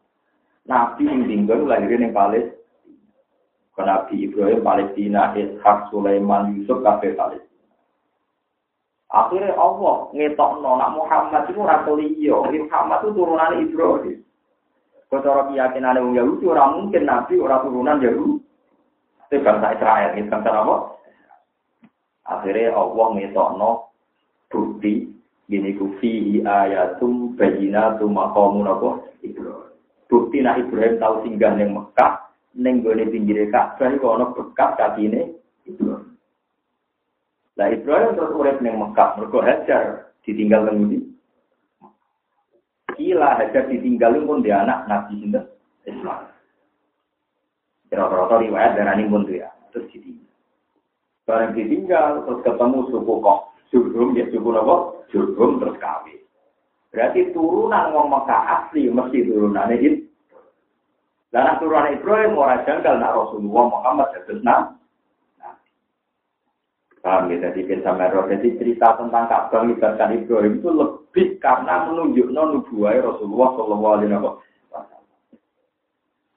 Nabi 0.68 1.04
yang 1.08 1.24
tinggal 1.30 1.64
lahirin 1.64 2.10
yang 2.10 2.12
Palestina. 2.12 2.60
Nabi 3.82 4.30
Ibrahim 4.30 4.62
Palestina, 4.62 5.22
Ishak, 5.34 5.90
Sulaiman, 5.90 6.54
Yusuf, 6.54 6.86
kafe 6.86 7.18
Palestina. 7.18 7.50
Akhirnya 9.12 9.56
Allah 9.56 10.12
ngetok 10.12 10.52
nak 10.60 10.94
Muhammad 10.96 11.44
itu 11.50 11.62
rasuliyo, 11.64 12.48
Muhammad 12.48 13.00
itu 13.04 13.10
turunan 13.16 13.58
Ibrahim. 13.58 14.18
Kalau 15.12 15.52
keyakinan 15.52 16.00
orang 16.00 16.16
Yahudi, 16.16 16.48
orang 16.48 16.88
mungkin 16.88 17.04
Nabi, 17.04 17.36
orang 17.36 17.68
turunan 17.68 18.00
Yahudi. 18.00 18.40
Itu 19.28 19.44
bangsa 19.44 19.76
Israel, 19.76 20.10
itu 20.16 20.32
bangsa 20.32 20.50
apa? 20.56 20.76
Akhirnya 22.32 22.72
Allah 22.72 23.08
ngetokno 23.20 23.72
bukti, 24.48 25.12
gini 25.52 25.76
ku 25.76 26.00
fihi 26.00 26.48
ayatum 26.48 27.36
bayinatum 27.36 28.16
maqamun 28.16 28.72
apa? 28.72 28.90
Ibrahim. 29.20 29.76
Bukti 30.08 30.40
nak 30.40 30.64
Ibrahim 30.64 30.96
tahu 30.96 31.28
singgah 31.28 31.60
neng 31.60 31.76
Mekah, 31.76 32.32
neng 32.56 32.80
gone 32.80 33.04
pinggir 33.12 33.52
Ka'bah 33.52 33.92
iku 33.92 34.16
ana 34.16 34.32
bekas 34.32 34.80
Ibrahim. 35.68 36.16
Lah 37.60 37.68
Ibrahim 37.68 38.16
terus 38.16 38.32
urip 38.32 38.64
neng 38.64 38.80
Mekah, 38.80 39.20
mergo 39.20 39.44
hajar 39.44 40.16
ditinggal 40.24 40.72
nang 40.72 41.11
Kila 43.02 43.34
hajar 43.34 43.66
ditinggalin 43.66 44.30
pun 44.30 44.46
dia 44.46 44.62
anak 44.62 44.86
Nabi 44.86 45.18
Sinten 45.18 45.50
Islam. 45.90 46.30
Kira-kira 47.90 48.38
riwayat 48.38 48.78
darah 48.78 48.94
pun 49.10 49.26
dia 49.26 49.50
terus 49.74 49.90
ditinggal. 49.90 50.30
Barang 51.26 51.58
ditinggal 51.58 52.30
terus 52.30 52.46
ketemu 52.46 52.80
suku 52.94 53.14
kok 53.26 53.40
Jurhum 53.74 54.14
ya 54.14 54.30
suku 54.30 54.50
apa? 54.54 54.76
Jurhum 55.10 55.58
terus 55.58 55.82
kawin. 55.82 56.22
Berarti 56.94 57.34
turunan 57.34 57.90
wong 57.90 58.08
Mekah 58.14 58.42
asli 58.70 58.86
mesti 58.94 59.26
turunan 59.26 59.74
itu. 59.74 60.06
Dan 61.34 61.58
turunan 61.58 61.98
Ibrahim 61.98 62.38
orang 62.38 62.62
janggal 62.70 63.02
nak 63.02 63.18
Rasulullah 63.18 63.66
Muhammad 63.66 64.14
terus 64.30 64.46
nah 64.46 64.78
Paham 67.02 67.34
ya, 67.34 67.50
jadi 67.50 67.66
bin 67.66 67.82
Samero. 67.82 68.30
Jadi 68.30 68.62
cerita 68.62 68.94
tentang 68.94 69.26
Ka'bah 69.26 69.66
melibatkan 69.66 70.14
Ibrahim 70.14 70.62
itu 70.62 70.70
lebih 70.70 71.42
karena 71.42 71.90
menunjukkan 71.90 72.46
nubuah 72.54 72.94
Rasulullah 73.02 73.50
Shallallahu 73.58 73.96
Alaihi 73.98 74.14
Wasallam. 74.14 75.02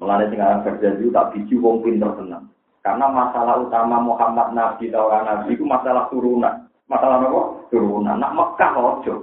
Melalui 0.00 0.30
tinggalan 0.32 0.64
berjanji 0.64 1.04
tak 1.12 1.28
biji 1.36 1.54
wong 1.60 1.84
pinter 1.84 2.16
tenang. 2.16 2.48
Karena 2.80 3.06
masalah 3.12 3.60
utama 3.60 4.00
Muhammad 4.00 4.56
Nabi 4.56 4.88
atau 4.88 5.12
Nabi 5.12 5.52
itu 5.52 5.64
masalah 5.68 6.08
turunan. 6.08 6.64
Masalah 6.88 7.20
apa? 7.20 7.42
Turunan. 7.68 8.16
Nak 8.16 8.32
Mekah 8.32 8.72
ojo. 8.76 9.14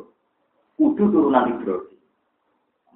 Kudu 0.78 1.04
turunan 1.10 1.58
Ibrahim. 1.58 1.90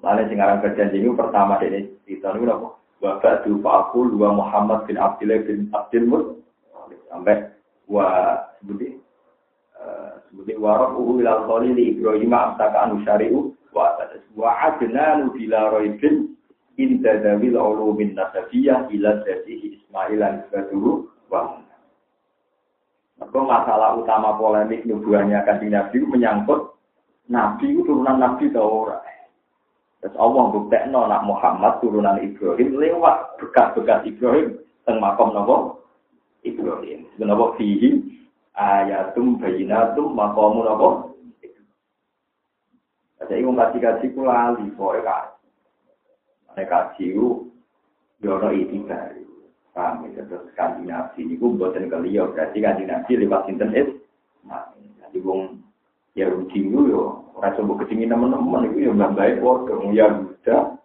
Lalu 0.06 0.22
sing 0.30 0.38
aran 0.38 0.62
berjanji 0.62 1.02
ini 1.02 1.10
pertama 1.18 1.58
ini 1.66 1.90
kita 2.06 2.30
ini 2.38 2.46
apa? 2.46 2.78
Bapak 3.02 3.44
du 3.44 3.58
aku 3.60 4.08
dua 4.14 4.32
Muhammad 4.32 4.86
bin 4.86 4.96
Abdullah 4.96 5.42
bin 5.44 5.68
Abdul 5.74 6.40
sampai 7.10 7.55
wa 7.86 8.38
sebuti 8.58 8.98
uh, 9.78 10.18
sebuti 10.30 10.54
warok 10.58 10.98
uhu 10.98 11.22
ilal 11.22 11.46
khalili 11.46 11.94
Ibrahim 11.94 12.34
amsaka 12.34 12.76
anu 12.86 13.02
syari'u 13.06 13.54
wa 13.74 13.94
wa 14.34 14.50
adnanu 14.66 15.30
bila 15.34 15.70
roibin 15.74 16.34
inda 16.76 17.22
dawil 17.22 17.56
ulumin 17.56 18.12
nasabiyah 18.18 18.90
ila 18.92 19.22
jadihi 19.24 19.80
Ismail 19.80 20.20
wa 21.30 21.66
maka 23.16 23.38
masalah 23.40 23.96
utama 23.96 24.36
polemik 24.36 24.84
nubuahnya 24.84 25.40
kan 25.48 25.64
Nabi 25.64 26.04
menyangkut 26.04 26.76
Nabi 27.32 27.74
itu 27.74 27.82
turunan 27.82 28.20
Nabi 28.22 28.52
atau 28.52 28.86
orang. 28.86 29.02
Terus 29.98 30.14
Allah 30.20 30.44
buktekno 30.52 31.00
nak 31.08 31.24
Muhammad 31.26 31.80
turunan 31.82 32.20
Ibrahim 32.22 32.78
lewat 32.78 33.40
bekas-bekas 33.40 34.06
Ibrahim 34.06 34.60
teng 34.86 35.02
makom 35.02 35.34
nopo 35.34 35.82
Ibrahim. 36.44 37.08
Sebenarnya 37.14 37.54
fihi 37.56 37.90
ayatum 38.56 39.40
bayinatum 39.40 40.12
makomu 40.12 40.64
nopo. 40.64 40.88
Jadi 43.16 43.42
wong 43.42 43.56
kasih 43.58 43.80
kasih 43.80 44.08
kulali 44.12 44.66
kowe 44.76 44.98
kaji. 45.00 45.48
Nek 46.56 46.68
kaji 46.68 47.04
ku 47.16 47.50
yo 48.20 48.30
ono 48.36 48.48
itibar. 48.52 49.12
Paham 49.76 50.08
ya 50.08 50.24
terus 50.24 50.48
kanji 50.56 50.88
nabi 50.88 51.20
niku 51.24 51.52
mboten 51.52 51.92
keliyo 51.92 52.32
berarti 52.32 52.64
kanji 52.64 52.88
nabi 52.88 53.12
lewat 53.16 53.44
sinten 53.44 53.76
es. 53.76 53.88
Nah, 54.46 54.72
jadi 55.04 55.18
wong 55.20 55.60
ya 56.16 56.32
rugi 56.32 56.64
yo 56.64 57.26
Ora 57.36 57.52
coba 57.52 57.84
kecingin 57.84 58.08
teman-teman 58.08 58.72
itu 58.72 58.88
yang 58.88 59.12
baik 59.12 59.44
padha 59.44 59.76
ya 59.92 60.08
Yuda 60.08 60.80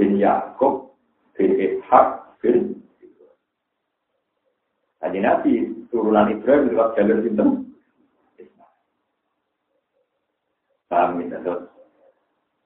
bin 0.00 0.16
Yakob 0.16 0.96
bin 1.36 1.60
Ishak 1.60 2.40
bin 2.40 2.80
Tadi 5.04 5.20
Nabi 5.20 5.52
turunan 5.92 6.32
Ibrahim 6.32 6.72
lewat 6.72 6.96
jalur. 6.96 7.20
Paham 10.88 11.20
ya, 11.20 11.36
terus 11.44 11.68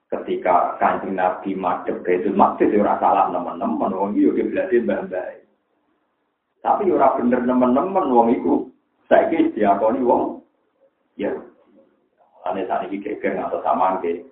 ketika 0.07 0.79
kanjeng 0.79 1.19
Nabi 1.19 1.51
madep 1.51 1.99
itu 2.07 2.31
maksud 2.31 2.71
ya 2.71 2.79
ora 2.79 2.95
salah 3.03 3.27
teman-teman 3.27 3.91
wong 3.91 4.09
iki 4.15 4.23
yo 4.23 4.31
berarti 4.31 4.79
mbah 4.79 5.03
baik. 5.11 5.43
Tapi 6.63 6.87
ya 6.87 6.95
ora 6.95 7.19
bener 7.19 7.43
teman-teman 7.43 8.05
wong 8.07 8.27
iku 8.31 8.53
saiki 9.11 9.51
diakoni 9.51 9.99
wong 9.99 10.39
ya 11.19 11.35
Ane 12.47 12.63
saat 12.65 12.87
ini 12.87 13.03
geger 13.03 13.35
atau 13.35 13.59
sama 13.61 13.99
ke. 13.99 14.23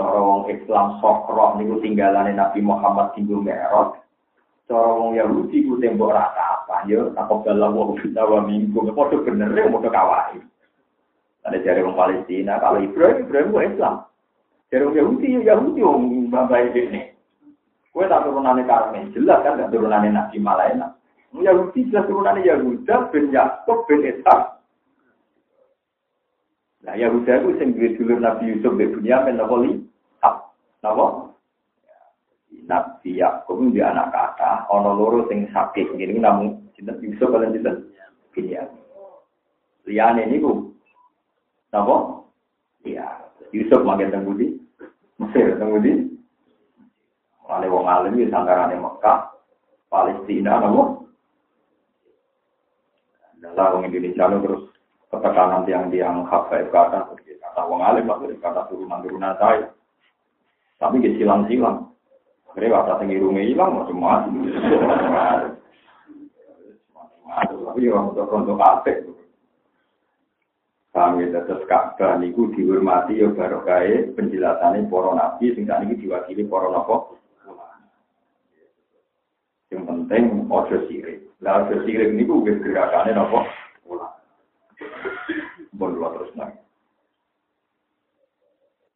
Cara 0.00 0.16
wong 0.16 0.48
Islam 0.48 0.96
sokro 1.04 1.60
niku 1.60 1.76
tinggalane 1.84 2.32
Nabi 2.32 2.64
Muhammad 2.64 3.12
tinggal 3.12 3.44
merot. 3.44 4.00
Cara 4.64 4.90
wong 4.96 5.12
Yahudi 5.12 5.68
ku 5.68 5.76
tembok 5.76 6.16
rata 6.16 6.49
apa 6.70 6.86
yo 6.86 7.10
takut 7.18 7.42
dalam 7.42 7.74
wong 7.74 7.98
kita 7.98 8.22
wa 8.22 8.46
minggu. 8.46 8.94
Padha 8.94 9.18
bener 9.26 9.50
ya 9.50 9.66
padha 9.66 9.90
kawai. 9.90 10.38
Ada 11.42 11.58
jari 11.66 11.82
wong 11.82 11.98
Palestina 11.98 12.62
kalau 12.62 12.78
Ibrahim 12.78 13.26
Ibrahim 13.26 13.50
ku 13.50 13.58
Islam. 13.58 13.94
Jari 14.70 14.86
wong 14.86 14.94
Yahudi 14.94 15.26
ya 15.34 15.40
Yahudi 15.50 15.80
wong 15.82 16.30
babai 16.30 16.70
ini. 16.70 17.10
Kue 17.90 18.06
tak 18.06 18.22
turunannya 18.22 18.70
Karmen, 18.70 19.10
jelas 19.10 19.42
kan 19.42 19.58
gak 19.58 19.74
turunannya 19.74 20.14
Nabi 20.14 20.38
Malaina. 20.38 20.94
Yahudi 21.34 21.90
jelas 21.90 22.06
turunannya 22.06 22.46
Yahuda 22.46 23.10
bin 23.10 23.34
Yakub 23.34 23.82
bin 23.90 24.06
Ishak. 24.06 24.62
Nah, 26.86 26.94
Yahuda 26.94 27.42
itu 27.42 27.66
duwe 27.74 27.88
dulur 27.98 28.18
Nabi 28.22 28.54
Yusuf 28.54 28.78
be 28.78 28.86
Bunyamin 28.94 29.42
napa 29.42 29.56
li? 29.58 29.82
Napa? 30.86 31.34
Nabi 32.70 33.18
Yakub 33.18 33.58
di 33.74 33.82
anak 33.82 34.14
kata, 34.14 34.70
ana 34.70 34.94
loro 34.94 35.26
sing 35.26 35.50
sakit 35.50 35.90
ngene 35.98 36.22
namun 36.22 36.70
sinten 36.78 37.02
Yusuf 37.02 37.26
kalian 37.26 37.50
sinten? 37.50 37.90
Bunyamin. 38.30 38.78
Liyane 39.90 40.22
niku 40.30 40.70
napa? 41.74 42.22
Iya, 42.86 43.26
Yusuf 43.50 43.82
makin 43.82 44.14
teng 44.14 44.22
budi. 44.22 44.54
Mesir 45.18 45.58
teng 45.58 45.74
budi. 45.74 46.14
Wale 47.42 47.66
wong 47.66 47.90
alim 47.90 48.14
iki 48.14 48.30
sangarane 48.30 48.78
Mekah, 48.78 49.34
Palestina 49.90 50.62
napa? 50.62 51.02
Dalam 53.42 53.82
wong 53.82 53.82
Indonesia 53.90 54.30
terus 54.30 54.62
ketekanan 55.10 55.66
tiang-tiang 55.66 56.22
hafaib 56.30 56.70
kata, 56.70 57.02
kata 57.18 57.60
wong 57.66 57.82
alim 57.82 58.06
kata 58.38 58.70
turunan-turunan 58.70 59.34
saya. 59.42 59.74
Tapi 60.78 61.02
dia 61.02 61.18
silang-silang. 61.18 61.89
Akhirnya 62.50 62.82
kata 62.82 62.92
tinggi 62.98 63.22
rumah 63.22 63.46
hilang, 63.46 63.70
macam-macam. 63.78 64.32
Tapi 67.70 67.86
ya 67.86 67.94
untuk 67.94 68.58
kafe. 68.58 69.06
Kami 70.90 71.30
tetap 71.30 71.62
Ka'bah 71.70 72.18
niku 72.18 72.50
dihormati 72.50 73.22
ya 73.22 73.30
barokah 73.30 74.10
penjelasannya 74.18 74.90
para 74.90 75.14
nabi 75.14 75.54
sing 75.54 75.70
ini 75.70 75.94
diwakili 75.94 76.42
para 76.50 76.66
napa 76.66 77.14
yang 79.70 79.86
penting 79.86 80.50
ojo 80.50 80.76
sirik. 80.90 81.30
Lah 81.38 81.62
ojo 81.62 81.86
sirik 81.86 82.10
niku 82.10 82.42
gerakane 82.42 83.14
napa 83.14 83.46
Bon 85.78 85.94
terus 85.96 86.34
nang. 86.36 86.59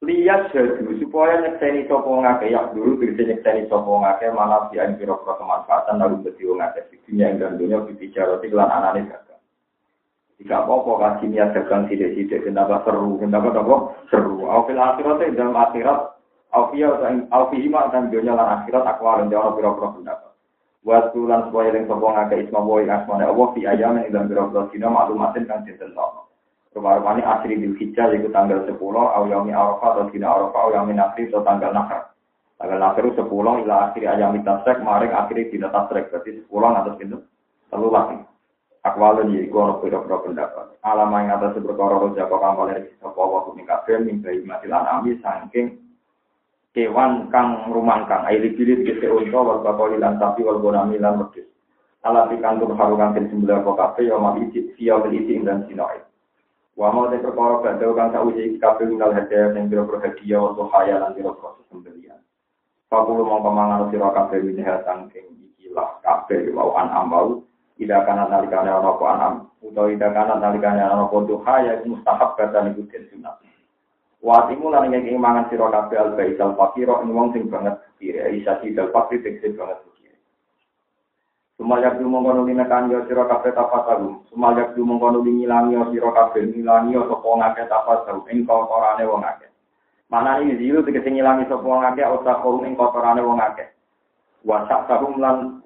Lihat 0.04 0.52
jadi 0.52 1.00
supaya 1.00 1.40
nyekseni 1.40 1.88
sopo 1.88 2.20
ngake 2.20 2.52
ya 2.52 2.68
dulu 2.76 3.00
bisa 3.00 3.24
nyekseni 3.24 3.64
sopo 3.72 4.04
ngake 4.04 4.28
malah 4.36 4.68
si 4.68 4.76
an 4.76 5.00
kira 5.00 5.16
kemanfaatan 5.16 5.96
lalu 5.96 6.28
beti 6.28 6.44
ngake 6.44 6.92
di 6.92 6.96
dunia 7.08 7.32
yang 7.32 7.56
dunia 7.56 7.80
bicara 7.88 8.36
tiklan 8.44 8.68
anane 8.68 9.08
dagang. 9.08 9.40
Jika 10.36 10.60
apa-apa 10.60 10.92
kasih 11.00 11.32
niat 11.32 11.56
dagang 11.56 11.88
sidik-sidik 11.88 12.44
kenapa 12.44 12.84
seru 12.84 13.16
kenapa 13.16 13.48
apa 13.56 13.76
seru. 14.12 14.44
Aufil 14.44 14.76
akhirat 14.76 15.24
dalam 15.32 15.56
akhirat 15.56 16.00
Alfiyah 16.52 17.00
dan 17.00 17.14
Alfihima 17.32 17.88
dan 17.88 18.12
dunia 18.12 18.36
lan 18.36 18.60
akhirat 18.60 18.84
aku 18.84 19.08
alam 19.08 19.32
jawab 19.32 19.56
biro-biro 19.56 19.88
pendapat. 19.88 20.36
Waktu 20.84 21.20
lan 21.24 21.48
supaya 21.48 21.72
yang 21.72 21.88
sopo 21.88 22.12
ngake 22.12 22.44
isma 22.44 22.60
boy 22.60 22.84
asmane 22.84 23.24
Allah 23.24 23.46
fi 23.56 23.60
ayam 23.64 23.96
yang 23.96 24.12
dalam 24.12 24.28
biro-biro 24.28 24.68
dina 24.68 24.92
maklumatin 24.92 25.48
kan 25.48 25.64
cinten 25.64 25.96
Rupa-rupanya 26.74 27.38
asri 27.38 27.54
bil 27.54 27.78
hijjah 27.78 28.10
yaitu 28.10 28.34
tanggal 28.34 28.66
10, 28.66 28.74
au 28.74 29.24
yaumi 29.30 29.54
arafah 29.54 29.94
atau 29.94 30.10
dina 30.10 30.26
arafah, 30.26 30.58
au 30.58 30.70
yaumi 30.74 30.98
atau 30.98 31.46
tanggal 31.46 31.70
nakar. 31.70 32.10
Tanggal 32.58 32.78
nakar 32.82 33.06
10 33.06 33.22
ila 33.62 33.74
akhiri 33.90 34.06
ayam 34.10 34.34
tasrek, 34.42 34.82
maring 34.82 35.14
akhiri 35.14 35.54
dina 35.54 35.70
tasrek. 35.70 36.10
Berarti 36.10 36.42
10 36.50 36.50
atas 36.50 36.98
itu 36.98 37.16
selalu 37.70 37.88
lagi. 37.94 38.18
Akwalun 38.84 39.32
yaiku 39.32 39.56
ono 39.64 39.80
pira-pira 39.80 40.20
pendapat. 40.20 40.76
Alama 40.84 41.24
yang 41.24 41.40
atas 41.40 41.56
berkara 41.56 41.96
roja 41.96 42.28
kok 42.28 42.36
kampal 42.36 42.68
dari 42.68 42.92
sapa 43.00 43.16
wa 43.16 43.40
kumi 43.48 43.64
kabeh 43.64 43.96
mimpi 44.04 44.44
mati 44.44 44.68
lanami 44.68 45.16
saking 45.24 45.80
kewan 46.76 47.32
kang 47.32 47.64
rumangkang 47.72 48.28
aili 48.28 48.52
bilit 48.52 48.84
kese 48.84 49.08
unta 49.08 49.40
wal 49.40 49.64
bakoli 49.64 49.96
lan 49.96 50.20
sapi 50.20 50.44
wal 50.44 50.60
bonami 50.60 51.00
lan 51.00 51.16
wedhus. 51.16 51.48
Ala 52.04 52.28
pikantur 52.28 52.76
harukan 52.76 53.16
ten 53.16 53.32
sembelah 53.32 53.64
kok 53.64 53.72
kabeh 53.72 54.04
ya 54.04 54.20
mati 54.20 54.52
siya 54.76 55.00
isi 55.08 55.40
dan 55.40 55.64
sinoi. 55.64 56.03
Wa 56.74 56.90
mau 56.90 57.06
te 57.06 57.22
perkara 57.22 57.62
badhe 57.62 57.86
kang 57.94 58.10
sauji 58.10 58.58
kabeh 58.58 58.90
minal 58.90 59.14
hadiah 59.14 59.54
sing 59.54 59.70
biro 59.70 59.86
hadiah 59.86 60.42
untuk 60.42 60.66
haya 60.74 60.98
lan 60.98 61.14
biro 61.14 61.38
proses 61.38 61.62
pembelian. 61.70 62.18
Fakulu 62.90 63.22
mau 63.22 63.38
kemangan 63.46 63.94
sira 63.94 64.10
kabeh 64.10 64.42
minha 64.42 64.82
sangking 64.82 65.38
ikilah 65.54 66.02
kabeh 66.02 66.50
wau 66.50 66.74
an 66.74 66.90
ambau 66.90 67.46
tidak 67.78 68.02
kana 68.10 68.26
nalikane 68.26 68.74
ana 68.74 68.90
apa 68.90 69.04
anam 69.06 69.34
utawa 69.62 69.86
tidak 69.94 70.18
kana 70.18 70.34
nalikane 70.42 70.82
ana 70.82 71.06
apa 71.06 71.16
duha 71.22 71.54
ya 71.62 71.72
mustahab 71.86 72.34
kata 72.34 72.66
niku 72.66 72.82
den 72.90 73.06
sunat. 73.06 73.38
Wa 74.18 74.50
timu 74.50 74.74
lan 74.74 74.90
ngeki 74.90 75.14
mangan 75.14 75.46
sira 75.54 75.70
kabeh 75.70 75.94
al 75.94 76.10
baisal 76.18 76.58
fakira 76.58 77.06
ing 77.06 77.14
wong 77.14 77.30
sing 77.30 77.46
banget 77.46 77.78
kira 78.02 78.34
isa 78.34 78.58
sidal 78.66 78.90
fakir 78.90 79.22
sing 79.22 79.54
banget 79.54 79.78
Sumayak 81.54 82.02
du 82.02 82.10
mongkono 82.10 82.42
limekan 82.42 82.90
yo 82.90 83.06
sira 83.06 83.30
kabeh 83.30 83.54
tafataru. 83.54 84.26
Sumayak 84.26 84.74
du 84.74 84.82
mongkono 84.82 85.22
ngilangi 85.22 85.78
yo 85.78 85.86
sira 85.94 86.10
kabeh 86.10 86.50
ngilangi 86.50 86.98
yo 86.98 87.06
sapa 87.06 87.28
ngake 87.30 87.62
tafataru 87.70 88.26
ing 88.34 88.42
kotorane 88.42 89.06
wong 89.06 89.22
akeh. 89.22 89.46
Mana 90.10 90.42
ini 90.42 90.58
zilu 90.58 90.82
tegese 90.82 91.14
ngilangi 91.14 91.46
sapa 91.46 91.62
wong 91.62 91.86
akeh 91.86 92.02
utawa 92.10 92.42
korum 92.42 92.66
ing 92.66 92.74
kotorane 92.74 93.22
wong 93.22 93.38
akeh. 93.38 93.70
Wasak 94.42 94.90
lan 95.14 95.62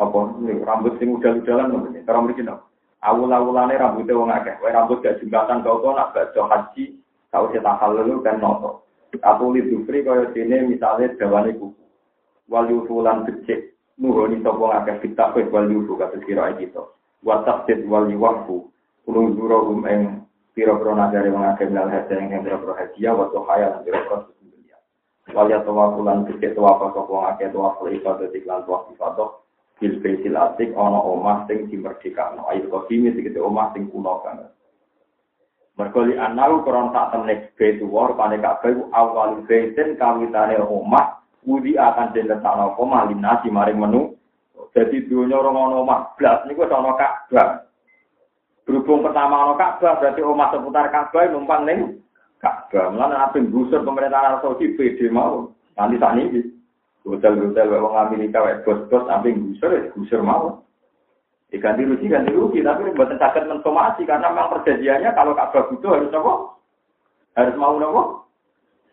apa 0.00 0.18
rambut 0.64 0.96
sing 0.96 1.12
udal-udalan 1.12 1.68
ngono 1.68 1.92
iki. 1.92 2.08
Cara 2.08 2.18
mriki 2.24 2.42
no. 2.48 2.64
Awul-awulane 3.04 3.76
rambutnya 3.76 4.16
wong 4.16 4.32
akeh. 4.32 4.56
Wae 4.64 4.72
rambut 4.72 5.04
gak 5.04 5.20
jembatan 5.20 5.60
kok 5.60 5.84
nak 5.92 6.16
baca 6.16 6.40
haji 6.48 6.96
tau 7.28 7.52
cetak 7.52 7.78
halul 7.84 8.24
kan 8.24 8.40
noto. 8.40 8.88
Atau 9.20 9.52
lidufri 9.52 10.00
kaya 10.00 10.32
dene 10.32 10.72
misalnya 10.72 11.12
dawane 11.20 11.52
kuku. 11.52 11.84
Wal 12.48 12.72
yufulan 12.72 13.28
becik 13.28 13.71
nuhoni 13.98 14.40
sapa 14.40 14.60
ngakeh 14.60 14.96
kita 15.08 15.32
pe 15.36 15.44
wal 15.52 15.68
yufu 15.68 15.98
kata 15.98 16.16
kira 16.24 16.52
iki 16.56 16.72
to. 16.72 16.92
Wa 17.22 17.44
taqdid 17.44 17.84
wal 17.86 18.08
yuwafu 18.08 18.68
kulun 19.04 19.36
zurahum 19.36 19.84
eng 19.84 20.24
pira-pira 20.56 20.92
nagare 20.96 21.30
ngakeh 21.32 21.68
lan 21.72 21.92
hadiah 21.92 22.18
eng 22.20 22.42
pira-pira 22.44 22.74
hadiah 22.78 23.12
wa 23.12 23.28
tuhaya 23.32 23.66
lan 23.76 23.80
pira-pira 23.84 24.26
sedunia 24.26 24.78
wal 25.32 25.48
ya 25.50 25.60
kete 25.62 26.48
tawafu 26.56 26.86
sapa 26.92 27.12
ngakeh 27.12 27.48
tawafu 27.52 27.82
ibadah 27.90 28.26
di 28.32 28.40
lan 28.48 28.60
tawafu 28.64 28.96
ibadah. 28.96 29.30
Fil 29.80 29.98
baiti 29.98 30.30
latik 30.30 30.70
ana 30.78 31.00
omah 31.00 31.48
sing 31.50 31.66
dimerdekakno. 31.66 32.46
Ayo 32.46 32.70
kok 32.70 32.86
iki 32.86 33.10
sing 33.12 33.22
kete 33.26 33.40
omah 33.42 33.74
sing 33.74 33.90
kuno 33.90 34.22
kan 34.22 34.46
Berkali 35.72 36.20
anal 36.20 36.60
koron 36.68 36.92
tak 36.92 37.16
tenek 37.16 37.56
betuwar 37.56 38.12
pada 38.12 38.36
kabeh 38.36 38.92
awal 38.92 39.40
betin 39.48 39.96
kawitane 39.96 40.60
omah 40.60 41.21
Wudi 41.42 41.74
akan 41.74 42.14
diletakno 42.14 42.74
apa 42.74 42.82
malinasi 42.86 43.50
maring 43.50 43.82
menu. 43.82 44.14
Jadi 44.72 45.10
dunia 45.10 45.36
orang 45.36 45.58
ono 45.58 45.76
omah 45.82 46.14
blas 46.14 46.46
niku 46.46 46.64
ono 46.64 46.94
Ka'bah. 46.94 47.66
Berhubung 48.62 49.02
pertama 49.02 49.50
ono 49.50 49.58
Ka'bah 49.58 49.98
berarti 49.98 50.22
omah 50.22 50.54
seputar 50.54 50.86
Ka'bah 50.94 51.26
numpang 51.28 51.66
ning 51.66 51.98
Ka'bah. 52.38 52.94
Mulane 52.94 53.18
ape 53.18 53.42
gusur 53.50 53.82
pemerintahan 53.82 54.38
Arab 54.38 54.40
Saudi 54.46 54.78
PD 54.78 55.10
mau. 55.10 55.50
Nanti 55.74 55.98
saat 55.98 56.14
ini 56.14 56.46
hotel-hotel 57.02 57.74
wong 57.74 57.94
Amerika 57.98 58.38
wae 58.38 58.62
bos-bos 58.62 59.02
sampe 59.10 59.34
gusur 59.34 59.70
ya 59.74 59.90
gusur 59.92 60.22
mau. 60.22 60.62
Ya, 61.52 61.60
ganti 61.60 61.84
rugi, 61.84 62.08
ganti 62.08 62.32
rugi, 62.32 62.64
tapi 62.64 62.96
buatan 62.96 63.20
sakit 63.20 63.44
mensomasi 63.44 64.08
karena 64.08 64.32
memang 64.32 64.56
perjanjiannya 64.56 65.10
kalau 65.12 65.36
Ka'bah 65.36 65.68
butuh 65.68 65.90
harus 65.90 66.14
apa? 66.16 66.32
Harus 67.36 67.58
mau 67.60 67.76
apa? 67.76 68.02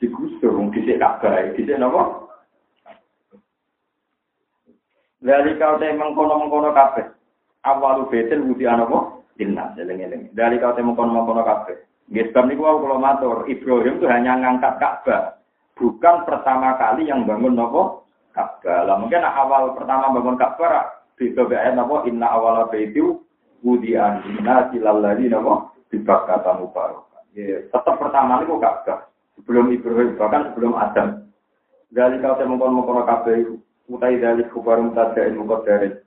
Digusur, 0.02 0.60
disik 0.76 1.00
Ka'bah, 1.00 1.56
disik 1.56 1.80
apa? 1.80 2.29
Dari 5.20 5.60
kau 5.60 5.76
teh 5.80 5.92
mengkono-mengkono 5.96 6.72
kabeh. 6.72 7.06
Awalu 7.68 8.08
betel 8.08 8.44
budi 8.48 8.64
anopo? 8.64 9.28
Inna, 9.40 9.76
eling-eling. 9.76 10.32
Dari 10.32 10.60
kau 10.64 10.72
teh 10.72 10.84
mengkono-mengkono 10.84 11.44
kabeh. 11.44 11.90
Nggih 12.10 12.34
sebab 12.34 12.44
niku 12.50 12.66
wau 12.66 12.82
kula 12.82 12.98
matur, 12.98 13.46
Ibrahim 13.46 14.02
itu 14.02 14.10
hanya 14.10 14.34
ngangkat 14.42 14.82
Ka'bah. 14.82 15.38
Bukan 15.78 16.26
pertama 16.26 16.74
kali 16.82 17.06
yang 17.06 17.30
bangun 17.30 17.54
nopo 17.54 18.10
Ka'bah. 18.34 18.82
Lah 18.82 18.98
mungkin 18.98 19.22
awal 19.22 19.78
pertama 19.78 20.10
bangun 20.18 20.34
Ka'bah 20.34 20.90
bisa 21.14 21.46
ayat 21.46 21.78
nopo 21.78 22.10
inna 22.10 22.26
awala 22.26 22.66
baitu 22.66 23.22
budi 23.62 23.94
anina 23.94 24.74
silalari 24.74 25.30
nopo 25.30 25.70
kata 25.94 26.58
mubarak. 26.58 27.06
Ya, 27.38 27.62
tetap 27.70 28.02
pertama 28.02 28.42
niku 28.42 28.58
Ka'bah. 28.58 29.06
Sebelum 29.38 29.70
Ibrahim 29.70 30.18
bahkan 30.18 30.50
sebelum 30.50 30.74
Adam. 30.82 31.30
Dari 31.94 32.18
kau 32.26 32.42
teh 32.42 32.50
mengkono-mengkono 32.50 33.06
kabeh 33.06 33.54
utai 33.90 34.22
dalik 34.22 34.54
kubarum 34.54 34.94
tadda 34.94 35.26
ilmu 35.26 35.50
kodarin. 35.50 35.98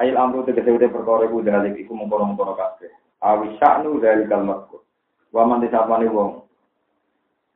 Ail 0.00 0.16
amru 0.16 0.44
tegese 0.48 0.72
utai 0.72 0.88
perkara 0.88 1.28
iku 1.28 1.44
dalik 1.44 1.76
iku 1.76 1.92
mengkono-mengkono 1.92 2.56
kabeh. 2.56 2.90
Awi 3.20 3.60
sya'nu 3.60 4.00
dalik 4.00 4.32
kalmatku. 4.32 4.80
Wa 5.32 5.44
man 5.44 5.60
disapane 5.60 6.08
wong. 6.08 6.44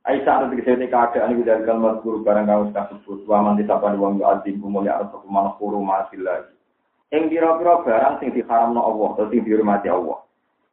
Ai 0.04 0.20
sa'nu 0.24 0.52
tegese 0.52 0.76
utai 0.76 0.92
keadaan 0.92 1.32
iku 1.32 1.42
dalik 1.48 1.64
kalmatku 1.64 2.20
barang 2.20 2.44
kang 2.44 2.60
wis 2.68 2.76
kasebut. 2.76 3.24
Wa 3.24 3.40
man 3.40 3.56
wong 3.96 4.20
yo 4.20 4.24
azim 4.28 4.60
kumulya 4.60 5.00
arep 5.00 5.16
kumanah 5.24 5.56
kuru 5.56 5.80
ma'asillah. 5.80 6.52
Ing 7.10 7.26
pira-pira 7.26 7.82
barang 7.82 8.22
sing 8.22 8.30
diharamno 8.30 8.78
Allah, 8.78 9.08
atau 9.18 9.26
sing 9.32 9.42
dihormati 9.42 9.90
Allah. 9.90 10.22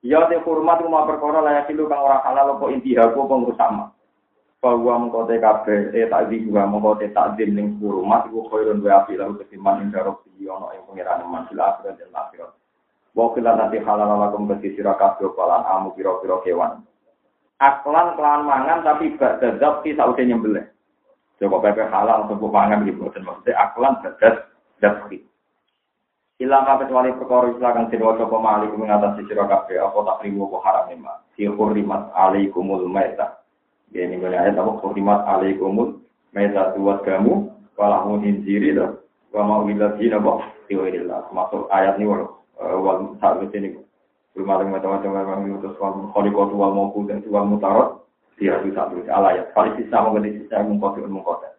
Ya 0.06 0.22
te 0.30 0.38
hormat 0.38 0.78
rumah 0.86 1.10
perkara 1.10 1.42
layak 1.42 1.74
kang 1.74 2.04
ora 2.04 2.22
halal 2.22 2.62
apa 2.62 2.66
intihaku 2.70 3.26
pengrusak 3.26 3.97
bahwa 4.68 5.08
mengkote 5.08 5.40
kafe 5.40 5.96
eh 5.96 6.12
tak 6.12 6.28
di 6.28 6.44
juga 6.44 6.68
mengkote 6.68 7.08
tak 7.16 7.40
di 7.40 7.48
ning 7.48 7.80
kurumat 7.80 8.28
iku 8.28 8.52
koirun 8.52 8.84
wa 8.84 9.00
api 9.00 9.16
lalu 9.16 9.40
ketimbang 9.40 9.80
ing 9.80 9.96
darok 9.96 10.28
di 10.36 10.44
ono 10.44 10.76
ing 10.76 10.84
pangeran 10.84 11.24
mansil 11.24 11.56
akhirat 11.56 11.96
dan 11.96 12.12
akhirat. 12.12 12.52
Wa 13.16 13.32
kila 13.32 13.56
nanti 13.56 13.80
halal 13.80 14.20
lakum 14.20 14.44
bagi 14.44 14.76
sira 14.76 15.00
kabeh 15.00 15.32
palan 15.40 15.64
amu 15.64 15.96
pira-pira 15.96 16.44
kewan. 16.44 16.84
Aklan 17.64 18.20
kelan 18.20 18.44
mangan 18.44 18.84
tapi 18.84 19.16
gak 19.16 19.40
dadap 19.40 19.88
ki 19.88 19.96
saude 19.96 20.20
nyembelih. 20.28 20.68
Coba 21.40 21.64
pepe 21.64 21.88
halal 21.88 22.28
untuk 22.28 22.52
mangan 22.52 22.84
gitu 22.84 23.08
dan 23.16 23.24
maksudnya 23.24 23.56
aklan 23.56 24.04
dadat 24.04 24.52
dapki. 24.84 25.24
Ilang 26.44 26.68
kabeh 26.68 26.92
wali 26.92 27.16
perkara 27.16 27.56
istilah 27.56 27.72
kang 27.72 27.88
den 27.88 28.04
waca 28.04 28.28
pemalik 28.28 28.76
mengatasi 28.76 29.24
sira 29.32 29.48
kabeh 29.48 29.80
apa 29.80 29.96
tak 29.96 30.28
riwo 30.28 30.52
apa 30.52 30.58
haram 30.68 30.92
ma. 31.00 31.24
Fi 31.40 31.48
hurrimat 31.48 32.12
alaikumul 32.12 32.84
maitah 32.92 33.37
Ya 33.96 34.04
ini 34.04 34.20
gue 34.20 34.32
ayat 34.32 34.60
apa? 34.60 34.84
Kurimat 34.84 35.24
alaikumul 35.24 36.04
meta 36.36 36.76
tuat 36.76 37.08
kamu 37.08 37.48
walahu 37.80 38.20
hinjiri 38.20 38.76
lah 38.76 38.98
wa 39.32 39.44
mau 39.44 39.64
ilah 39.68 39.96
jina 40.00 40.18
boh 40.18 40.42
tiwirillah 40.68 41.30
masuk 41.32 41.70
ayat 41.72 41.96
ini 42.00 42.10
walau 42.10 42.40
wal 42.58 43.16
saat 43.22 43.44
ini. 43.54 43.80
Belum 44.36 44.54
ada 44.54 44.70
macam-macam 44.70 45.12
memang 45.14 45.40
itu 45.58 45.70
wal 45.82 46.12
kholikot 46.14 46.52
wal 46.54 46.74
mauku 46.76 47.08
dan 47.08 47.24
wal 47.32 47.48
mutarot. 47.48 48.04
Dia 48.38 48.62
itu 48.62 48.70
satu 48.76 49.02
alayat 49.10 49.50
kali 49.58 49.74
sisa 49.82 49.98
mengenai 49.98 50.38
sisa 50.38 50.62
mengkotir 50.62 51.10
mengkotir 51.10 51.58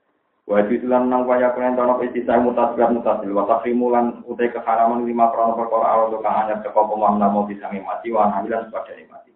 Wajib 0.48 0.88
lan 0.88 1.12
nang 1.12 1.28
waya 1.28 1.52
kalian 1.52 1.76
tono 1.76 2.00
isi 2.00 2.24
saya 2.24 2.40
mutasbih 2.40 2.88
mutasil 2.88 3.28
wa 3.36 3.44
takrimulan 3.44 4.24
utai 4.24 4.48
keharaman 4.48 5.04
lima 5.04 5.28
krono 5.28 5.52
perkara 5.60 6.08
hanya 6.08 6.56
sekop 6.64 6.88
pemaham 6.88 7.20
mau 7.20 7.44
bisa 7.44 7.68
mati 7.68 8.08
wa 8.08 8.32
hamilan 8.32 8.64
sebagai 8.64 8.96
mati. 9.12 9.27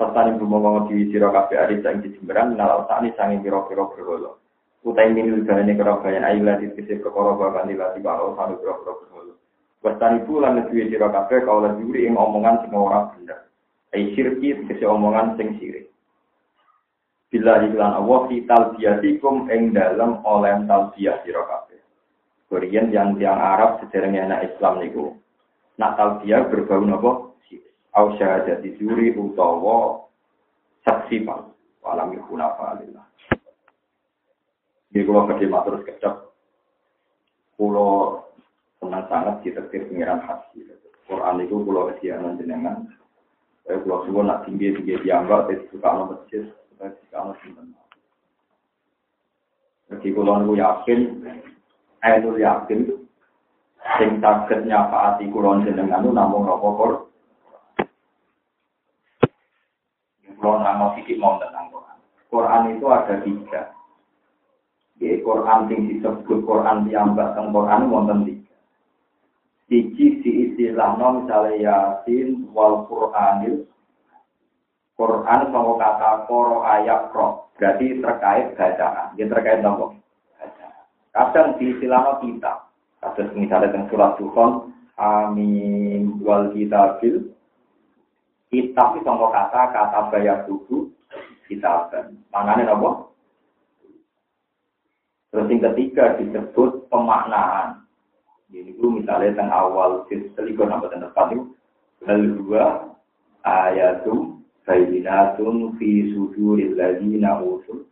Serta 0.00 0.32
rumah 0.40 0.88
di 0.88 1.12
sira 1.12 1.28
kabeh 1.28 1.60
ari 1.60 1.84
sing 1.84 2.00
dijemberan 2.00 2.56
nalal 2.56 2.88
sani 2.88 3.12
sange 3.20 3.44
pira-pira 3.44 3.84
berhala 3.92 4.32
utai 4.80 5.12
minul 5.12 5.44
galane 5.44 5.76
karo 5.76 6.00
bayan 6.00 6.24
ayu 6.24 6.40
lati 6.40 6.72
kese 6.72 7.04
perkara 7.04 7.36
bakan 7.36 7.68
dilati 7.68 8.00
karo 8.00 8.32
sanu 8.40 8.56
pira-pira 8.56 8.96
berhala 8.96 9.34
Wastani 9.80 10.24
bulan 10.24 10.60
duwe 10.72 10.88
sira 10.88 11.12
kabeh 11.12 11.44
kaula 11.44 11.76
juri 11.76 12.08
ing 12.08 12.16
omongan 12.16 12.64
sing 12.64 12.72
ora 12.72 13.12
bener 13.12 13.44
ai 13.92 14.08
sirki 14.16 14.56
kese 14.72 14.88
omongan 14.88 15.36
sing 15.36 15.60
sirik 15.60 15.92
Bila 17.30 17.62
iklan 17.62 17.94
Allah 17.94 18.26
fital 18.26 18.74
biasikum 18.74 19.46
ing 19.54 19.70
dalam 19.70 20.18
oleh 20.26 20.66
talbiyah 20.66 21.22
sira 21.22 21.46
kabeh. 21.46 21.78
Korean 22.50 22.90
yang 22.90 23.14
tiang 23.22 23.38
Arab 23.38 23.78
sedereng 23.78 24.18
anak 24.18 24.50
Islam 24.50 24.82
niku. 24.82 25.14
Nak 25.78 25.94
talbiyah 25.94 26.50
berbau 26.50 26.82
napa? 26.82 27.29
Au 27.96 28.14
syahadati 28.14 28.78
juri 28.78 29.14
utawa 29.14 30.06
saksi 30.86 31.26
pal 31.26 31.50
walam 31.82 32.14
yakuna 32.14 32.54
falillah 32.54 33.06
Jadi 34.90 35.06
kalau 35.06 35.22
kerja 35.30 35.46
matur 35.46 35.86
kecap, 35.86 36.34
pulau 37.54 38.26
senang 38.82 39.06
sangat 39.06 39.38
ditetir 39.46 39.86
pengiran 39.86 40.18
hati. 40.18 40.66
Quran 41.06 41.46
itu 41.46 41.62
pulau 41.62 41.94
kesianan 41.94 42.34
jenengan. 42.42 42.90
Saya 43.62 43.78
pulau 43.86 44.02
suwon 44.10 44.26
nak 44.26 44.50
tinggi 44.50 44.74
tinggi 44.74 44.98
dianggap, 45.06 45.46
tapi 45.46 45.62
suka 45.70 45.94
no 45.94 46.10
masjid, 46.10 46.42
suka 46.74 46.90
suka 47.06 47.18
no 47.22 47.32
simpen. 47.38 47.70
Jadi 49.94 50.10
pulau 50.10 50.42
aku 50.42 50.58
yakin, 50.58 51.00
saya 52.02 52.18
yakin, 52.18 53.00
sing 53.98 54.20
takut 54.20 54.60
nyafaati 54.64 55.28
kulon 55.32 55.64
jenengan 55.64 56.04
itu 56.04 56.12
namun 56.12 56.48
rokok 56.48 57.09
kalau 60.40 60.64
nama 60.64 60.96
sedikit 60.96 61.20
mau 61.20 61.36
tentang 61.36 61.68
Quran. 61.68 61.96
Quran 62.32 62.62
itu 62.72 62.86
ada 62.88 63.14
tiga. 63.20 63.62
Ya, 65.00 65.12
Quran 65.20 65.60
yang 65.68 65.82
disebut 65.88 66.38
Quran 66.48 66.88
yang 66.88 67.12
tentang 67.12 67.52
Quran 67.52 67.92
wonten 67.92 68.18
tiga. 68.24 68.54
Siji 69.70 70.18
di 70.24 70.30
istilah 70.50 70.98
no 70.98 71.22
misalnya 71.22 71.54
Yasin 71.60 72.50
wal 72.50 72.88
Quranil. 72.90 73.68
Quran 74.98 75.40
sama 75.54 75.72
kata 75.78 76.26
koro 76.26 76.66
ayat 76.66 77.14
pro. 77.14 77.52
Berarti 77.54 78.00
terkait 78.00 78.56
bacaan. 78.56 79.14
Dia 79.14 79.30
terkait 79.30 79.62
nopo. 79.62 79.94
Kadang 81.14 81.60
di 81.60 81.70
istilah 81.76 82.00
no 82.02 82.12
kita. 82.18 82.66
Kadang 82.98 83.30
misalnya 83.38 83.70
dengan 83.70 83.86
surat 83.92 84.12
Tuhan. 84.18 84.50
Amin 85.00 86.20
wal 86.20 86.52
kitabil 86.52 87.32
Kitab 88.50 88.98
itu 88.98 89.06
kata 89.06 89.62
kata 89.70 89.98
bayar 90.10 90.42
buku 90.50 90.90
kitab. 91.46 91.94
Manane 92.34 92.66
apa? 92.66 93.10
Terus 95.30 95.46
yang 95.46 95.62
ketiga 95.70 96.18
disebut 96.18 96.90
pemaknaan. 96.90 97.86
Jadi 98.50 98.74
itu 98.74 98.90
misalnya 98.90 99.30
tentang 99.38 99.54
awal 99.54 100.02
selikur 100.10 100.66
nama 100.66 100.90
tanda 100.90 101.06
itu 101.30 101.46
dua 102.42 102.90
ayatum 103.46 104.42
bayinatun 104.66 105.78
fi 105.78 106.10
suduril 106.10 106.74
ladina 106.74 107.38
usul. 107.38 107.86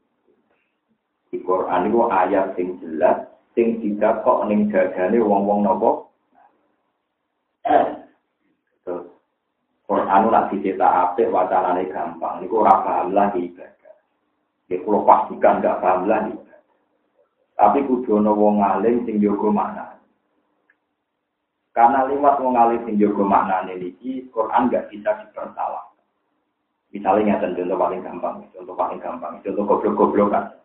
Di 1.30 1.38
Quran 1.46 1.86
itu 1.86 2.00
ayat 2.10 2.58
yang 2.58 2.74
jelas 2.82 3.30
sing 3.54 3.78
tidak 3.78 4.26
kok 4.26 4.50
ning 4.50 4.66
dadane 4.66 5.22
wong-wong 5.22 5.62
nopo 5.62 6.10
Quran 10.08 10.32
nak 10.32 10.48
dicetak 10.48 10.88
apik 10.88 11.28
wacanane 11.28 11.84
gampang. 11.92 12.40
Niku 12.40 12.64
ora 12.64 12.80
paham 12.80 13.12
lagi 13.12 13.44
ibadah. 13.44 13.92
Ya 14.72 14.80
kula 14.80 15.04
pastikan 15.04 15.60
gak 15.60 15.84
paham 15.84 16.08
lagi. 16.08 16.32
Tapi 17.52 17.84
kudu 17.84 18.16
ana 18.16 18.32
wong 18.32 18.64
alim 18.64 19.04
sing 19.04 19.20
jaga 19.20 19.52
makna. 19.52 20.00
Karena 21.76 22.08
lewat 22.08 22.40
wong 22.40 22.56
alim 22.56 22.88
sing 22.88 22.96
jaga 22.96 23.20
maknane 23.20 23.76
niki 23.76 24.32
Quran 24.32 24.72
gak 24.72 24.88
bisa 24.88 25.12
dipersalah. 25.28 25.92
Misalnya 26.88 27.36
ngeten 27.36 27.60
contoh 27.60 27.76
paling 27.76 28.00
gampang, 28.00 28.34
contoh 28.56 28.72
paling 28.80 29.00
gampang, 29.04 29.44
contoh 29.44 29.64
goblok-goblokan. 29.68 30.56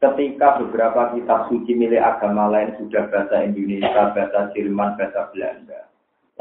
Ketika 0.00 0.56
beberapa 0.56 1.12
kitab 1.12 1.52
suci 1.52 1.76
milik 1.76 2.00
agama 2.00 2.48
lain 2.48 2.80
sudah 2.80 3.12
bahasa 3.12 3.44
Indonesia, 3.44 4.08
bahasa 4.16 4.48
Jerman, 4.56 4.96
bahasa 4.96 5.28
Belanda. 5.36 5.91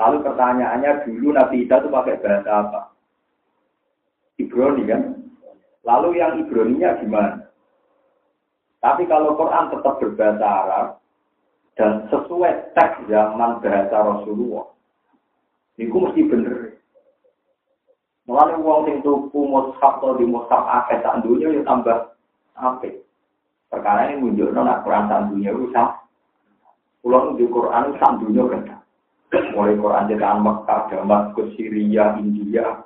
Lalu 0.02 0.18
pertanyaannya 0.26 1.06
dulu 1.06 1.30
Nabi 1.30 1.62
Isa 1.62 1.78
itu 1.78 1.94
pakai 1.94 2.18
bahasa 2.26 2.50
apa? 2.50 2.82
Ibrani 4.42 4.84
kan? 4.90 5.02
Lalu 5.86 6.18
yang 6.18 6.42
Ibraninya 6.42 6.98
gimana? 6.98 7.46
Tapi 8.82 9.06
kalau 9.06 9.38
Quran 9.38 9.70
tetap 9.70 10.02
berbahasa 10.02 10.42
Arab 10.42 10.88
dan 11.78 12.10
sesuai 12.10 12.74
teks 12.74 13.06
zaman 13.14 13.62
bahasa 13.62 13.94
Rasulullah, 13.94 14.74
itu 15.78 15.94
mesti 15.94 16.22
bener. 16.26 16.82
Mulai 18.26 18.58
uang 18.58 18.90
sing 18.90 19.06
tuku 19.06 19.38
mushaf 19.38 20.02
atau 20.02 20.18
di 20.18 20.26
mushaf 20.26 20.66
akeh 20.66 20.98
tak 21.06 21.22
dunia 21.22 21.54
ya 21.54 21.62
tambah 21.62 22.18
apik. 22.58 23.06
Perkara 23.70 24.10
ini 24.10 24.18
menunjukkan 24.18 24.66
nak 24.66 24.82
Quran 24.82 25.38
itu 25.38 25.70
sah. 25.70 26.02
Pulau 27.06 27.38
di 27.38 27.46
Quran 27.46 27.94
sak 28.02 28.18
dunia 28.18 28.50
kan. 28.50 28.81
Mulai 29.32 29.80
Quran 29.80 30.08
cetakan 30.12 30.40
Mekah, 30.44 30.82
Damaskus, 30.92 31.56
Syria, 31.56 32.20
India. 32.20 32.84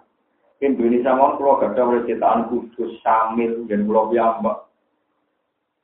Indonesia 0.62 1.12
mau 1.18 1.36
pulau 1.36 1.58
gak 1.58 1.74
ada 1.74 2.06
cetakan 2.06 2.48
khusus 2.54 3.02
Samil 3.02 3.66
dan 3.66 3.89
Pulau 3.89 4.14
Biamba. 4.14 4.70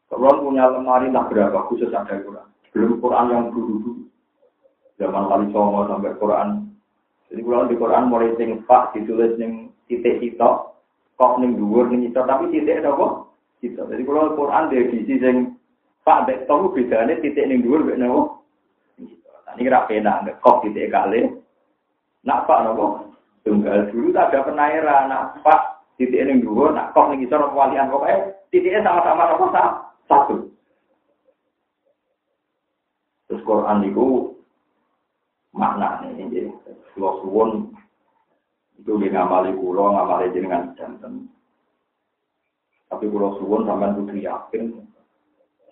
Kalau 0.10 0.44
punya 0.44 0.70
lemari 0.70 1.10
tak 1.10 1.34
berapa 1.34 1.66
khusus 1.70 1.90
ada 1.90 2.22
Quran. 2.22 2.48
Belum 2.72 3.02
Quran 3.02 3.26
yang 3.32 3.44
dulu-dulu. 3.50 4.06
Zaman 5.02 5.28
kali 5.28 5.46
Songo 5.50 5.90
sampai 5.90 6.14
Quran 6.22 6.72
jadi 7.32 7.48
kalau 7.48 7.70
di 7.72 7.76
Quran 7.80 8.12
mulai 8.12 8.36
sing 8.36 8.60
pak 8.68 8.92
ditulis 8.92 9.40
ning 9.40 9.72
titik 9.88 10.20
sitok, 10.20 10.76
kok 11.16 11.40
ning 11.40 11.56
dhuwur 11.56 11.88
ning 11.88 12.04
sitok 12.12 12.28
tapi 12.28 12.52
titik 12.52 12.84
apa? 12.84 13.24
Sitok. 13.64 13.88
Jadi 13.88 14.04
kalau 14.04 14.36
Quran 14.36 14.68
di 14.68 14.76
edisi 14.76 15.16
sing 15.16 15.36
pak 16.04 16.28
dek 16.28 16.44
tahu 16.52 16.76
bedanya 16.76 17.16
titik 17.24 17.48
dhuwur 17.48 17.88
mek 17.88 18.04
napa? 18.04 18.41
Ini 19.56 19.68
kira 19.68 19.88
pena, 19.88 20.24
kok 20.40 20.64
titik 20.64 20.92
kali. 20.92 21.28
Nak 22.24 22.46
pak 22.46 22.60
napa? 22.64 23.10
Tunggal 23.42 23.90
dulu 23.90 24.14
tak 24.14 24.30
ada 24.32 24.46
penairan, 24.46 25.10
nak 25.10 25.42
pak 25.42 25.84
titik 25.98 26.22
ning 26.24 26.46
dhuwur, 26.46 26.72
nak 26.72 26.94
kok 26.94 27.10
ning 27.10 27.26
sitok 27.26 27.52
walian 27.52 27.90
pokoknya 27.90 28.32
titiknya 28.54 28.86
sama-sama 28.86 29.34
apa 29.34 29.46
satu. 30.06 30.36
Terus 33.28 33.42
Quran 33.48 33.88
itu 33.88 34.32
makna 35.52 36.04
ini 36.08 36.48
kalau 36.96 37.20
suwon 37.24 37.52
itu 38.80 38.92
dia 38.98 39.12
ngamali 39.12 39.52
kulo 39.56 39.92
ngamali 39.92 40.32
jenengan 40.32 40.72
jantan 40.80 41.28
tapi 42.88 43.08
kalau 43.08 43.36
suwon 43.40 43.68
sampai 43.68 43.96
butuh 43.96 44.16
yakin 44.16 44.84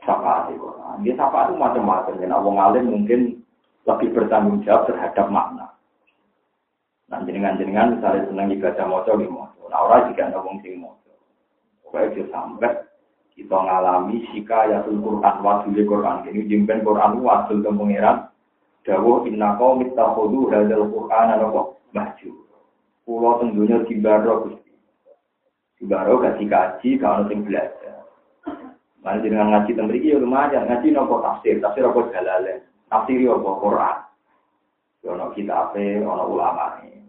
sapa 0.03 0.51
itu 0.51 0.67
dia 1.03 1.15
sapa 1.15 1.47
itu 1.47 1.59
macam-macam 1.59 2.19
ya 2.19 2.37
wong 2.39 2.55
alim 2.59 2.85
mungkin 2.91 3.38
lebih 3.87 4.09
bertanggung 4.15 4.63
jawab 4.65 4.89
terhadap 4.89 5.27
makna 5.29 5.71
nah 7.09 7.19
jenengan-jenengan 7.25 7.97
misalnya 7.97 8.27
senang 8.27 8.49
ibadah 8.53 8.85
moco 8.89 9.11
di 9.15 9.27
moco 9.29 9.63
nah 9.69 9.79
orang 9.85 10.11
juga 10.11 10.23
ada 10.27 10.39
wong 10.41 10.57
sing 10.65 10.81
moco 10.81 11.13
pokoknya 11.85 12.07
dia 12.15 12.25
sampai 12.33 12.73
kita 13.37 13.55
ngalami 13.55 14.27
sika 14.35 14.67
ya 14.67 14.83
Quran 14.83 15.35
wadul 15.39 15.73
Quran 15.73 16.27
ini 16.27 16.49
jimpen 16.49 16.83
Quran 16.83 17.23
wadul 17.23 17.63
ke 17.63 17.71
pangeran 17.71 18.29
Dawuh 18.87 19.27
inna 19.27 19.59
kau 19.59 19.75
mitakhudu 19.75 20.49
hadal 20.49 20.87
Qur'an 20.87 21.35
apa 21.35 21.77
maju. 21.91 22.29
Pulau 23.03 23.37
tentunya 23.37 23.83
di 23.83 23.95
baro 23.99 24.49
gusti. 24.49 24.73
Di 25.77 25.83
baro 25.85 26.17
kasih 26.23 26.47
kaji 26.47 26.89
kalau 26.97 27.27
sing 27.27 27.43
belajar. 27.43 28.07
Mana 29.03 29.21
dengan 29.21 29.51
ngaji 29.51 29.77
tembriki 29.77 30.15
ya 30.15 30.17
lumayan. 30.17 30.65
Ngaji 30.65 30.95
nopo 30.95 31.19
tafsir, 31.21 31.59
tafsir 31.59 31.83
apa 31.83 31.99
jalalen. 32.09 32.59
Tafsir 32.89 33.21
apa 33.29 33.51
Quran. 33.61 33.97
Ono 35.07 35.25
kita 35.31 35.53
apa, 35.55 35.85
ono 36.03 36.23
ulama 36.27 36.81
nih. 36.83 36.99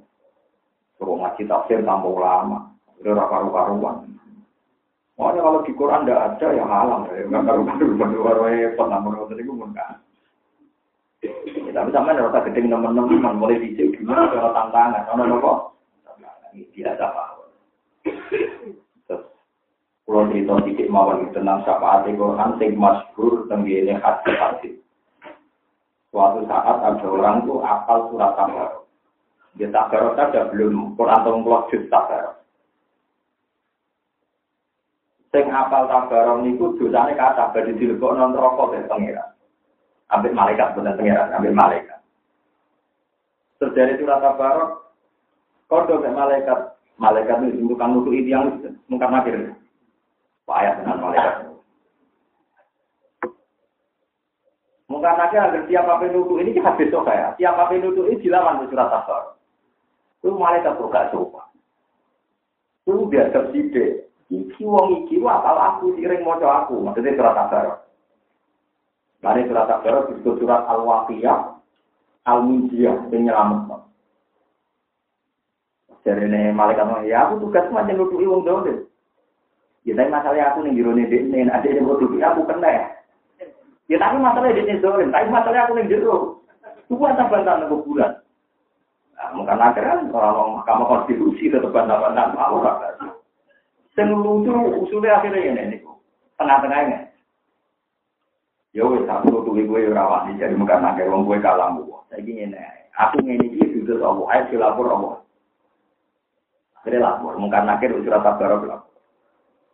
Suruh 1.01 1.16
ngaji 1.18 1.43
tafsir 1.49 1.83
tambah 1.83 2.12
ulama. 2.12 2.70
Itu 3.01 3.16
karu-karuan. 3.16 4.07
Makanya 5.16 5.41
kalau 5.41 5.61
di 5.64 5.72
Quran 5.72 6.05
tidak 6.05 6.22
ada 6.37 6.47
ya 6.53 6.64
halang 6.68 7.03
ya. 7.09 7.24
Enggak 7.24 7.45
karu-karuan. 7.49 8.12
Baru 8.20 8.41
repot 8.47 8.87
namun 8.93 9.16
itu 9.33 9.53
pun 9.57 9.72
kan. 9.72 9.99
Ya, 11.20 11.76
tapi 11.76 11.93
sama 11.93 12.16
ada 12.16 12.33
rasa 12.33 12.49
gede 12.49 12.64
teman-teman 12.64 13.37
mulai 13.37 13.61
dicek 13.61 13.93
gimana 13.93 14.33
kalau 14.33 14.57
tantangan, 14.57 15.05
ono 15.12 15.22
nopo, 15.28 15.53
biasa 16.57 17.05
pak. 17.12 17.28
Terus 19.05 19.22
pulau 20.09 20.33
cerita 20.33 20.57
sedikit 20.64 20.89
mawon 20.89 21.28
tentang 21.37 21.61
syafaat 21.68 22.09
Quran 22.09 22.51
sing 22.57 22.72
masyhur 22.81 23.45
tenggine 23.53 24.01
hati 24.01 24.33
hati. 24.33 24.80
Suatu 26.11 26.42
saat 26.50 26.76
ada 26.82 27.06
orang 27.06 27.46
tuh 27.46 27.62
apal 27.62 28.11
surat 28.11 28.34
tabarok. 28.34 28.82
Dia 29.54 29.70
tabarok 29.70 30.18
saja 30.18 30.50
belum 30.50 30.98
Quran 30.98 31.22
atau 31.22 31.38
ngelok 31.38 31.70
juz 31.70 31.86
tabarok. 31.86 32.34
Sing 35.30 35.46
apal 35.54 35.86
tabarok 35.86 36.42
niku 36.42 36.74
dosane 36.74 37.14
kata 37.14 37.54
badhe 37.54 37.78
dilebokno 37.78 38.34
neraka 38.34 38.74
dari 38.74 38.90
pangeran. 38.90 39.30
Ambil 40.11 40.34
malaikat, 40.34 40.74
bukan 40.74 40.98
pengiran, 40.98 41.30
ambil 41.38 41.54
malaikat. 41.54 41.98
Terjadi 43.62 44.02
surat 44.02 44.18
tabarok, 44.18 44.70
kodo 45.70 46.02
ke 46.02 46.11
malaikat, 46.11 46.74
malaikat 46.98 47.46
itu 47.46 47.70
kamu 47.78 48.02
tuh 48.02 48.14
yang 48.18 48.58
mungkin 48.90 49.14
akhir. 49.14 49.54
Ayat 50.50 50.82
dengan 50.82 51.14
Mungkin 55.01 55.16
akhir 55.16 55.40
agar 55.40 55.62
tiap 55.64 55.88
apa 55.88 56.12
nutu 56.12 56.36
ini 56.36 56.53
kita 56.53 56.76
besok 56.76 57.09
ya. 57.09 57.32
Tiap 57.40 57.57
apa 57.57 57.72
nutu 57.80 58.05
ini 58.05 58.20
dilawan 58.20 58.61
di 58.61 58.68
surat 58.68 58.92
tabarok. 58.92 59.32
Itu 60.20 60.36
malaikat 60.36 60.76
tuh 60.76 60.92
gak 60.92 61.09
coba. 61.09 61.48
Itu 62.84 63.09
biar 63.09 63.32
terside. 63.32 64.12
Iki 64.28 64.61
wong 64.61 65.09
iki 65.09 65.16
apal 65.24 65.57
aku 65.57 65.96
sering 65.96 66.20
moco 66.20 66.44
aku. 66.44 66.84
Maksudnya 66.84 67.16
surat 67.16 67.32
tabarok. 67.32 67.78
Mari 69.24 69.48
surat 69.48 69.64
Al-Baqarah 69.72 70.03
disebut 70.12 70.34
surat 70.36 70.68
Al-Waqiyah, 70.68 71.38
Al-Munjiyah, 72.28 73.09
yang 73.09 73.20
nyelamat. 73.24 73.80
Jadi 76.05 76.28
ini 76.28 76.53
malaikat 76.53 77.09
ya 77.09 77.24
aku 77.24 77.48
tugas 77.48 77.64
macam 77.72 77.96
nutupi 77.96 78.28
wong 78.28 78.44
dolim. 78.44 78.84
Ya 79.88 79.96
tapi 79.96 80.12
masalahnya 80.12 80.53
aku 80.53 80.68
nih 80.68 80.76
jero 80.76 80.92
nih 80.92 81.09
ini 81.09 81.48
ada 81.48 81.64
yang 81.64 81.88
nutupi 81.88 82.20
aku 82.20 82.44
kena 82.44 82.99
ya. 83.91 83.99
Ya 83.99 84.07
tapi 84.07 84.16
masalahnya 84.22 84.62
dia 84.62 84.78
dolim, 84.78 85.11
tapi 85.11 85.26
masalahnya 85.26 85.66
aku 85.66 85.72
nih 85.74 85.88
jero. 85.91 86.16
Bantah 86.91 87.55
nunggu 87.66 87.86
bulan. 87.86 88.22
Nah, 89.18 89.30
mungkin 89.34 89.59
akhirnya 89.59 90.07
orang 90.14 90.62
mahkamah 90.62 90.86
konstitusi 90.86 91.51
tetap 91.51 91.74
bantah-bantah 91.74 92.34
mau 92.34 92.62
lah. 92.62 92.78
Yang 93.99 94.16
lucu 94.16 94.55
usulnya 94.86 95.20
akhirnya 95.20 95.61
ini, 95.68 95.76
tengah-tengahnya. 96.41 97.11
Ya 98.70 98.86
wis 98.86 99.03
aku 99.05 99.43
tuh 99.43 99.51
gue 99.51 99.91
ora 99.91 100.07
wani 100.07 100.38
jadi 100.38 100.55
muka 100.55 100.78
nakir 100.78 101.11
wong 101.11 101.26
gue 101.26 101.43
kalah 101.43 101.74
bu. 101.74 101.91
Saiki 102.07 102.38
ngene. 102.38 102.62
Aku 102.95 103.18
ngene 103.18 103.51
iki 103.51 103.82
dudu 103.82 103.99
Allah, 104.01 104.26
ayo 104.30 104.43
dilapor 104.47 104.86
Allah. 104.86 105.14
Akhirnya 106.80 107.03
lapor, 107.03 107.34
muka 107.36 107.61
nakir 107.66 107.91
surat 108.01 108.22
tabarok 108.22 108.70
lapor. 108.70 108.95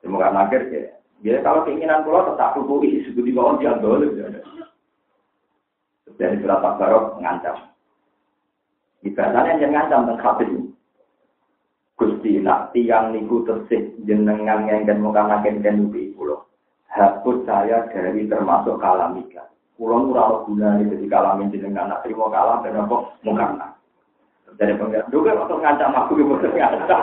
Ya 0.01 0.07
muka 0.09 0.33
nakir 0.33 0.63
ya. 0.73 0.96
Ya 1.25 1.41
kalau 1.41 1.65
keinginan 1.65 2.05
pulau 2.05 2.29
tetap 2.29 2.57
disebut 2.61 3.25
di 3.25 3.33
bawah 3.33 3.57
dia 3.57 3.77
boleh. 3.81 4.13
Dari 6.17 6.37
surat 6.41 6.61
tabarok 6.61 7.21
ngancam. 7.21 7.57
Ibadahnya 9.05 9.61
yang 9.61 9.73
ngancam 9.73 10.01
tentang 10.13 10.45
ini. 10.45 10.61
Gusti 11.97 12.45
nak 12.45 12.77
tiang 12.77 13.17
niku 13.17 13.41
tersih 13.49 13.97
jenengan 14.05 14.69
ngengken 14.69 15.01
muka 15.01 15.25
nakir 15.25 15.57
dan 15.65 15.81
nubi 15.81 16.13
pulau 16.13 16.45
hapus 16.97 17.45
saya 17.45 17.89
dari 17.93 18.25
termasuk 18.29 18.81
kalamika. 18.81 19.49
Kulon 19.77 20.13
ora 20.13 20.41
guna 20.49 20.81
ini 20.81 20.89
jadi 20.89 21.07
kalamin 21.13 21.53
jenengan 21.53 21.93
anak 21.93 22.09
terima 22.09 22.33
kalam 22.33 22.65
dan 22.65 22.81
apa 22.81 22.97
mukana. 23.21 23.69
Dari 24.57 24.73
pengen 24.73 25.05
juga 25.13 25.37
untuk 25.37 25.61
ngancam 25.61 25.93
aku 25.93 26.17
gitu 26.17 26.49
ngancam. 26.49 27.01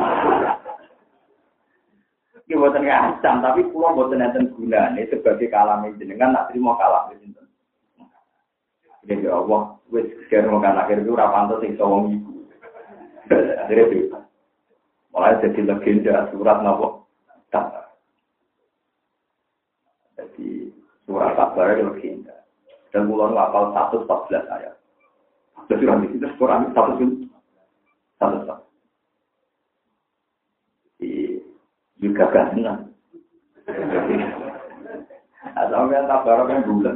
Iki 2.44 2.60
boten 2.60 2.84
ngancam 2.84 3.40
tapi 3.40 3.64
kula 3.72 3.96
boten 3.96 4.20
enten 4.20 4.52
gunane 4.52 5.08
sebagai 5.08 5.48
kalamin 5.48 5.96
jenengan 5.96 6.36
nak 6.36 6.52
terima 6.52 6.76
kalam 6.76 7.16
sinten. 7.16 7.48
Jadi 9.04 9.28
ya 9.28 9.36
Allah, 9.36 9.76
wis 9.92 10.08
sekarang 10.28 10.56
mau 10.56 10.64
akhir 10.64 11.04
itu 11.04 11.12
ora 11.12 11.28
pantes 11.32 11.60
sing 11.60 11.76
sawang 11.76 12.20
iku. 12.20 12.32
Akhirnya 13.32 13.92
bebas. 13.92 14.24
Mulai 15.12 15.42
jadi 15.44 15.62
legenda 15.68 16.16
surat 16.32 16.58
nopo. 16.64 17.08
Tak 17.52 17.92
Surat 21.04 21.36
Tabar 21.36 21.76
itu 21.76 21.84
legenda. 21.84 22.32
Dan 22.96 23.12
mulai 23.12 23.36
apal 23.36 23.76
114 23.76 24.50
ayat. 24.50 24.76
Jadi 25.68 25.84
nanti 25.84 26.16
kita 26.16 26.32
Quran 26.40 26.72
114. 26.72 27.28
Juga 32.04 32.28
gak 32.28 32.52
Sampai 35.72 36.04
tabarok 36.04 36.52
yang 36.52 36.68
bulan. 36.68 36.96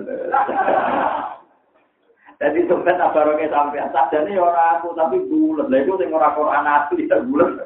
Jadi 2.38 2.70
sampai 2.70 3.00
tabaroknya 3.02 3.50
sampai 3.50 3.82
saja 3.90 4.18
nih 4.22 4.38
orang 4.38 4.78
aku 4.78 4.94
tapi 4.94 5.18
bulan. 5.26 5.72
Lah 5.74 5.80
itu 5.82 5.94
sing 5.98 6.14
ora 6.14 6.36
Quran 6.38 6.70
asli 6.70 7.10
ya 7.10 7.18
bulan. 7.26 7.58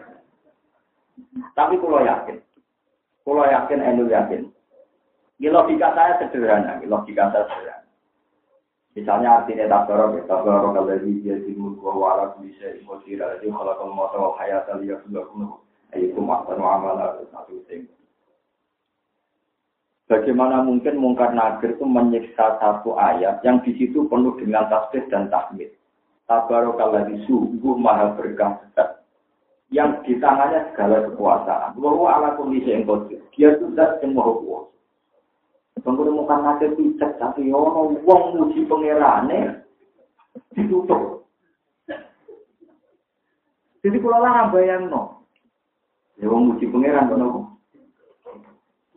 Tapi 1.52 1.76
kalau 1.80 2.00
yakin, 2.04 2.38
kalau 3.24 3.44
yakin, 3.48 3.80
enu 3.84 4.08
yakin. 4.08 4.48
Ini 5.42 5.50
logika 5.50 5.92
saya 5.98 6.22
sederhana, 6.22 6.80
ini 6.80 6.88
logika 6.88 7.34
saya 7.34 7.48
sederhana. 7.50 7.88
Misalnya 8.94 9.42
artinya 9.42 9.66
tabarok, 9.72 10.20
ya, 10.20 10.24
tabarok 10.28 10.76
kalau 10.76 10.92
dia 11.00 11.40
timur 11.48 11.74
gua 11.80 11.94
warak 11.96 12.32
bisa 12.44 12.76
imosir, 12.78 13.18
jadi 13.18 13.48
kalau 13.48 13.74
kamu 13.80 13.92
mau 13.96 14.12
tahu 14.12 14.36
hayat 14.36 14.68
lihat 14.84 15.00
sudah 15.08 15.24
kuno, 15.32 15.64
ayo 15.96 16.08
kumasan 16.16 16.60
amalah 16.60 17.20
satu 17.32 17.60
sing 17.68 17.88
Bagaimana 20.12 20.60
mungkin 20.60 21.00
mungkar 21.00 21.32
nakir 21.32 21.72
itu 21.72 21.88
menyiksa 21.88 22.60
satu 22.60 23.00
ayat 23.00 23.40
yang 23.48 23.64
di 23.64 23.72
situ 23.80 24.12
penuh 24.12 24.36
dengan 24.36 24.68
tasbih 24.68 25.08
dan 25.08 25.32
tahmid. 25.32 25.72
Tabarakallah 26.28 27.08
sungguh 27.24 27.80
maha 27.80 28.12
berkah 28.20 28.60
yang 29.72 30.04
di 30.04 30.20
tangannya 30.20 30.68
segala 30.68 31.08
kekuasaan. 31.08 31.80
Bahwa 31.80 32.12
ala 32.12 32.36
kondisi 32.36 32.76
yang 32.76 32.84
kodir. 32.84 33.24
Dia 33.32 33.56
sudah 33.56 34.04
yang 34.04 34.12
maha 34.12 34.36
kuasa. 34.36 34.72
Pengguna 35.80 36.36
nakir 36.44 36.76
itu 36.76 37.00
cek 37.00 37.16
tapi 37.16 37.48
ono 37.48 37.96
wong 38.04 38.24
muji 38.36 38.68
pengerane 38.68 39.64
ditutup. 40.54 41.24
Jadi 43.80 43.98
kalau 43.98 44.20
lah 44.20 44.52
bayang 44.52 44.92
no. 44.92 45.21
Ya 46.20 46.28
wong 46.28 46.52
muji 46.52 46.68
pengeran 46.68 47.08
kono 47.08 47.52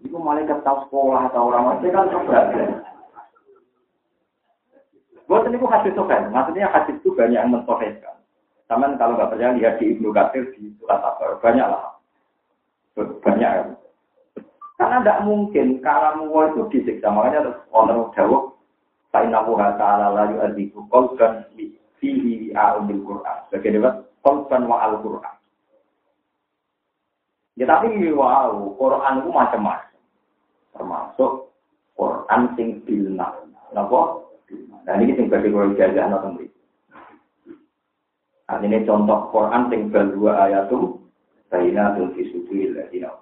itu 0.04 0.20
malaikat 0.20 0.60
tahu 0.62 0.84
sekolah 0.86 1.32
atau 1.32 1.48
orang 1.48 1.74
masih 1.74 1.90
kan 1.90 2.06
keberatan. 2.12 2.84
Buat 5.24 5.48
ini 5.48 5.56
hadis 5.56 5.96
sokan, 5.96 6.28
maksudnya 6.28 6.68
hadis 6.68 7.00
itu 7.00 7.16
banyak 7.16 7.40
yang 7.40 7.48
mentoheskan. 7.48 8.20
Taman 8.68 9.00
kalau 9.00 9.16
nggak 9.16 9.32
percaya 9.32 9.56
lihat 9.56 9.80
di 9.80 9.96
Ibnu 9.96 10.12
Katsir 10.12 10.52
di 10.52 10.70
surat 10.76 11.00
Tabar, 11.00 11.40
banyak 11.40 11.66
lah. 11.66 11.96
Banyak. 12.94 13.52
Karena 14.76 15.00
tidak 15.00 15.22
mungkin 15.24 15.80
kalau 15.80 16.28
mau 16.28 16.44
itu 16.44 16.62
disiksa, 16.76 17.08
makanya 17.08 17.56
orang 17.72 18.12
jawab, 18.12 18.52
Fa'innahu 19.14 19.56
ta'ala 19.56 20.12
la 20.12 20.24
yu'adzibu 20.28 20.90
qalban 20.92 21.46
fihi 21.98 22.52
a'umil 22.52 23.00
Qur'an. 23.06 23.46
Bagaimana? 23.48 24.04
Wa 24.20 24.78
al-Qur'an. 24.90 25.34
Ya 27.55 27.70
tapi 27.70 27.94
wow, 28.11 28.74
Quran 28.74 29.22
itu 29.22 29.30
macam-macam 29.30 29.94
termasuk 30.74 31.55
Quran 31.94 32.42
sing 32.59 32.82
bilna. 32.82 33.30
Napa? 33.70 34.26
Dan 34.84 35.07
ini 35.07 35.14
sing 35.14 35.26
bagi 35.30 35.48
kalau 35.48 35.72
jajah 35.78 36.11
atau 36.11 36.34
mriki. 36.34 36.61
Artinya 38.50 38.78
contoh 38.84 39.18
Quran 39.30 39.62
sing 39.70 39.80
berdua 39.88 40.44
ayatum 40.44 41.00
Baina 41.48 41.94
tuh 41.94 42.11
fi 42.18 42.26
suduril 42.34 42.74
ladina 42.74 43.14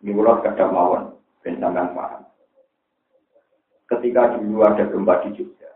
Ini 0.00 0.10
kalau 0.16 0.40
kadang 0.40 0.72
mawon 0.72 1.04
sampean 1.44 1.92
paham. 1.92 2.22
Ketika 3.84 4.40
dulu 4.40 4.64
ada 4.64 4.88
gempa 4.88 5.20
di 5.28 5.36
Jogja, 5.36 5.68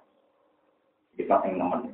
di 1.13 1.29
yang 1.29 1.61
nemen. 1.61 1.93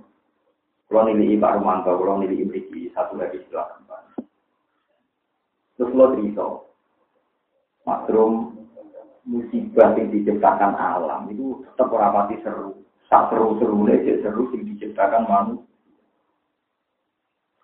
Kalau 0.86 1.10
nilai 1.10 1.42
Pak 1.42 1.58
Romanto, 1.58 1.90
kalau 1.98 2.22
nilai 2.22 2.38
Ibriki, 2.38 2.94
satu 2.94 3.18
lagi 3.18 3.42
gempa. 3.50 3.83
Terus 5.74 5.92
lo 5.94 6.06
cerita, 6.14 6.46
Makrum 7.84 8.54
musibah 9.24 9.96
yang 9.96 10.12
diciptakan 10.12 10.72
alam 10.76 11.28
itu 11.32 11.64
tetap 11.66 11.92
rapati 11.92 12.38
seru. 12.40 12.80
Tak 13.10 13.30
seru-seru 13.30 13.86
aja 13.86 14.12
seru 14.26 14.50
yang 14.54 14.64
diciptakan 14.74 15.22
manusia. 15.28 15.70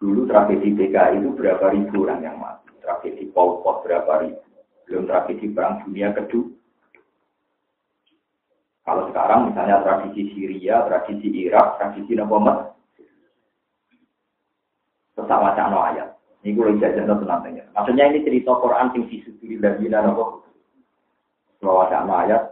Dulu 0.00 0.24
tragedi 0.24 0.72
PKI 0.72 1.20
itu 1.20 1.28
berapa 1.36 1.76
ribu 1.76 2.08
orang 2.08 2.24
yang 2.24 2.36
mati. 2.40 2.72
Tragedi 2.80 3.28
Pol 3.34 3.60
Pot 3.60 3.84
berapa 3.84 4.24
ribu. 4.24 4.40
Belum 4.88 5.04
tragedi 5.04 5.52
Perang 5.52 5.84
Dunia 5.84 6.16
Kedua. 6.16 6.48
Kalau 8.80 9.06
sekarang 9.12 9.52
misalnya 9.52 9.84
tradisi 9.84 10.34
Syria, 10.34 10.82
tradisi 10.88 11.28
Irak, 11.46 11.78
tradisi 11.78 12.16
Nabamat. 12.16 12.74
Tetap 15.14 15.40
no 15.68 15.78
ayat. 15.84 16.09
Ini 16.40 16.56
gue 16.56 16.80
jajan 16.80 17.04
nantinya. 17.04 17.64
Maksudnya 17.76 18.08
ini 18.08 18.24
cerita 18.24 18.56
Quran 18.56 18.96
yang 18.96 19.04
disuduri 19.12 19.60
dari 19.60 19.86
Nabamat. 19.92 20.48
Bahwa 21.60 21.84
ada 21.92 22.00
ayat 22.24 22.42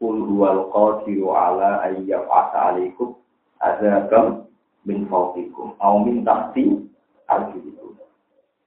Kul 0.00 0.16
huwal 0.24 0.72
qadiru 0.72 1.36
ala 1.36 1.84
ayyaf 1.84 2.24
asa 2.24 2.72
alaikum 2.72 3.20
azabam 3.60 4.48
min 4.88 5.04
fawqikum 5.12 5.76
au 5.76 6.00
min 6.00 6.24
tahti 6.24 6.88
arjulikum. 7.28 8.00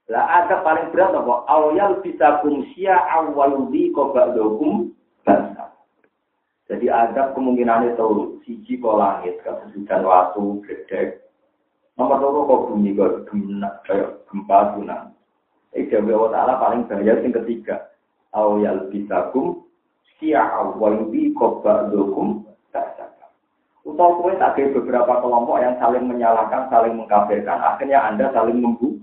Lah 0.06 0.46
ada 0.46 0.62
paling 0.62 0.94
berat 0.94 1.10
apa? 1.10 1.34
Awyal 1.50 1.98
bisa 2.06 2.38
kumsia 2.38 2.94
awaludi 3.18 3.90
kobakdokum 3.90 4.94
basa. 5.26 5.74
Jadi 6.70 6.86
ada 6.86 7.34
kemungkinan 7.34 7.92
itu 7.96 8.38
siji 8.46 8.78
kok 8.78 8.94
langit, 8.94 9.42
kasus 9.42 9.74
hujan 9.74 10.06
waktu, 10.06 10.44
gede. 10.70 11.23
Nomor 11.94 12.18
loro 12.18 12.40
kok 12.46 12.62
bumi 12.74 12.98
kok 12.98 13.30
kayak 13.86 14.26
gempa 14.26 14.74
tsunami. 14.74 15.14
Eh, 15.74 15.90
Allah 15.90 16.30
Ta'ala 16.30 16.54
paling 16.62 16.86
bahaya 16.86 17.18
yang 17.18 17.34
ketiga. 17.34 17.90
Awyal 18.34 18.90
bisa 18.90 19.30
kum 19.30 19.62
syi'a 20.18 20.74
wa 20.74 20.88
yubi 20.90 21.34
qabba 21.34 21.90
dukum 21.90 22.46
Utau 23.84 24.16
kue 24.16 24.32
tak 24.40 24.56
ada 24.56 24.80
beberapa 24.80 25.20
kelompok 25.20 25.60
yang 25.60 25.76
saling 25.76 26.08
menyalahkan, 26.08 26.72
saling 26.72 26.96
mengkafirkan. 26.96 27.60
Akhirnya 27.60 28.00
Anda 28.00 28.32
saling 28.32 28.56
membu. 28.56 28.96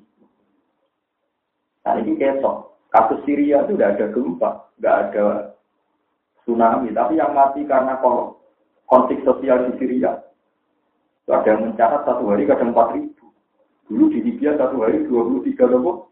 Nah 1.86 2.02
ini 2.02 2.18
kesok. 2.18 2.74
Kasus 2.90 3.22
Syria 3.24 3.62
itu 3.64 3.78
tidak 3.78 3.94
ada 3.94 4.06
gempa, 4.10 4.50
tidak 4.76 4.96
ada 5.06 5.26
tsunami. 6.44 6.90
Tapi 6.92 7.14
yang 7.22 7.32
mati 7.38 7.62
karena 7.70 8.02
konflik 8.90 9.22
sosial 9.22 9.70
di 9.70 9.78
Syria. 9.78 10.18
Ada 11.30 11.58
yang 11.58 11.62
mencatat 11.74 12.02
satu 12.08 12.24
hari 12.34 12.50
kadang 12.50 12.74
empat 12.74 12.98
ribu. 12.98 13.26
Dulu 13.86 14.10
di 14.10 14.20
Libya 14.26 14.58
satu 14.58 14.82
hari 14.82 15.06
dua 15.06 15.22
puluh 15.22 15.42
tiga 15.46 15.70
ribu. 15.70 16.10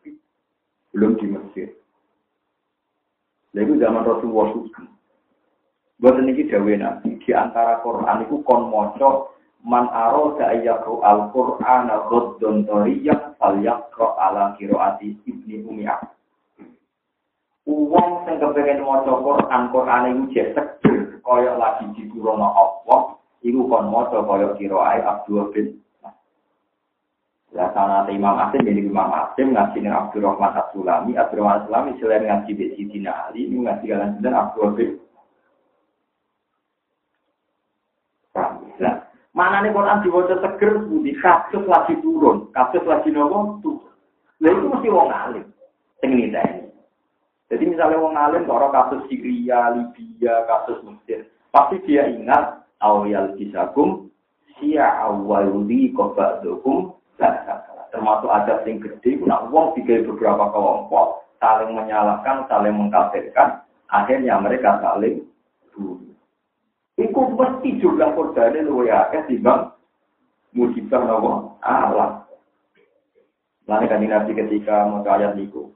Belum 0.94 1.18
di 1.18 1.26
Mesir. 1.30 1.70
Lalu 3.58 3.82
zaman 3.82 4.06
Rasulullah 4.06 4.46
SAW. 4.54 4.86
Buat 6.00 6.16
ini 6.24 6.48
dawe 6.48 6.74
nabi 6.80 7.20
di 7.20 7.32
antara 7.36 7.84
Quran 7.84 8.24
itu 8.24 8.40
kon 8.48 8.72
moco 8.72 9.36
man 9.68 9.92
aro 9.92 10.40
ayakro 10.40 11.04
al 11.04 11.28
Quran 11.36 11.92
ghaddon 11.92 12.64
toriyah 12.64 13.36
fal 13.36 13.60
yakro 13.60 14.16
ala 14.16 14.56
kiroati 14.56 15.20
ibni 15.28 15.60
umiyah. 15.60 16.00
Uang 17.68 18.24
sing 18.24 18.40
kepengen 18.40 18.88
maca 18.88 19.14
Quran 19.20 19.62
Quran 19.76 20.32
jek 20.32 20.56
seger 20.56 21.20
kaya 21.20 21.54
lagi 21.60 21.86
diturunno 21.94 22.48
Allah 22.48 23.19
iku 23.44 23.68
kon 23.68 23.92
maca 23.92 24.20
kaya 24.24 24.56
kiroai 24.60 25.00
Abdul 25.04 25.52
bin 25.56 25.68
Ya 27.50 27.66
sana 27.74 28.06
Imam 28.14 28.38
Asim 28.38 28.62
jadi 28.62 28.78
Imam 28.78 29.10
Asim 29.10 29.58
ngaji 29.58 29.82
dengan 29.82 30.06
Abdurrahman 30.06 30.54
As-Sulami, 30.54 31.18
Abdurrahman 31.18 31.66
As-Sulami 31.66 31.98
selain 31.98 32.30
ngaji 32.30 32.52
di 32.54 32.66
Sidina 32.78 33.26
Ali, 33.26 33.50
ini 33.50 33.66
ngaji 33.66 33.90
kalian 33.90 34.22
dan 34.22 34.38
Abdul 34.38 34.78
bin 34.78 34.90
Mana 39.30 39.64
nih 39.64 39.72
Quran 39.72 40.04
diwaca 40.04 40.36
seger 40.42 40.84
budi 40.90 41.16
kasus 41.22 41.64
lagi 41.64 41.96
turun, 42.04 42.52
kasus 42.52 42.84
lagi 42.84 43.08
nopo 43.08 43.62
turun. 43.64 43.94
Nah 44.42 44.52
itu 44.52 44.68
mesti 44.68 44.88
wong 44.92 45.08
alim. 45.08 45.46
Ini. 46.04 46.34
Jadi 47.48 47.64
misalnya 47.64 48.04
wong 48.04 48.20
alim 48.20 48.44
kalau 48.44 48.68
kasus 48.74 49.06
Syria, 49.08 49.72
Libya, 49.72 50.44
kasus 50.44 50.84
Mesir, 50.84 51.30
pasti 51.56 51.80
dia 51.88 52.10
ingat 52.10 52.68
awal 52.84 53.36
kisahum 53.36 54.12
sia 54.60 54.88
awaludi 55.04 55.92
kobadukum 55.96 56.96
termasuk 57.90 58.30
ada 58.32 58.62
sing 58.64 58.80
gede, 58.80 59.18
nak 59.26 59.50
wong 59.50 59.74
tiga 59.76 60.06
beberapa 60.06 60.54
kelompok 60.54 61.26
saling 61.42 61.74
menyalahkan, 61.74 62.46
saling 62.46 62.76
mengkafirkan, 62.76 63.66
akhirnya 63.90 64.38
mereka 64.38 64.78
saling 64.84 65.26
bunuh. 65.74 66.14
Iku 67.00 67.34
mesti 67.34 67.80
jumlah 67.80 68.12
korbannya 68.14 68.68
luwe 68.68 68.92
akeh 68.92 69.24
timbang 69.32 69.72
musibah 70.52 71.02
nopo 71.08 71.56
alam. 71.64 72.28
Lalu 73.70 73.86
kan 73.88 74.02
nabi 74.04 74.32
ketika 74.36 74.84
mau 74.90 75.06
ayat 75.06 75.38
niku. 75.38 75.72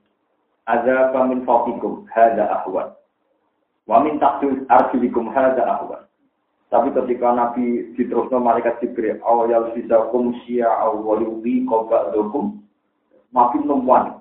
Azab 0.68 1.16
min 1.30 1.48
fawqikum 1.48 2.08
hadza 2.12 2.44
ahwan. 2.48 2.92
Wa 3.88 4.02
min 4.04 4.20
tahti 4.20 4.68
arjulikum 4.68 5.32
hadza 5.32 5.64
ahwan. 5.64 6.04
Tapi 6.74 6.90
ketika 6.90 7.30
Nabi 7.38 7.94
diteruskan 7.94 8.42
malaikat 8.42 8.82
Jibril, 8.82 9.22
awal 9.22 9.46
awal 10.82 11.22
yubi 11.22 11.70
koba 11.70 12.10
dokum, 12.10 12.66
makin 13.30 13.70
nemuan. 13.70 14.18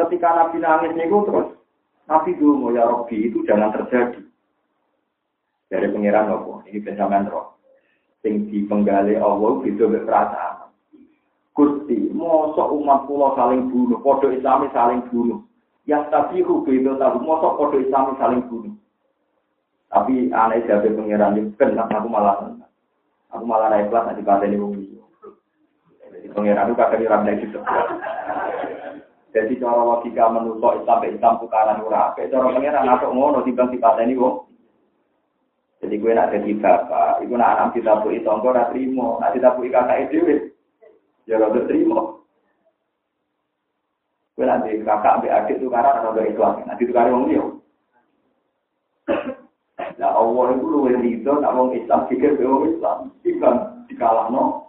Ketika 0.00 0.32
Nabi 0.32 0.64
nangis 0.64 0.96
niku 0.96 1.28
terus 1.28 1.60
Nabi 2.08 2.32
dulu 2.40 2.72
ya 2.72 2.88
Robi 2.88 3.28
itu 3.28 3.44
jangan 3.44 3.68
terjadi. 3.76 4.24
Dari 5.68 5.86
pengiran 5.92 6.32
nopo, 6.32 6.64
ini 6.66 6.80
pencaman 6.80 7.28
roh. 7.28 7.60
Sing 8.24 8.50
di 8.50 8.64
penggali 8.64 9.14
Allah 9.14 9.60
itu 9.62 9.86
perasaan. 9.86 10.72
Gusti, 11.54 12.10
mosok 12.16 12.74
umat 12.80 13.04
pulau 13.06 13.36
saling 13.36 13.68
bunuh, 13.70 14.00
podo 14.02 14.32
Islami 14.32 14.72
saling 14.74 15.04
bunuh. 15.12 15.44
Yang 15.84 16.10
tapi 16.10 16.42
itu 16.42 16.90
tahu, 16.98 17.16
mosok 17.22 17.54
podo 17.60 17.76
Islami 17.78 18.18
saling 18.18 18.42
bunuh. 18.50 18.74
Tapi 19.90 20.30
aneh 20.30 20.62
jadi 20.62 20.86
pengiran 20.94 21.34
itu 21.34 21.50
kan 21.58 21.74
aku 21.74 22.06
malah 22.06 22.54
aku 23.34 23.42
malah 23.42 23.74
naik 23.74 23.90
kelas 23.90 24.06
nanti 24.06 24.22
pada 24.22 24.46
ini 24.46 24.86
Jadi 26.06 26.26
pengiran 26.30 26.70
itu 26.70 26.78
kadang 26.78 27.02
orang 27.10 27.22
naik 27.26 27.42
gitu. 27.42 27.58
Jadi 29.34 29.58
cara 29.58 29.82
logika 29.82 30.30
menusuk 30.30 30.78
Islam 30.78 31.02
Islam 31.10 31.42
tukaran 31.42 31.82
ura. 31.82 32.14
Kayak 32.14 32.38
cara 32.38 32.54
pengiran 32.54 32.86
atau 32.86 33.10
ngono 33.10 33.42
tiba 33.42 33.66
ini 33.98 34.14
wong. 34.14 34.46
Jadi 35.80 35.96
gue 35.96 36.12
nak 36.12 36.28
jadi 36.28 36.52
bapak, 36.60 37.24
itu 37.24 37.34
nak 37.40 37.56
anak 37.56 37.72
kita 37.72 38.04
bui 38.04 38.20
tonggo 38.20 38.52
nak 38.52 38.68
terima, 38.68 39.16
nak 39.16 39.32
kita 39.32 39.56
bui 39.56 39.72
kakak 39.72 40.12
itu, 40.12 40.44
ya 41.24 41.40
gak 41.40 41.56
terima. 41.64 42.20
Gue 44.36 44.44
nanti 44.44 44.76
kakak 44.84 45.24
ambil 45.24 45.32
adik 45.40 45.56
ada 45.56 46.20
itu 46.28 46.40
aja, 46.44 46.62
nanti 46.68 46.84
itu 46.84 46.92
karena. 46.92 47.16
Nah 47.16 47.59
Allah 50.20 50.44
itu 50.52 50.66
lu 50.68 50.80
itu 50.92 51.32
nak 51.40 51.54
wong 51.56 51.72
Islam 51.72 52.04
pikir 52.12 52.36
ke 52.36 52.44
wong 52.44 52.76
Islam, 52.76 53.08
tiba 53.24 53.50
dikalah 53.88 54.28
no. 54.28 54.68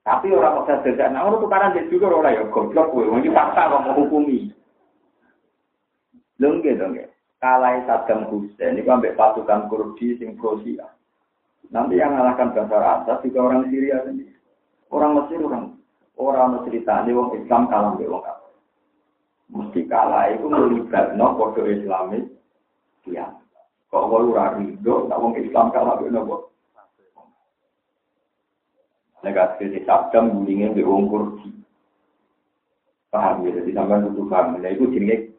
Tapi 0.00 0.32
orang 0.32 0.64
kok 0.64 0.80
sadar, 0.80 1.12
nah 1.12 1.28
orang 1.28 1.44
tukaran 1.44 1.76
dia 1.76 1.86
juga 1.92 2.08
orang 2.08 2.32
ya 2.32 2.42
goblok 2.48 2.88
gue, 2.96 3.04
ini 3.20 3.28
fakta 3.30 3.68
kok 3.68 3.84
mau 3.84 4.00
hukumi. 4.00 4.48
Lengge 6.40 6.72
dong 6.80 6.96
ya 6.96 7.04
kalai 7.40 7.82
Saddam 7.88 8.28
Hussein 8.28 8.76
itu 8.76 8.88
ambil 8.88 9.16
pasukan 9.16 9.68
Kurdi 9.72 10.20
sing 10.20 10.36
pro 10.36 10.60
Nanti 11.70 12.02
yang 12.02 12.16
mengalahkan 12.18 12.50
Bashar 12.50 12.82
Assad 12.82 13.22
juga 13.22 13.46
orang 13.46 13.70
Syria 13.70 14.02
sendiri. 14.02 14.34
Orang 14.90 15.22
Mesir 15.22 15.38
orang 15.38 15.78
orang 16.18 16.48
Mesir 16.58 16.82
tadi 16.82 17.14
wong 17.14 17.30
Islam 17.38 17.70
kalah 17.70 17.94
mbek 17.94 18.10
wong. 18.10 18.26
Mesti 19.50 19.80
kalah 19.86 20.34
itu 20.34 20.46
melibatno 20.50 21.38
kode 21.38 21.62
Islamis 21.70 22.26
Ya. 23.08 23.32
Kok 23.90 24.06
wong 24.06 24.36
ora 24.36 24.54
rido, 24.60 25.08
tak 25.10 25.18
wong 25.18 25.34
Islam 25.40 25.72
kalah 25.74 25.98
kok 25.98 26.10
nopo? 26.12 26.36
Negatif 29.20 29.66
di 29.72 29.80
sabdam 29.84 30.32
bunyinya 30.32 30.76
di 30.76 30.82
wong 30.84 31.10
kursi. 31.10 31.50
Paham 33.10 33.42
ya, 33.42 33.58
jadi 33.58 33.74
sampai 33.74 34.06
itu 34.06 34.22
paham. 34.30 34.62
Nah 34.62 34.70
itu 34.70 34.86
jenisnya 34.94 35.34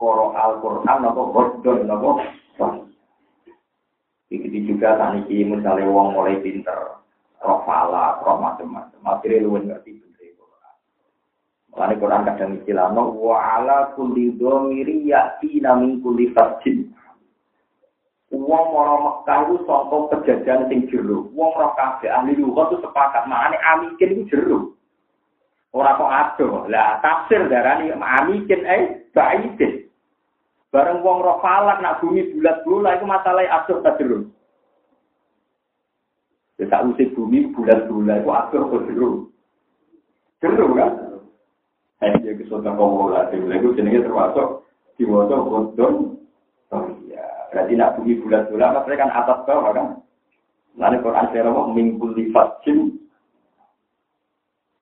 koro 0.00 0.32
al-Qur'an 0.32 1.04
napa 1.04 1.22
hodon 1.22 1.84
nopo, 1.84 2.10
Begitu 4.32 4.72
juga 4.72 4.96
tani 4.96 5.28
misalnya 5.28 5.92
wong 5.92 6.16
mulai 6.16 6.40
pinter, 6.40 7.04
roh 7.44 7.60
pala, 7.68 8.16
roh 8.24 8.40
macam-macam. 8.40 9.04
Akhirnya 9.04 9.44
lu 9.44 9.60
ngerti. 9.60 10.11
Makanya 11.72 12.00
Quran 12.04 12.26
kadang 12.28 12.52
istilah 12.60 12.86
no 12.92 13.16
wa 13.16 13.36
ala 13.40 13.96
kulli 13.96 14.36
dhamiri 14.36 15.08
ya'tina 15.08 15.80
min 15.80 16.04
kulli 16.04 16.28
fajin. 16.36 16.92
Wong 18.32 18.66
ora 18.72 18.96
Mekah 19.00 19.38
itu 19.44 19.56
sangka 19.64 19.96
kejadian 20.20 20.68
sing 20.68 20.80
jero. 20.92 21.28
Wong 21.32 21.52
ora 21.56 21.72
kabeh 21.76 22.12
ahli 22.12 22.36
lughat 22.36 22.72
itu 22.72 22.84
sepakat 22.84 23.24
makane 23.28 23.56
amikin 23.60 24.12
itu 24.20 24.36
jero. 24.36 24.76
Ora 25.72 25.96
kok 25.96 26.12
ado. 26.12 26.48
Lah 26.68 27.00
tafsir 27.00 27.48
darani 27.48 27.92
amikin 27.92 28.64
eh 28.68 29.08
baidin. 29.16 29.88
Bareng 30.72 31.04
wong 31.04 31.20
roh 31.20 31.36
falak 31.44 31.84
nak 31.84 32.00
bumi 32.00 32.32
bulat 32.32 32.64
bulat 32.64 32.96
itu 32.96 33.04
masalah 33.04 33.44
atur 33.60 33.84
tajrun. 33.84 34.32
Ya 36.56 36.64
tak 36.72 36.88
usik 36.88 37.12
bumi 37.12 37.52
bulat 37.52 37.84
bulat 37.92 38.24
itu 38.24 38.32
atur 38.32 38.62
tajrun. 38.72 39.28
Jeru 40.40 40.72
kan? 40.72 41.11
Eh 42.02 42.12
dia 42.18 42.34
kesulitan 42.34 42.74
lah, 42.74 43.30
itu 43.30 43.78
jenenge 43.78 44.02
termasuk 44.02 44.66
diwajah 44.98 45.38
bodon. 45.38 46.18
Oh 46.74 46.84
iya, 47.06 47.22
berarti 47.54 47.78
nak 47.78 47.94
bumi 47.94 48.18
bulat 48.18 48.50
bulat, 48.50 48.74
maksudnya 48.74 49.06
kan 49.06 49.10
atas 49.14 49.38
bawah 49.46 49.70
kan? 49.70 49.86
Lalu 50.80 51.04
Quran 51.04 51.26
saya 51.30 51.52
mau 51.52 51.70
minggu 51.70 52.16
lifat 52.16 52.64
jin. 52.64 52.96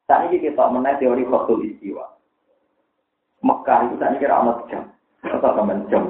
Saat 0.07 0.31
ini 0.31 0.43
kita 0.43 0.71
mengenai 0.71 0.99
teori 1.03 1.27
khotul 1.27 1.66
istiwa. 1.66 2.03
Mekah 3.43 3.91
itu 3.91 3.95
saat 3.99 4.11
ini 4.14 4.23
kira 4.23 4.41
amat 4.41 4.59
jam. 4.71 4.85
Atau 5.27 5.53
teman 5.53 5.85
jam, 5.93 6.05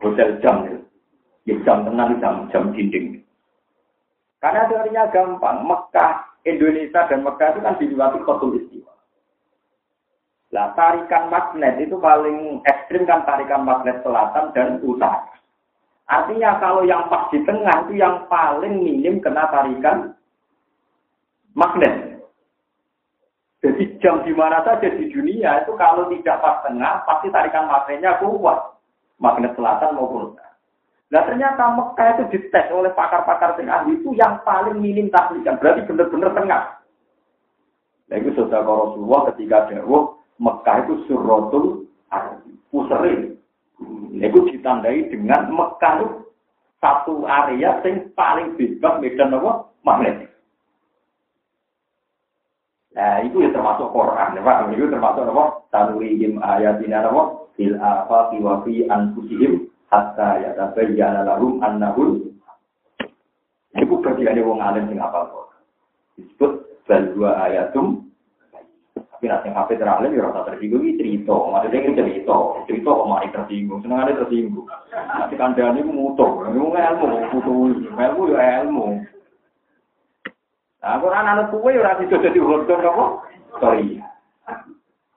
hotel 0.00 0.38
jam 0.40 0.56
ya. 0.64 0.78
Jam 1.66 1.84
tenang, 1.84 2.16
jam, 2.24 2.48
jam 2.48 2.72
dinding. 2.72 3.20
Karena 4.40 4.64
teorinya 4.64 5.12
gampang. 5.12 5.66
Mekah, 5.66 6.24
Indonesia 6.48 7.04
dan 7.04 7.20
Mekah 7.20 7.48
itu 7.52 7.60
kan 7.60 7.74
diliwati 7.76 8.18
kotul 8.24 8.56
istiwa. 8.56 8.83
Lah 10.54 10.70
tarikan 10.78 11.34
magnet 11.34 11.82
itu 11.82 11.98
paling 11.98 12.62
ekstrim 12.62 13.02
kan 13.10 13.26
tarikan 13.26 13.66
magnet 13.66 13.98
selatan 14.06 14.54
dan 14.54 14.78
utara. 14.86 15.26
Artinya 16.06 16.62
kalau 16.62 16.86
yang 16.86 17.10
pas 17.10 17.26
di 17.34 17.42
tengah 17.42 17.90
itu 17.90 17.98
yang 17.98 18.30
paling 18.30 18.78
minim 18.78 19.18
kena 19.18 19.50
tarikan 19.50 20.14
magnet. 21.58 22.22
Jadi 23.66 23.98
jam 23.98 24.22
di 24.22 24.30
mana 24.30 24.62
saja 24.62 24.94
di 24.94 25.10
dunia 25.10 25.66
itu 25.66 25.74
kalau 25.74 26.06
tidak 26.06 26.38
pas 26.38 26.62
tengah, 26.62 27.02
pasti 27.02 27.34
tarikan 27.34 27.66
magnetnya 27.66 28.22
kuat. 28.22 28.78
Magnet 29.18 29.58
selatan 29.58 29.98
maupun 29.98 30.30
utara. 30.34 30.54
Nah 31.10 31.22
ternyata 31.26 31.74
Mekah 31.74 32.08
itu 32.14 32.22
dites 32.34 32.66
oleh 32.70 32.94
pakar-pakar 32.94 33.58
tengah 33.58 33.90
itu 33.90 34.14
yang 34.14 34.38
paling 34.46 34.78
minim 34.78 35.10
tahlikan. 35.10 35.58
Berarti 35.58 35.82
benar-benar 35.86 36.30
tengah. 36.30 36.62
Nah 38.06 38.16
itu 38.22 38.30
sudah 38.38 38.62
Rasulullah 38.62 39.34
ketika 39.34 39.70
jauh 39.74 40.14
Mekah 40.38 40.76
itu 40.86 40.94
surrotul 41.06 41.86
puseri. 42.70 43.34
Nah, 44.14 44.26
itu 44.30 44.40
ditandai 44.50 45.10
dengan 45.10 45.50
Mekah 45.50 45.92
itu 46.02 46.06
satu 46.78 47.24
area 47.24 47.80
yang 47.80 48.12
paling 48.12 48.58
bebas 48.60 49.00
medan 49.00 49.34
apa? 49.40 49.72
Magnetik. 49.84 50.30
Nah, 52.94 53.24
itu 53.26 53.42
ya 53.42 53.50
termasuk 53.50 53.90
Quran, 53.90 54.38
ya 54.38 54.42
Pak. 54.44 54.70
Itu 54.70 54.86
termasuk 54.86 55.26
apa? 55.26 55.44
Tanurihim 55.74 56.38
ayatina 56.38 57.02
apa? 57.02 57.50
Fil 57.58 57.74
afaqi 57.78 58.38
wa 58.42 58.62
fi 58.62 58.86
anfusihim 58.86 59.66
hatta 59.90 60.42
yatabayyana 60.42 61.26
lahum 61.26 61.62
annahul 61.62 62.34
Itu 63.74 63.98
bagiannya 63.98 64.46
wong 64.46 64.62
alim 64.62 64.86
sing 64.86 65.02
kok. 65.02 65.50
Disebut 66.14 66.52
bal 66.86 67.02
dua 67.10 67.30
ayatum 67.50 68.06
tapi 69.24 69.32
nanti 69.32 69.48
yang 69.48 69.56
hafid 69.56 69.80
teralim 69.80 70.12
ya 70.12 70.28
rasa 70.28 70.52
tersinggung 70.52 70.84
ini 70.84 71.00
cerita. 71.00 71.32
Maksudnya 71.32 71.80
ini 71.80 71.96
cerita. 71.96 72.36
Cerita 72.68 72.88
kok 72.92 73.08
mari 73.08 73.28
tersinggung. 73.32 73.80
Senang 73.80 74.04
ada 74.04 74.20
tersinggung. 74.20 74.68
Nanti 74.92 75.34
kandang 75.40 75.80
ini 75.80 75.88
mutu. 75.88 76.28
Ini 76.44 76.60
ilmu. 76.60 77.06
Mutu. 77.32 77.52
Ilmu 77.88 78.22
ya 78.36 78.60
ilmu. 78.60 79.00
Nah, 80.84 81.00
Quran 81.00 81.24
anak 81.24 81.48
kue 81.48 81.72
ora 81.72 81.96
bisa 81.96 82.20
jadi 82.20 82.36
hodon 82.36 82.84
apa? 82.84 83.04
Sorry. 83.64 83.96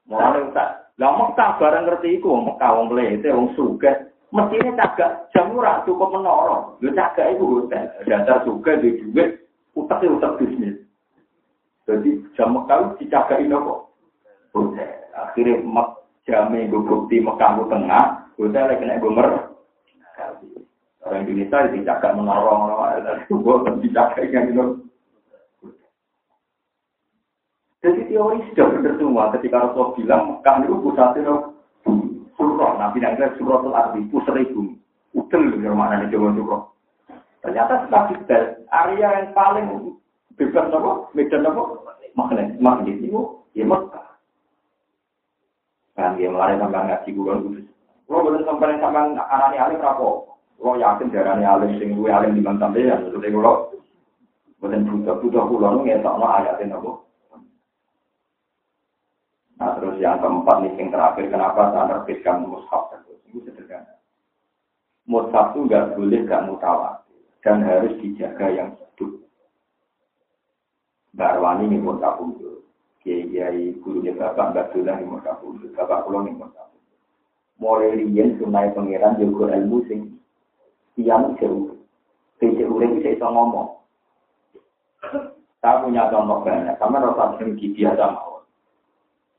Mulane 0.07 0.55
tak. 0.55 0.95
Lah 0.95 1.11
Mekah 1.11 1.59
bareng 1.59 1.83
ngerti 1.83 2.23
iku 2.23 2.39
Mekah 2.39 2.71
wong 2.79 2.87
mlete 2.95 3.27
wong 3.35 3.51
sugih. 3.59 4.07
Mestine 4.31 4.71
cagak 4.79 5.27
jam 5.35 5.51
ora 5.51 5.83
cukup 5.83 6.15
menara. 6.15 6.79
Lho 6.79 6.95
cagak 6.95 7.35
iku 7.35 7.59
hotel. 7.59 7.91
Dasar 8.07 8.47
sugih 8.47 8.79
di 8.79 9.03
duit 9.03 9.43
utak 9.75 9.99
utak 9.99 10.39
bisnis. 10.39 10.79
Jadi 11.83 12.23
jam 12.39 12.55
Mekah 12.55 12.95
dicagaki 12.95 13.51
nopo? 13.51 13.86
Hotel. 14.55 14.91
Akhirnya 15.15 15.63
mek 15.63 15.89
jame 16.27 16.67
gue 16.67 16.83
bukti 16.83 17.23
Mekah 17.23 17.49
ku 17.55 17.63
tengah, 17.71 18.27
hotel 18.35 18.67
lagi 18.67 18.81
kena 18.83 18.99
gomer. 18.99 19.29
Orang 21.07 21.23
Indonesia 21.23 21.71
dicagak 21.71 22.15
menara, 22.19 23.15
gue 23.31 23.55
dicagak 23.83 24.27
yang 24.27 24.51
itu. 24.51 24.65
Jadi 27.77 28.09
teori 28.09 28.41
sudah 28.51 28.67
benar 28.73 28.93
semua 28.99 29.31
ketika 29.37 29.63
Rasulullah 29.63 29.95
bilang 29.95 30.21
Mekah 30.27 30.55
itu 30.65 30.75
pusatnya 30.81 31.33
surah. 32.35 32.71
Nabi 32.75 32.97
Nabi 32.99 33.37
surah 33.37 33.57
itu 33.61 33.69
arti 33.71 33.99
pusat 34.09 34.35
ibu. 34.43 34.75
Udel 35.15 35.61
yang 35.61 35.77
mana 35.77 36.03
nih 36.03 36.11
Jawa 36.11 36.35
surah. 36.35 36.61
Ternyata 37.45 37.85
setelah 37.85 38.03
kita 38.11 38.37
area 38.73 39.07
yang 39.21 39.29
paling 39.31 39.67
bebas 40.35 40.67
apa? 40.73 40.91
Medan 41.13 41.47
apa? 41.47 41.61
Magnet. 42.17 42.57
Magnet 42.57 42.97
itu 42.97 43.45
ya 43.53 43.63
Mekah. 43.63 44.06
Kan 45.97 46.13
dia 46.13 46.29
melalui 46.29 46.61
sampai 46.61 46.85
ngaji 46.85 47.09
bulan 47.17 47.41
kudus. 47.41 47.65
Lo 48.05 48.21
boleh 48.21 48.45
sampai 48.45 48.77
sampai 48.77 49.17
anaknya 49.17 49.65
alim 49.65 49.81
rapo. 49.81 50.37
Lo 50.61 50.77
yakin 50.77 51.09
darahnya 51.09 51.57
alim 51.57 51.73
sing 51.81 51.97
gue 51.97 52.13
alim 52.13 52.37
di 52.37 52.45
sampai 52.45 52.85
ya. 52.85 53.01
Maksudnya 53.01 53.33
lo 53.33 53.73
bukan 54.61 54.85
buta 54.89 55.13
buta 55.21 55.41
pulau 55.49 55.81
ngetok 55.81 56.15
no 56.17 56.27
ayatin 56.37 56.73
apa? 56.73 56.91
Nah 59.57 59.69
terus 59.77 59.97
yang 59.97 60.21
keempat 60.21 60.57
nih 60.61 60.73
yang 60.77 60.89
terakhir 60.93 61.25
kenapa 61.33 61.73
saya 61.73 61.85
menerbitkan 61.89 62.45
mushaf 62.45 62.93
terus 62.93 63.17
itu 63.25 63.41
sederhana. 63.45 63.97
Mushaf 65.09 65.53
itu 65.53 65.65
nggak 65.65 65.97
boleh 65.97 66.19
nggak 66.25 66.45
mutawatir 66.45 67.21
dan 67.41 67.65
harus 67.65 67.93
dijaga 68.01 68.47
yang 68.53 68.69
seduk. 68.77 69.25
Barwani 71.17 71.69
ini 71.69 71.81
mushaf 71.81 72.21
undur. 72.21 72.56
Kiai 73.07 73.71
gurunya 73.79 74.11
bapak 74.19 74.75
boleh 74.75 74.99
nih 74.99 75.07
mushaf 75.07 75.39
undur. 75.39 75.71
Bapak 75.71 76.03
pulau 76.03 76.27
mushaf 76.27 76.67
undur. 76.75 76.91
Mulai 77.55 77.95
riyen 78.03 78.35
sunai 78.35 78.75
pangeran 78.75 79.15
juga 79.15 79.55
ilmu 79.55 79.79
sing 79.87 80.19
tiang 80.99 81.39
jauh. 81.39 81.71
Tidak 82.43 82.67
urip 82.67 82.99
bisa 82.99 83.23
ngomong. 83.23 83.79
Saya 85.63 85.79
punya 85.87 86.11
contoh 86.11 86.43
banyak. 86.43 86.75
Sama 86.75 86.99
rasa 86.99 87.39
sering 87.39 87.55
biasa 87.55 88.03
mau. 88.11 88.43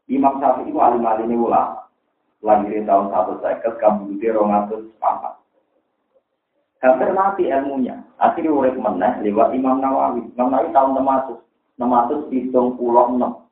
Imam 0.09 0.41
Syafi'i 0.41 0.73
itu 0.73 0.81
alim 0.81 1.05
alim 1.05 1.37
ulama. 1.37 1.93
Lahir 2.41 2.87
tahun 2.89 3.13
satu 3.13 3.45
seket, 3.45 3.77
kamu 3.83 4.17
di 4.17 4.33
rongatus 4.33 4.89
papat. 4.97 5.37
Hampir 6.81 7.11
mati 7.13 7.51
ilmunya. 7.51 8.01
Akhirnya 8.17 8.55
urip 8.55 8.79
meneh 8.81 9.21
lewat 9.27 9.53
Imam 9.53 9.83
Nawawi. 9.83 10.25
Imam 10.33 10.55
Nawawi 10.55 10.73
tahun 10.73 10.97
600. 10.97 11.37
600 11.79 12.33
hitung 12.33 12.75
pulau 12.75 13.13
6. 13.13 13.48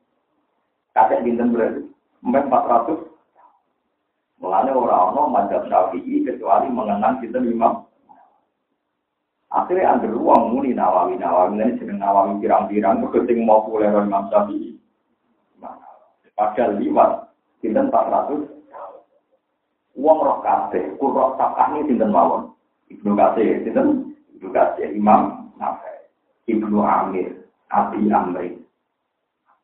Kakek 0.96 1.28
dinten 1.28 1.52
berarti. 1.52 1.84
Sampai 2.24 2.48
400. 2.48 4.40
Mulanya 4.40 4.72
orang-orang 4.72 5.32
mazhab 5.32 5.62
Syafi'i 5.68 6.24
kecuali 6.24 6.68
mengenang 6.68 7.20
kita 7.24 7.40
Imam 7.40 7.84
Akhirnya 9.46 9.96
ada 9.96 10.08
ruang 10.10 10.52
muni 10.52 10.76
nawawi 10.76 11.16
nawawi 11.16 11.56
ini 11.56 11.78
sedang 11.80 12.02
nawawi 12.02 12.42
pirang-pirang 12.44 13.00
keting 13.08 13.46
mau 13.46 13.64
pulang 13.64 13.94
Imam 13.94 14.28
Syafi'i. 14.32 14.76
Padahal 16.36 16.76
liwat, 16.76 17.32
sinten 17.64 17.88
400 17.88 18.56
Uang 19.96 20.20
roh 20.20 20.44
kabeh, 20.44 20.92
kurok 21.00 21.40
sapah 21.40 21.72
ini 21.72 21.88
sinten 21.88 22.12
mawon. 22.12 22.52
Ibnu 22.92 23.16
Kasir, 23.16 23.64
sinten 23.64 24.12
Ibnu 24.36 24.52
Kasir, 24.52 24.92
Imam 24.92 25.48
Nafai, 25.56 26.04
Ibnu 26.52 26.84
Amir, 26.84 27.32
Abi 27.72 28.04
Amri, 28.12 28.60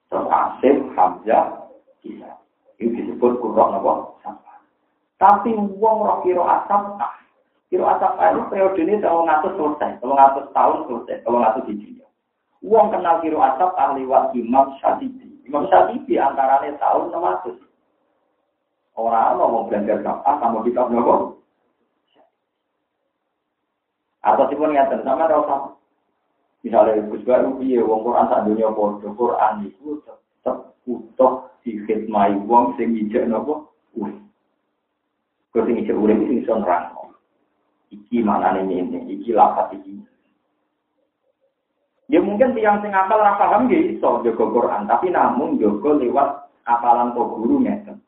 terus 0.09 0.27
Asim, 0.33 0.82
Hamzah, 0.95 1.71
Isa. 2.05 2.31
Ini 2.83 2.99
disebut 2.99 3.39
kurok 3.39 3.69
nopo 3.79 3.93
sapah. 4.27 4.59
Tapi 5.21 5.55
uang 5.55 5.97
roh 6.03 6.19
kiro 6.27 6.43
asap, 6.43 6.99
kiro 7.71 7.87
asap 7.87 8.19
itu 8.19 8.41
periode 8.51 8.81
ini 8.83 8.95
kalau 8.99 9.23
ngatus 9.23 9.55
selesai, 9.55 10.03
kalau 10.03 10.19
ngatus 10.19 10.47
tahun 10.51 10.79
selesai, 10.91 11.23
kalau 11.23 11.39
ngatus 11.39 11.67
hijriah. 11.71 12.11
Uang 12.67 12.91
kenal 12.91 13.23
kiro 13.23 13.39
asap 13.39 13.71
ahli 13.79 14.03
Imam 14.35 14.75
Syafi'i. 14.83 15.47
Imam 15.47 15.71
Syafi'i 15.71 16.19
antaranya 16.19 16.75
tahun 16.83 17.15
600. 17.15 17.55
Orang 18.99 19.41
mau 19.41 19.65
belajar 19.71 20.05
apa 20.05 20.43
sama 20.43 20.61
kitab 20.67 20.91
nopo. 20.91 21.43
Atau 24.23 24.47
sih 24.47 24.59
pun 24.59 24.71
ngeten 24.71 25.03
sama 25.03 25.27
rasa. 25.27 25.75
Misalnya 26.63 27.03
Gus 27.11 27.27
Baru 27.27 27.59
piye 27.59 27.83
wong 27.83 28.07
Quran 28.07 28.31
sak 28.31 28.47
dunia 28.47 28.71
padha 28.71 29.11
Quran 29.11 29.67
iku 29.67 29.99
tetep 30.43 30.75
utuh 30.91 31.47
dikhidmati 31.63 32.43
wong 32.51 32.75
sing 32.75 32.99
ijek 32.99 33.31
nopo. 33.31 33.71
Wih. 33.95 34.11
Kau 35.55 35.63
sing 35.63 35.79
ijek 35.79 35.95
urip 35.95 36.19
sing 36.27 36.43
iso 36.43 36.59
nerangno. 36.59 37.15
Iki 37.95 38.27
manane 38.27 38.67
ini, 38.67 39.07
iki 39.07 39.31
lapat 39.31 39.79
iki. 39.79 39.95
Ya 42.11 42.19
mungkin 42.19 42.59
tiang 42.59 42.83
sing 42.83 42.91
apal 42.91 43.23
ora 43.23 43.39
paham 43.39 43.71
ya 43.71 43.79
iso 43.79 44.21
jaga 44.27 44.45
Quran, 44.51 44.91
tapi 44.91 45.15
namun 45.15 45.63
jaga 45.63 46.03
lewat 46.03 46.29
apalan 46.67 47.15
kok 47.15 47.31
guru 47.39 47.63
ngeten. 47.63 48.03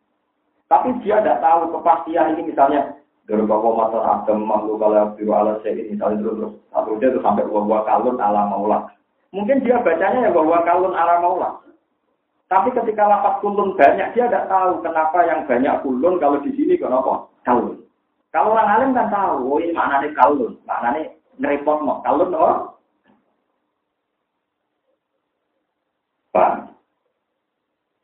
Tapi 0.66 0.98
dia 1.06 1.22
tidak 1.22 1.38
tahu 1.38 1.78
kepastian 1.78 2.34
ini 2.34 2.50
misalnya 2.50 2.98
dari 3.24 3.44
bahwa 3.48 3.86
masa 3.86 4.00
agam 4.04 4.44
makhluk 4.44 4.80
kalau 4.80 5.16
biru 5.16 5.32
ala 5.32 5.56
ini 5.64 5.96
misalnya 5.96 6.20
terus 6.20 6.36
terus 6.36 6.52
satu 6.68 6.90
dia 7.00 7.08
itu 7.08 7.20
sampai 7.24 7.48
bahwa 7.48 7.80
kalun 7.88 8.16
ala 8.20 8.42
maula. 8.50 8.78
Mungkin 9.32 9.64
dia 9.64 9.80
bacanya 9.80 10.28
ya 10.28 10.30
bahwa 10.34 10.60
kalun 10.66 10.92
ala 10.92 11.14
maula. 11.24 11.50
Tapi 12.48 12.68
ketika 12.76 13.08
lapat 13.08 13.40
kulun 13.40 13.72
banyak 13.74 14.12
dia 14.12 14.28
tidak 14.28 14.46
tahu 14.52 14.84
kenapa 14.84 15.18
yang 15.24 15.48
banyak 15.48 15.74
kulun 15.80 16.20
kalau 16.20 16.38
di 16.44 16.52
sini 16.52 16.76
kenapa 16.76 17.26
kalun. 17.42 17.80
Kalau 18.34 18.52
orang 18.52 18.66
alim 18.66 18.90
kan 18.98 19.08
tahu, 19.14 19.46
oh 19.46 19.58
ini 19.62 19.70
maknanya 19.70 20.10
kalun, 20.18 20.58
maknanya 20.66 21.14
ngerepot 21.38 21.78
mau 21.86 22.02
kalun 22.02 22.34
oh 22.34 22.74
Paham? 26.34 26.74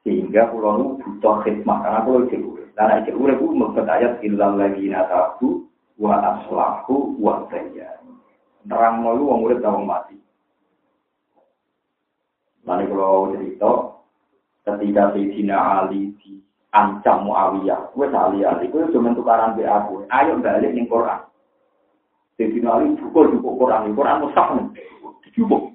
Sehingga 0.06 0.54
pulau 0.54 1.02
butuh 1.02 1.42
khidmat, 1.42 1.82
karena 1.82 2.06
pulau 2.06 2.30
itu 2.30 2.38
urip. 2.38 2.70
Karena 2.78 3.02
itu 3.02 3.10
urip 3.18 3.42
itu 3.42 3.50
membuat 3.50 3.90
ayat 3.90 4.22
ilal 4.22 4.54
lagi 4.54 4.86
natabu 4.86 5.66
wa 5.98 6.14
aslahu 6.22 7.18
wa 7.18 7.42
sayya. 7.50 7.98
Nerang 8.70 9.02
malu 9.02 9.34
wong 9.34 9.50
urip 9.50 9.58
wong 9.66 9.82
mati. 9.82 10.14
Lalu 12.62 12.86
kalau 12.86 13.34
cerita, 13.34 13.72
ketika 14.66 15.12
Sayyidina 15.16 15.56
Ali 15.56 16.12
di 16.20 16.40
ancam 16.74 17.28
Muawiyah, 17.28 17.92
gue 17.96 18.06
Ali 18.12 18.44
Ali, 18.44 18.68
gue 18.68 18.90
cuma 18.92 19.16
tukaran 19.16 19.56
be 19.56 19.64
aku, 19.64 20.04
ayo 20.08 20.38
balik 20.40 20.72
nih 20.72 20.86
Quran. 20.86 21.20
Sayyidina 22.36 22.68
Ali 22.80 22.96
cukup 23.00 23.32
cukup 23.34 23.52
Quran, 23.66 23.92
Quran 23.92 24.20
mustahil, 24.22 24.64
cukup. 25.32 25.70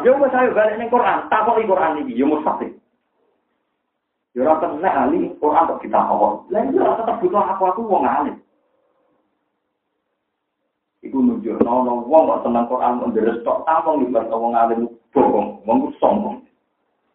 Ya 0.00 0.14
wis 0.14 0.30
saya 0.30 0.54
balik 0.54 0.78
ning 0.78 0.88
Quran, 0.88 1.26
takoki 1.26 1.66
Quran 1.66 1.98
iki 2.06 2.14
ya 2.14 2.24
mustahil. 2.24 2.72
Ya 4.30 4.46
ora 4.46 4.62
tenan 4.62 4.94
ali 5.10 5.34
Quran 5.42 5.66
kok 5.66 5.82
ditakok. 5.82 6.46
Lah 6.54 6.62
ya 6.70 6.78
ora 6.78 7.02
tetep 7.02 7.18
butuh 7.18 7.42
aku 7.42 7.62
aku 7.66 7.82
wong 7.82 8.06
alim. 8.06 8.36
Iku 11.02 11.18
nunjuk 11.18 11.58
nono 11.66 12.06
wong 12.06 12.22
kok 12.30 12.42
tenang 12.46 12.70
Quran 12.70 13.02
nderes 13.10 13.42
tok 13.42 13.66
tampung 13.66 14.06
libat 14.06 14.30
wong 14.30 14.54
alim 14.54 14.86
bohong, 15.10 15.66
wong 15.66 15.90
sombong. 15.98 16.46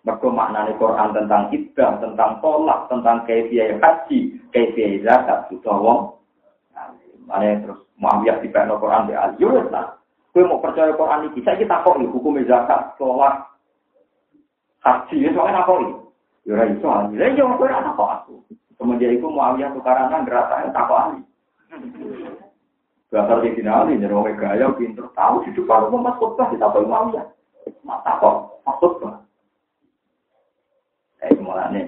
Mergo 0.05 0.29
maknane 0.29 0.77
Quran 0.77 1.17
tentang 1.17 1.49
ibadah, 1.49 1.97
tentang 1.97 2.31
tolak, 2.37 2.85
tentang 2.93 3.25
kaifiah 3.25 3.73
haji, 3.81 4.37
kaifiah 4.53 5.01
zakat, 5.01 5.49
butuh 5.49 5.77
wong. 5.81 5.99
Mane 7.25 7.65
terus 7.65 7.81
Muawiyah 7.97 8.37
di 8.37 8.53
Quran 8.53 9.09
di 9.09 9.13
al 9.17 9.33
lah. 9.73 9.97
Kue 10.29 10.45
mau 10.45 10.61
percaya 10.61 10.93
Quran 10.93 11.31
ini, 11.31 11.41
saya 11.41 11.57
kita 11.57 11.81
kok 11.81 11.97
nih 11.97 12.11
hukum 12.11 12.37
zakat, 12.45 12.93
sholat, 13.01 13.39
haji, 14.85 15.25
ya 15.25 15.29
soalnya 15.33 15.65
apa 15.65 15.73
ini? 15.81 15.95
Ya 16.45 16.61
iso 16.69 16.85
ahli. 16.85 17.17
Lah 17.17 17.33
yo 17.33 17.57
kowe 17.57 17.65
ora 17.65 17.89
kok 17.97 18.11
aku. 18.21 18.35
Kemudian 18.77 19.17
itu 19.17 19.25
Muawiyah 19.25 19.73
tukaran 19.73 20.13
gerakan 20.29 20.69
tak 20.69 20.85
kok 20.85 21.01
ahli. 21.01 21.19
Gambar 23.09 23.41
di 23.41 23.49
finali 23.57 23.97
nyerong 23.97 24.37
gaya 24.37 24.69
pinter 24.77 25.09
tahu 25.17 25.41
kalau 25.65 25.89
mau 25.89 26.13
masuk 26.13 26.37
ke 26.37 26.53
kita 26.53 26.69
boleh 26.69 26.85
Muawiyah. 26.85 27.25
Mata 27.81 28.21
kok 28.21 28.61
masuk 28.61 28.91
ke. 29.01 29.09
Eh 31.25 31.33
mulane. 31.41 31.81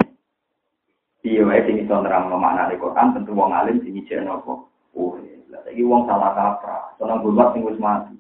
Iya 1.28 1.44
wae 1.44 1.60
sing 1.68 1.84
iso 1.84 1.92
nerang 2.00 2.32
memaknani 2.32 2.80
Quran 2.80 3.12
tentu 3.12 3.36
wong 3.36 3.52
alim 3.52 3.84
sing 3.84 4.00
ijek 4.00 4.24
nopo. 4.24 4.72
Oh, 4.96 5.20
lah 5.52 5.60
saiki 5.68 5.84
wong 5.84 6.08
salah 6.08 6.32
kaprah, 6.32 6.96
sono 6.96 7.20
buat 7.20 7.52
sing 7.52 7.68
wis 7.68 7.76
mati. 7.84 8.16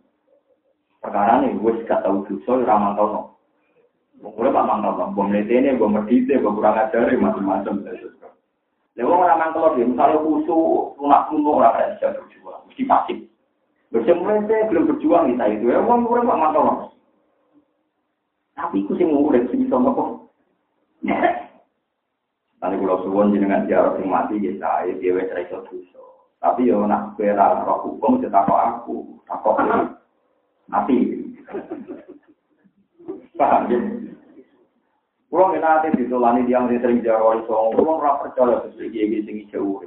Perkara 0.99 1.39
nih, 1.39 1.55
gue 1.55 1.87
gak 1.87 2.03
tahu 2.03 2.27
dosa, 2.27 2.67
ora 2.67 2.75
mantau 2.75 3.07
no. 3.07 3.21
Gue 4.19 4.51
pak 4.51 4.67
mantau 4.67 4.99
no, 4.99 5.15
gue 5.15 5.23
mletene, 5.23 5.79
gue 5.79 5.87
medite, 5.87 6.35
kurang 6.35 6.75
ajar, 6.75 7.07
macam-macam. 7.15 7.87
Lalu 8.97 9.07
orang 9.07 9.39
mantau 9.39 9.71
dia, 9.79 9.87
misalnya 9.87 10.19
khusus, 10.19 10.99
lunak 10.99 11.31
kuno 11.31 11.63
orang 11.63 11.73
kaya 11.79 11.87
bisa 11.95 12.07
berjuang, 12.11 12.61
mesti 12.67 12.83
pasif. 12.83 13.17
Bersih 13.87 14.19
melete, 14.19 14.67
belum 14.67 14.83
berjuang 14.91 15.31
kita 15.31 15.45
itu, 15.55 15.63
gue 15.71 15.79
gue 15.79 16.27
pak 16.27 16.39
mantau 16.43 16.61
no. 16.65 16.73
Tapi 18.57 18.83
mau 19.07 19.31
udah 19.31 19.47
sih 19.47 19.63
sama 19.71 19.95
kok. 19.95 20.27
Nanti 22.57 22.75
kalau 22.81 23.05
suwon 23.05 23.37
jenengan 23.37 23.69
jarang 23.69 24.01
sing 24.01 24.09
mati 24.09 24.41
ya 24.41 24.51
saya 24.57 24.97
wes 24.97 25.29
raiso 25.29 25.61
dosa. 25.69 26.01
Tapi 26.41 26.69
yo 26.69 26.85
nak 26.89 27.13
kira 27.13 27.61
roh 27.61 27.85
hukum 27.85 28.17
cetak 28.17 28.49
aku, 28.49 29.21
takut. 29.29 29.57
Mati. 30.65 30.97
Paham 33.37 33.69
ya? 33.69 33.79
Kulo 35.27 35.53
nggak 35.53 35.61
nanti 35.61 35.87
ditolani 36.01 36.49
dia 36.49 36.57
yang 36.57 36.71
sering 36.81 37.05
jawab 37.05 37.45
soal 37.45 37.75
kulo 37.77 38.01
nggak 38.01 38.25
percaya 38.25 38.63
sesuatu 38.65 38.89
yang 38.89 39.21
tinggi 39.21 39.45
jauh. 39.53 39.85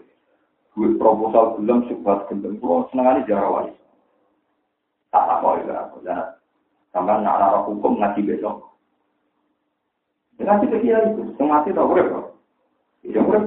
Gue 0.70 0.94
proposal 0.94 1.58
belum 1.58 1.90
sebuah 1.90 2.30
gendeng 2.30 2.62
kulo 2.62 2.86
seneng 2.94 3.18
aja 3.18 3.26
jawab 3.26 3.74
Tak 5.10 5.26
apa 5.26 5.58
ya 5.66 5.74
aku 5.90 6.06
jangan 6.06 6.38
sampai 6.94 7.18
nak 7.18 7.34
arah 7.34 7.66
hukum 7.66 7.98
ngaji 7.98 8.30
besok. 8.30 8.62
Ngaji 10.38 10.70
dia 10.70 11.02
itu, 11.10 11.34
semati 11.34 11.74
tak 11.74 11.82
boleh. 11.82 12.29
Tidak 13.00 13.22
boleh. 13.24 13.42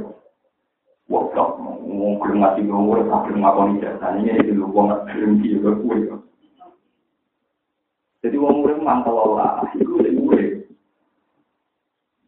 Wah, 1.12 1.30
mau 1.84 2.18
ngaji 2.18 2.62
gue 2.66 2.74
boleh, 2.74 3.06
tapi 3.06 3.38
ngakoni 3.38 3.82
jasa. 3.84 4.18
Ini 4.18 4.42
itu 4.42 4.58
lu 4.58 4.66
nggak 4.72 5.06
berhenti 5.06 5.54
juga 5.54 5.72
gue. 5.78 5.98
Jadi 8.24 8.40
wong 8.40 8.64
urip 8.64 8.80
mantau 8.80 9.20
Allah, 9.20 9.68
iku 9.76 10.00
sing 10.00 10.16
urip. 10.24 10.64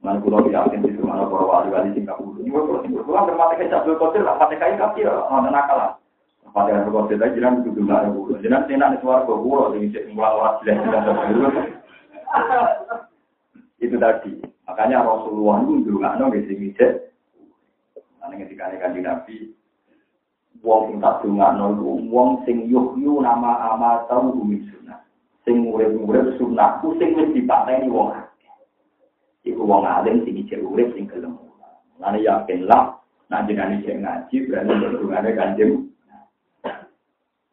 Mana 0.03 0.21
pulau 0.21 0.45
yakin 0.45 0.85
di 0.85 0.93
rumah 1.01 1.25
para 1.25 1.43
wali 1.49 1.73
wali 1.73 1.89
Singapura. 1.97 2.37
Ini 2.43 2.51
pulau 2.53 2.83
Singapura. 2.85 3.07
Pulau 3.09 3.25
bermata 3.25 3.57
kecap 3.57 3.81
dua 3.89 3.97
kotor 3.97 4.21
lah. 4.21 4.37
Mata 4.37 4.53
kayu 4.53 4.77
kaki 4.77 5.01
lah. 5.01 5.25
Ada 5.33 5.49
nakal 5.49 5.77
lah. 5.81 5.91
Jangan 6.53 7.65
itu 7.65 7.73
juga 7.73 8.05
ada. 8.05 8.13
Jangan 8.43 8.69
tenar 8.69 8.93
di 8.93 9.01
suara 9.01 9.25
pulau. 9.25 9.73
Jadi 9.73 9.89
cek 9.95 10.13
mulai 10.13 10.35
orang 10.35 10.61
Itu 13.81 13.95
tadi. 13.97 14.31
Makanya 14.69 15.01
Rasulullah 15.01 15.63
itu 15.65 15.73
juga 15.89 16.19
nong 16.19 16.37
di 16.37 16.41
sini 16.53 16.69
cek. 18.25 18.33
Mana 18.33 18.41
ketika 18.41 18.81
kanji 18.81 18.99
Nabi. 19.01 19.37
Wong 20.63 20.89
sing 20.89 20.97
tak 20.97 21.21
dungakno 21.21 21.77
iku 21.77 21.91
wong 22.09 22.29
sing 22.47 22.65
yuhyu 22.65 23.21
nama 23.21 23.75
ama 23.75 24.07
tau 24.09 24.33
umi 24.33 24.65
sunah. 24.71 24.97
Sing 25.45 25.61
urip-urip 25.69 26.41
sunahku 26.41 26.97
sing 26.97 27.13
wis 27.13 27.29
dipateni 27.37 27.91
wong 27.91 28.17
Iku 29.45 29.61
wong 29.61 29.85
alim 29.85 30.25
sing 30.25 30.41
ijek 30.41 30.63
urip 30.63 30.89
sing 30.97 31.05
gelem. 31.05 31.37
Lan 32.01 32.17
yakin 32.17 32.65
lah 32.65 32.97
nak 33.29 33.45
jenengan 33.45 33.77
ijek 33.77 33.99
ngaji 34.01 34.35
berarti 34.49 34.73
hubungane 34.73 35.29
kanjeng. 35.37 35.71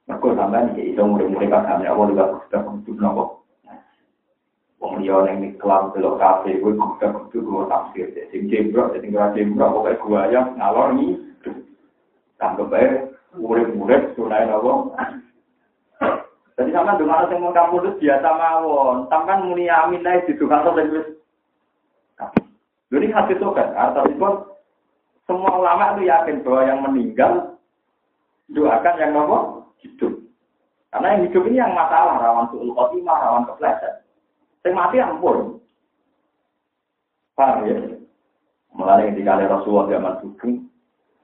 Mergo 0.09 0.29
sampean 0.33 0.73
iki 0.73 0.97
iso 0.97 1.05
murid-murid 1.05 1.53
kagame 1.53 1.85
apa 1.85 2.03
juga 2.09 2.25
kudu 2.33 2.59
kudu 2.65 2.93
nopo. 2.97 3.42
Wong 4.83 4.99
liya 4.99 5.31
ning 5.31 5.55
kelam 5.63 5.95
delok 5.95 6.19
kafe 6.19 6.59
kuwi 6.59 6.75
kudu 6.75 7.31
kudu 7.31 7.71
tafsir. 7.71 8.11
Sing 8.35 8.51
jembrok 8.51 8.99
sing 8.99 9.15
ora 9.15 9.31
jembrok 9.31 9.71
pokoke 9.71 9.93
gua 10.03 10.27
ya 10.27 10.43
ngalor 10.59 10.99
ni. 10.99 11.23
Tanggep 12.43 12.67
bae 12.67 12.87
murid-murid 13.39 14.19
sunai 14.19 14.51
nopo. 14.51 14.91
Jadi 16.59 16.69
sama 16.75 17.01
dengan 17.01 17.25
orang 17.25 17.33
yang 17.33 17.55
kamu 17.57 17.97
biasa 17.97 18.29
mawon, 18.29 19.09
sampai 19.09 19.41
muni 19.41 19.73
amin 19.73 20.05
aja 20.05 20.21
di 20.29 20.37
tukang 20.37 20.69
wis 20.77 21.17
jadi 22.93 23.09
hadis 23.09 23.41
sobat, 23.41 23.73
itu 24.05 24.29
semua 25.25 25.53
ulama 25.57 25.97
itu 25.97 26.13
yakin 26.13 26.45
bahwa 26.45 26.61
yang 26.69 26.81
meninggal 26.85 27.57
doakan 28.53 29.01
yang 29.01 29.17
nopo 29.17 29.65
hidup. 29.81 30.13
Karena 30.93 31.17
yang 31.17 31.23
hidup 31.25 31.43
ini 31.49 31.57
yang 31.57 31.73
masalah, 31.73 32.21
rawan 32.21 32.53
suul 32.53 32.69
khotimah, 32.77 33.17
rawan 33.17 33.49
kepleset. 33.49 34.02
Yang 34.63 34.75
mati 34.79 34.97
ampun. 35.03 35.59
Paham 37.35 37.67
ya? 37.67 37.77
Mulai 38.73 39.13
ketika 39.13 39.37
Rasulullah 39.37 39.91
zaman 39.91 40.15
sugeng, 40.25 40.55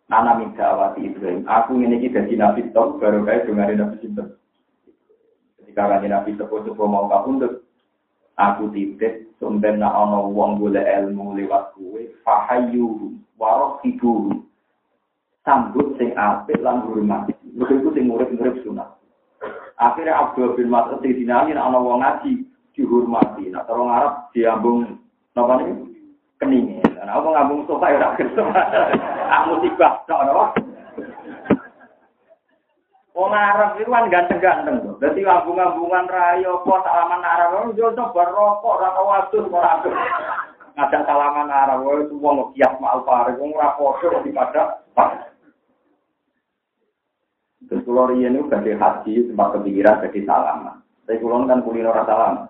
Nana 0.09 0.41
minta 0.41 0.65
awati 0.73 1.05
Ibrahim. 1.05 1.45
Aku 1.45 1.77
ini 1.81 2.01
kita 2.01 2.25
di 2.25 2.37
Nabi 2.37 2.69
Tom, 2.73 2.97
baru 2.97 3.25
kaya 3.25 3.45
dengar 3.45 3.73
Nabi 3.73 3.97
Sinten. 4.01 4.37
Ketika 5.61 5.85
kanji 5.85 6.09
Nabi 6.09 6.33
sepuh-sepuh 6.37 6.89
mau 6.89 7.09
kabundut, 7.13 7.69
aku 8.39 8.73
titip 8.73 9.29
sumben 9.43 9.83
nak 9.83 9.95
ana 9.95 10.23
wong 10.23 10.63
golek 10.63 10.87
ilmu 10.87 11.35
lewat 11.39 11.75
kuwe 11.75 12.11
fahayu 12.23 13.15
warasibu 13.39 14.43
sambut 15.43 15.99
sing 15.99 16.15
apik 16.15 16.59
lan 16.63 16.87
hormat 16.87 17.31
iku 17.55 17.91
sing 17.95 18.07
murid-murid 18.07 18.63
sunah 18.63 18.95
akhirnya 19.79 20.15
Abdul 20.19 20.55
bin 20.55 20.71
Mas'ud 20.71 21.03
di 21.03 21.23
sini 21.23 21.31
ana 21.31 21.79
wong 21.79 22.03
ngaji 22.03 22.47
dihormati 22.79 23.51
nak 23.51 23.67
terong 23.67 23.91
Arab 23.91 24.31
diambung 24.31 25.03
napa 25.35 25.59
niku 25.59 25.91
keninge 26.39 26.79
ana 27.03 27.19
apa 27.19 27.27
ngambung 27.27 27.67
sofa 27.67 27.91
ya 27.91 27.99
ora 27.99 28.15
kerso 28.15 28.43
aku 28.47 29.45
musibah 29.59 29.93
tok 30.07 30.23
napa 30.23 30.47
Wong 33.19 33.35
Arab 33.35 33.75
itu 33.83 33.91
kan 33.91 34.07
ganteng-ganteng 34.07 34.79
tuh. 34.79 34.95
Jadi 35.03 35.27
ngambung-ngambungan 35.27 36.07
rayo, 36.07 36.63
apa 36.63 36.87
salaman 36.87 37.27
Arab, 37.27 37.75
yo 37.75 37.91
coba 37.91 38.31
rokok, 38.31 38.79
ora 38.79 38.95
tau 38.95 39.11
adus, 39.11 39.51
ora 39.51 39.69
adus. 39.75 39.91
Ngajak 40.79 41.03
salaman 41.03 41.51
Arab, 41.51 41.83
itu 41.99 42.15
wong 42.15 42.55
kias 42.55 42.79
mal 42.79 43.03
pare, 43.03 43.35
wong 43.35 43.59
ora 43.59 43.75
podo 43.75 44.23
pada 44.23 44.87
Terus 47.67 47.83
kalau 47.83 48.07
riyen 48.15 48.39
itu 48.39 48.47
badhe 48.47 48.79
haji, 48.79 49.27
sempat 49.27 49.51
kepikiran 49.59 49.99
badhe 49.99 50.21
salaman. 50.23 50.79
Tapi 51.03 51.19
kalau 51.19 51.43
kan 51.43 51.67
kuliner 51.67 51.91
ora 51.91 52.07
salaman. 52.07 52.47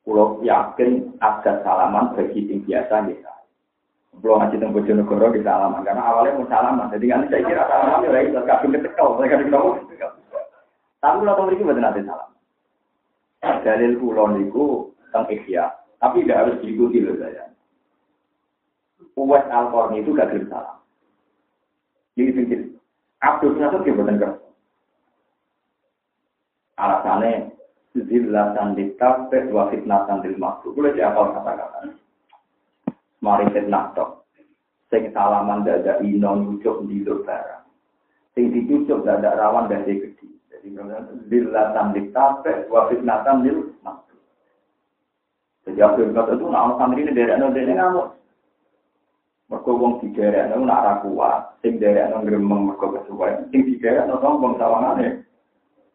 Kulo 0.00 0.40
yakin 0.40 1.20
ada 1.20 1.60
salaman 1.60 2.16
bagi 2.16 2.48
yang 2.48 2.64
biasa 2.64 2.94
gitu. 3.08 3.30
Belum 4.20 4.42
ngaji 4.42 4.56
tentang 4.58 4.74
Bojonegoro 4.74 5.26
di 5.32 5.40
salaman 5.44 5.84
karena 5.86 6.02
awalnya 6.02 6.36
mau 6.40 6.48
salaman. 6.48 6.92
Jadi 6.92 7.06
kan 7.08 7.28
saya 7.28 7.42
kira 7.44 7.64
salaman 7.68 8.04
ya 8.08 8.20
itu 8.24 8.40
kabin 8.42 8.74
ketekau, 8.76 9.16
mereka 9.16 9.40
di 9.40 9.52
bawah. 9.52 9.76
Tapi 11.00 11.16
kalau 11.24 11.36
tahu 11.36 11.48
ini 11.56 11.64
betul 11.64 11.80
nanti 11.80 12.04
salam. 12.04 12.30
Dalil 13.40 13.96
kulon 13.96 14.44
itu 14.44 14.92
tentang 15.08 15.26
ikhya, 15.32 15.64
tapi 15.96 16.24
tidak 16.24 16.38
harus 16.44 16.60
diikuti 16.60 17.00
loh 17.00 17.16
saya. 17.16 17.48
Uwes 19.16 19.44
al 19.48 19.72
itu 19.96 20.12
gak 20.12 20.32
salam. 20.52 20.76
Jadi 22.20 22.36
pikir, 22.36 22.60
Abdul 23.24 23.56
Nasir 23.56 23.80
dia 23.80 23.96
buatan 23.96 24.20
kerja. 24.20 24.48
Alasannya, 26.76 27.52
zillatan 27.94 28.78
ditafek 28.78 29.50
wa 29.50 29.66
fitnatan 29.70 30.22
dil 30.22 30.38
makhluk. 30.38 30.74
Boleh 30.78 30.94
diapal 30.94 31.34
kata-kata. 31.34 31.90
mari 33.20 33.46
fitnah 33.52 33.92
tok. 33.92 34.24
Sing 34.90 35.12
salaman 35.14 35.62
dadak 35.62 36.02
ino 36.02 36.34
nyucuk 36.40 36.82
di 36.88 37.04
barang. 37.04 37.64
Sing 38.34 38.50
dicucuk 38.50 39.06
dadak 39.06 39.38
rawan 39.38 39.70
dari 39.70 39.98
gede. 39.98 40.26
Jadi 40.50 40.76
dilatan 41.30 41.94
diktape, 41.94 42.68
wa 42.68 42.90
fitnatan 42.90 43.46
lil 43.46 43.70
makhluk. 43.80 44.20
Jadi 45.64 45.78
aku 45.80 46.10
kata 46.10 46.36
itu, 46.36 46.46
nak 46.50 46.76
santri 46.76 47.04
ini 47.06 47.14
dari 47.14 47.30
anak 47.32 47.54
dari 47.54 47.72
ngamuk. 47.72 48.08
Mereka 49.50 49.70
wong 49.70 49.92
di 49.98 50.14
daerah 50.14 50.46
itu 50.46 50.62
nak 50.62 50.84
rakuat, 50.86 51.58
sing 51.58 51.82
daerah 51.82 52.06
itu 52.06 52.18
ngeremeng 52.22 52.70
mereka 52.70 52.86
kesukaan, 53.02 53.50
sing 53.50 53.66
di 53.66 53.74
daerah 53.82 54.06
itu 54.06 54.16
sombong 54.22 54.54
sawangannya. 54.58 55.26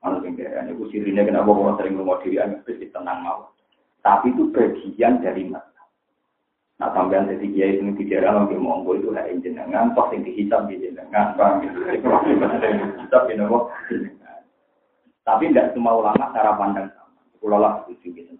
Mana 0.06 0.22
sing 0.22 0.38
daerah 0.38 0.70
itu 0.70 0.86
sirine 0.94 1.26
kenapa 1.26 1.50
orang 1.50 1.82
sering 1.82 1.98
ngomong 1.98 2.22
diri, 2.22 2.38
agak 2.38 2.62
tenang 2.94 3.26
mau. 3.26 3.50
Tapi 4.06 4.30
itu 4.30 4.54
bagian 4.54 5.18
dari 5.18 5.50
mas. 5.50 5.66
Nah 6.78 6.94
sampean 6.94 7.26
jadi 7.26 7.42
kiai 7.50 7.80
ini 7.82 7.98
bicara 7.98 8.36
lagi 8.36 8.54
monggo 8.54 9.00
itu 9.00 9.10
hak 9.10 9.34
jenengan, 9.42 9.98
toh 9.98 10.06
yang 10.14 10.22
dihisap 10.22 10.70
di 10.70 10.78
jenengan, 10.78 11.34
gitu. 11.66 11.80
Dihisap 11.90 13.22
di 13.26 13.34
nopo 13.34 13.74
Tapi 15.26 15.50
tidak 15.50 15.74
semua 15.74 15.98
ulama 15.98 16.30
cara 16.38 16.54
pandang 16.54 16.86
sama. 16.94 17.18
Pulau 17.42 17.58
lah 17.58 17.82
setuju 17.82 18.14
gitu. 18.14 18.38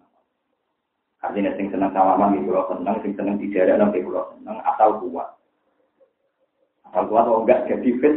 Artinya 1.18 1.50
sing 1.58 1.66
senang 1.74 1.90
salaman 1.90 2.38
di 2.38 2.46
pulau 2.46 2.70
senang, 2.70 3.02
sing 3.02 3.18
senang 3.18 3.42
di 3.42 3.50
daerah 3.50 3.82
nanti 3.82 4.06
pulau 4.06 4.30
senang, 4.38 4.62
asal 4.62 5.02
kuat. 5.02 5.34
Asal 6.86 7.10
kuat 7.10 7.26
atau 7.26 7.42
enggak 7.42 7.66
jadi 7.66 7.90
fit. 7.98 8.14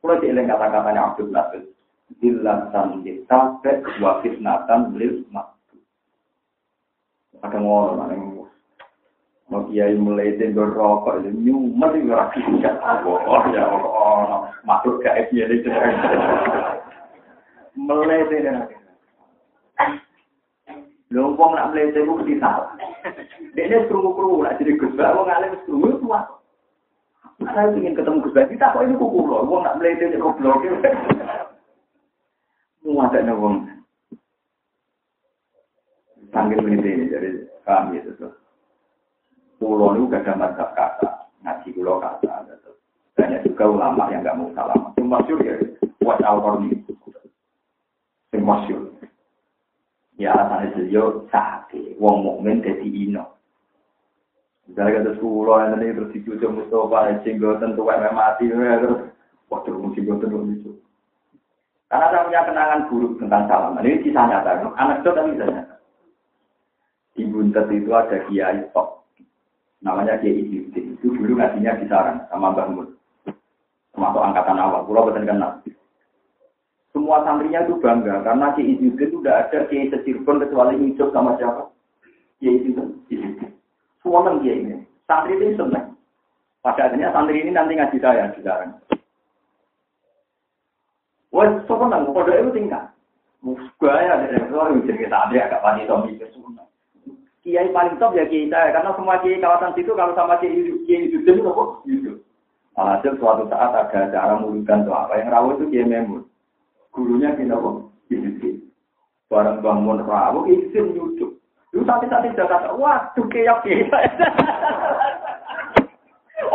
Pulau 0.00 0.16
dieling 0.24 0.48
kata-katanya 0.48 1.12
Abdul 1.12 1.28
Nasir. 1.28 1.75
Dilasan 2.06 3.02
ditafek 3.02 3.82
wa 3.98 4.22
fitnatan 4.22 4.94
lil 4.94 5.26
maktu. 5.34 5.76
Ada 7.42 7.58
ngomong, 7.60 8.46
Mau 9.46 9.62
kiai 9.70 9.94
mulai 9.94 10.34
tendo 10.42 10.66
rokok 10.66 11.22
itu 11.22 11.30
nyumet 11.30 11.94
itu 11.94 12.10
rapi 12.10 12.42
Oh 13.06 13.42
ya 13.54 13.62
Allah, 13.62 14.50
masuk 14.66 14.98
ke 14.98 15.30
FY 15.30 15.46
ini 15.46 15.70
mulai 17.78 18.26
tendo. 18.26 18.66
Lompong 21.14 21.54
nak 21.54 21.70
mulai 21.70 21.94
tendo 21.94 22.18
mesti 22.18 22.42
salah. 22.42 22.74
Dia 23.54 23.86
kerungu 23.86 24.18
kerungu 24.18 24.42
nak 24.42 24.58
jadi 24.58 24.74
gus 24.74 24.90
bah, 24.98 25.14
wong 25.14 25.30
alim 25.30 25.54
kerungu 25.62 25.94
itu 25.94 26.10
Saya 27.46 27.70
ingin 27.70 27.94
ketemu 27.94 28.26
gus 28.26 28.34
bah, 28.34 28.50
kita 28.50 28.74
kok 28.74 28.82
ini 28.82 28.98
kuku 28.98 29.30
loh, 29.30 29.46
wong 29.46 29.62
nak 29.62 29.78
mulai 29.78 29.94
tendo 29.94 30.18
goblok. 30.18 30.66
Mau 32.96 33.04
ada 33.04 33.20
nongong. 33.28 33.68
Panggil 36.32 36.64
ini 36.64 37.12
jadi 37.12 37.44
kami 37.68 38.00
itu 38.00 38.16
tuh. 38.16 38.32
Pulau 39.60 39.92
itu 40.00 40.08
gak 40.08 40.32
mazhab 40.32 40.72
kata, 40.72 41.28
ngaji 41.44 41.76
pulau 41.76 42.00
kata. 42.00 42.48
Banyak 43.12 43.44
juga 43.44 43.68
ulama 43.68 44.08
yang 44.08 44.24
gak 44.24 44.40
mau 44.40 44.48
salam. 44.56 44.96
Yang 44.96 45.12
masyur 45.12 45.38
ya, 45.44 45.54
buat 46.00 46.24
al 46.24 46.40
ini. 46.64 46.80
Yang 48.32 48.44
masyur. 48.48 48.80
Ya 50.16 50.32
alasannya 50.32 50.72
beliau 50.80 51.28
sakit, 51.28 52.00
wong 52.00 52.24
mukmin 52.24 52.64
jadi 52.64 52.80
ino. 52.80 53.28
Misalnya 54.72 55.04
kata 55.04 55.20
pulau 55.20 55.60
yang 55.60 55.76
tadi 55.76 55.92
terus 55.92 56.12
dicucuk 56.16 56.48
Mustafa, 56.48 57.20
cinggotan 57.28 57.76
tuh 57.76 57.92
kayak 57.92 58.16
mati, 58.16 58.48
terus 58.48 59.12
waktu 59.52 59.76
musibatan 59.76 60.56
itu. 60.56 60.85
Karena 61.86 62.06
saya 62.10 62.26
punya 62.26 62.42
kenangan 62.42 62.86
buruk 62.90 63.12
tentang 63.22 63.46
salaman. 63.46 63.86
Ini 63.86 64.02
kisah 64.02 64.24
nyata. 64.26 64.50
Itu 64.58 65.08
tapi 65.14 65.34
kisah 65.38 65.48
nyata. 65.48 65.74
Di 67.16 67.24
Buntet 67.24 67.66
itu 67.72 67.90
ada 67.96 68.18
kiai 68.28 68.60
top 68.76 68.96
namanya 69.86 70.18
Kiai 70.18 70.42
Izzuddin. 70.42 70.98
Itu 70.98 71.14
dulu 71.14 71.38
ngajinya 71.38 71.78
di 71.78 71.86
Sarang 71.86 72.26
sama 72.28 72.52
Mbah 72.52 72.68
Mun. 72.74 72.88
Termasuk 73.94 74.20
angkatan 74.20 74.60
awal, 74.60 74.84
pulau 74.84 75.08
betul 75.08 75.24
kenal. 75.24 75.62
Semua 76.92 77.24
santrinya 77.24 77.64
itu 77.64 77.78
bangga 77.80 78.24
karena 78.26 78.52
Kiai 78.58 78.74
Izzuddin 78.76 79.08
itu 79.08 79.16
tidak 79.22 79.38
ada 79.48 79.58
Kiai 79.70 79.90
Secirbon 79.94 80.42
kecuali 80.42 80.74
hidup 80.80 81.08
sama 81.14 81.38
siapa? 81.38 81.70
Kiai 82.42 82.66
Izzuddin. 82.66 83.54
Suwoneng 84.02 84.42
dia 84.42 84.54
ini. 84.58 84.74
Santri 85.06 85.38
ini 85.38 85.54
seneng. 85.54 85.94
Pada 86.66 86.90
akhirnya 86.90 87.14
santri 87.14 87.38
ini 87.38 87.54
nanti 87.54 87.78
ngaji 87.78 87.98
saya 88.02 88.34
di 88.34 88.42
sekarang. 88.42 88.74
Wah, 91.30 91.62
suwoneng. 91.76 92.08
Kode 92.08 92.32
itu 92.32 92.50
tingkat. 92.56 92.96
Gaya 93.78 94.26
dari 94.26 94.40
Rasulullah 94.42 94.74
jadi 94.82 95.06
kita 95.06 95.16
ada 95.28 95.36
agak 95.36 95.62
panik 95.62 95.86
tom 95.86 96.08
itu 96.08 96.24
semua. 96.34 96.64
Kiai 97.44 97.70
paling 97.70 97.94
top 98.02 98.18
ya 98.18 98.26
kiai 98.26 98.50
karena 98.50 98.90
semua 98.98 99.22
kiai 99.22 99.38
kawasan 99.38 99.76
situ 99.78 99.94
kalau 99.94 100.16
sama 100.18 100.40
kiai 100.42 100.66
kiai 100.88 101.06
itu 101.06 101.22
itu 101.22 101.46
kok 101.46 101.86
gitu. 101.86 102.18
Alhasil 102.74 103.14
suatu 103.22 103.46
saat 103.46 103.70
ada 103.72 103.88
acara 103.88 104.34
mulutan 104.42 104.82
tuh 104.82 104.92
apa 104.96 105.20
yang 105.20 105.30
rawat 105.30 105.62
itu 105.62 105.70
kiai 105.70 105.86
memur. 105.86 106.26
Gurunya 106.90 107.38
kita 107.38 107.54
kok 107.54 107.92
gitu. 108.10 108.66
Barang 109.30 109.62
bangun 109.62 110.02
rawat 110.02 110.48
izin 110.50 110.96
nyucuk. 110.96 111.38
Lu 111.70 111.84
tapi-tapi 111.84 112.32
sudah 112.32 112.48
kata, 112.50 112.72
waduh 112.74 113.26
keok 113.30 113.62
kiai 113.62 113.84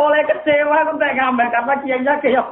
Oleh 0.02 0.22
kecewa 0.26 0.82
aku 0.82 0.98
tak 0.98 1.14
ngambil 1.14 1.46
karena 1.48 1.74
kiainya 1.80 2.14
keok. 2.20 2.48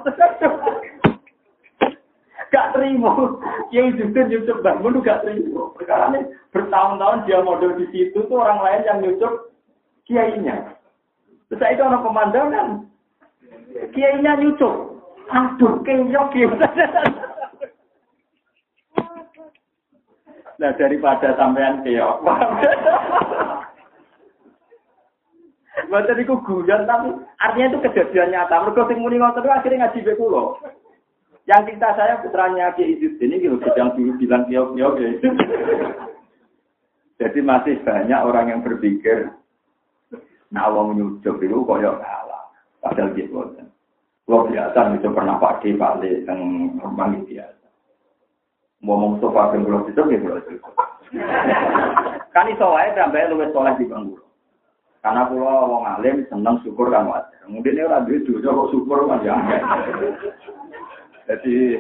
Gak 2.50 2.76
terima. 2.76 3.38
Yang 3.74 3.86
jujur 3.98 4.24
nyucuk 4.26 4.58
bangun 4.62 5.02
gak 5.02 5.22
terima. 5.26 5.70
Perkara 5.74 6.10
ini 6.14 6.34
bertahun-tahun 6.50 7.24
dia 7.26 7.38
model 7.40 7.78
di 7.78 7.86
situ 7.94 8.18
tuh 8.26 8.38
orang 8.38 8.60
lain 8.62 8.82
yang 8.86 8.98
nyucuk 9.02 9.54
kiainya. 10.06 10.74
Terus 11.48 11.62
itu 11.66 11.82
orang 11.82 12.04
pemandangan. 12.04 12.68
Kiainya 13.94 14.38
nyucuk. 14.38 15.02
Aduh, 15.30 15.78
kenyok 15.86 16.34
gitu. 16.34 16.54
Nah 20.60 20.76
daripada 20.76 21.32
sampean 21.40 21.80
keok. 21.86 22.20
Bukan 25.90 26.22
itu 26.22 26.34
guyon 26.44 26.84
tapi 26.84 27.08
artinya 27.40 27.66
itu 27.72 27.78
kejadian 27.82 28.30
nyata. 28.30 28.62
Mereka 28.62 28.86
sing 28.86 29.00
muni 29.00 29.16
ngoten 29.16 29.48
akhirnya 29.48 29.88
ngaji 29.88 30.04
be 30.04 30.12
kula. 30.14 30.60
Yang 31.48 31.62
cinta 31.72 31.88
saya 31.96 32.20
putranya 32.20 32.72
Ki 32.76 32.84
Idris 32.84 33.16
ini 33.20 33.40
gitu, 33.40 33.56
sedang 33.64 33.96
dulu 33.96 34.12
bilang 34.20 34.44
kiok-kiok 34.46 34.94
ya. 35.00 35.10
Jadi 37.20 37.38
masih 37.44 37.76
banyak 37.84 38.20
orang 38.24 38.46
yang 38.48 38.60
berpikir, 38.64 39.28
nah 40.48 40.72
Allah 40.72 40.88
menyujuk 40.88 41.36
itu 41.40 41.58
ya 41.80 41.92
kalah. 42.00 42.44
Padahal 42.80 43.12
gitu. 43.12 43.36
Kalau 44.24 44.46
biasa 44.46 44.78
itu 44.96 45.08
pernah 45.10 45.36
pakai 45.36 45.76
balik 45.76 46.24
yang 46.24 46.40
rumah 46.80 47.12
biasa. 47.12 47.66
Ngomong 48.80 49.20
sofa 49.20 49.52
yang 49.52 49.68
belum 49.68 49.82
itu, 49.92 50.00
ya 50.00 50.18
belum 50.22 50.38
itu. 50.48 50.70
Kan 52.30 52.46
iso 52.48 52.66
wae 52.72 52.88
sampai 52.94 53.28
luwes 53.28 53.52
soleh 53.52 53.74
di 53.76 53.84
bangku. 53.90 54.22
Karena 55.00 55.26
pulau 55.26 55.66
wong 55.66 55.84
alim 55.84 56.24
seneng 56.28 56.60
syukur 56.62 56.92
kan 56.92 57.08
wajar. 57.08 57.42
Mungkin 57.48 57.72
ini 57.72 57.88
orang 57.88 58.04
duit 58.06 58.24
kok 58.28 58.70
syukur 58.70 59.08
kan 59.08 59.24
ya. 59.24 59.34
Jadi 61.30 61.78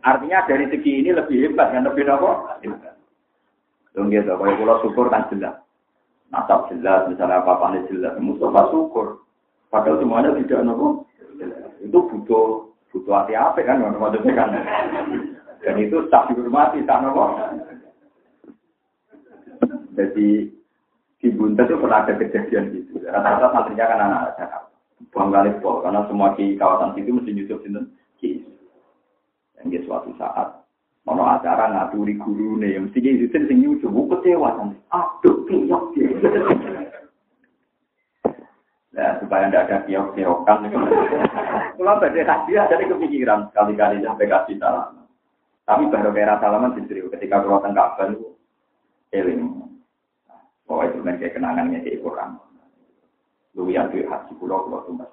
artinya 0.00 0.48
dari 0.48 0.72
segi 0.72 1.04
ini 1.04 1.12
lebih 1.12 1.36
hebat 1.44 1.68
kan 1.68 1.84
lebih 1.84 2.08
apa? 2.08 2.56
Dong 3.92 4.08
gitu, 4.08 4.32
kalau 4.32 4.56
pulau 4.56 4.80
syukur 4.80 5.12
kan 5.12 5.28
jelas. 5.28 5.60
Nasab 6.32 6.72
jelas, 6.72 7.04
misalnya 7.12 7.44
apa-apa 7.44 7.76
jelas. 7.92 8.16
Mustafa 8.16 8.72
syukur. 8.72 9.20
Padahal 9.68 10.00
semuanya 10.00 10.32
tidak 10.40 10.64
nopo. 10.64 11.04
Itu 11.84 12.08
butuh 12.08 12.72
butuh 12.88 13.12
hati 13.12 13.36
apa 13.36 13.60
kan, 13.60 13.84
maksudnya 13.84 14.32
kan. 14.32 14.48
Dan 15.60 15.76
itu 15.76 16.00
tak 16.08 16.32
dihormati, 16.32 16.80
tak 16.88 17.04
nopo. 17.04 17.36
Jadi 19.92 20.56
di 21.20 21.28
Bunta 21.36 21.68
itu 21.68 21.76
pernah 21.76 22.00
ada 22.04 22.16
kejadian 22.16 22.72
gitu. 22.72 23.00
Rata-rata 23.04 23.52
santrinya 23.52 23.84
kan 23.92 24.00
anak-anak 24.00 24.32
Jakarta. 24.40 24.68
Buang 25.12 25.28
kali 25.32 25.52
karena 25.60 26.00
semua 26.08 26.32
di 26.36 26.56
kawasan 26.56 26.96
itu 26.96 27.12
mesti 27.12 27.32
nyusup 27.36 27.60
sini. 27.60 27.84
Yang 29.64 29.88
suatu 29.88 30.12
saat 30.20 30.66
mau 31.06 31.22
acara 31.22 31.70
ngaturi 31.70 32.18
guru 32.18 32.58
nih, 32.58 32.82
mesti 32.82 32.98
dia 32.98 33.14
itu 33.14 33.30
sing 33.30 33.46
nyucu, 33.62 33.86
buku 33.86 34.18
kecewa 34.18 34.58
kan. 34.58 34.74
Aduh, 34.90 35.46
Ya, 38.96 39.20
supaya 39.20 39.52
tidak 39.52 39.68
ada 39.68 39.76
kiok-kiokan. 39.84 40.72
Kalau 41.76 42.00
pada 42.00 42.20
hadiah 42.24 42.64
jadi 42.64 42.84
kepikiran 42.88 43.52
sekali-kali 43.52 44.00
sampai 44.00 44.24
kasih 44.24 44.56
salam. 44.56 45.04
Tapi 45.68 45.92
baru 45.92 46.16
kira 46.16 46.40
salaman 46.40 46.72
sendiri 46.72 47.04
ketika 47.12 47.44
keluar 47.44 47.60
tengah 47.60 47.92
itu 48.08 48.32
eling. 49.12 49.68
Oh 50.72 50.80
itu 50.80 51.04
kan 51.04 51.20
kayak 51.20 51.36
kenangannya 51.36 51.84
di 51.84 52.00
Quran. 52.00 52.40
Lu 53.52 53.68
yang 53.68 53.92
tuh 53.92 54.00
hati 54.08 54.32
pulau 54.40 54.64
pulau 54.64 54.80
tumbas. 54.88 55.12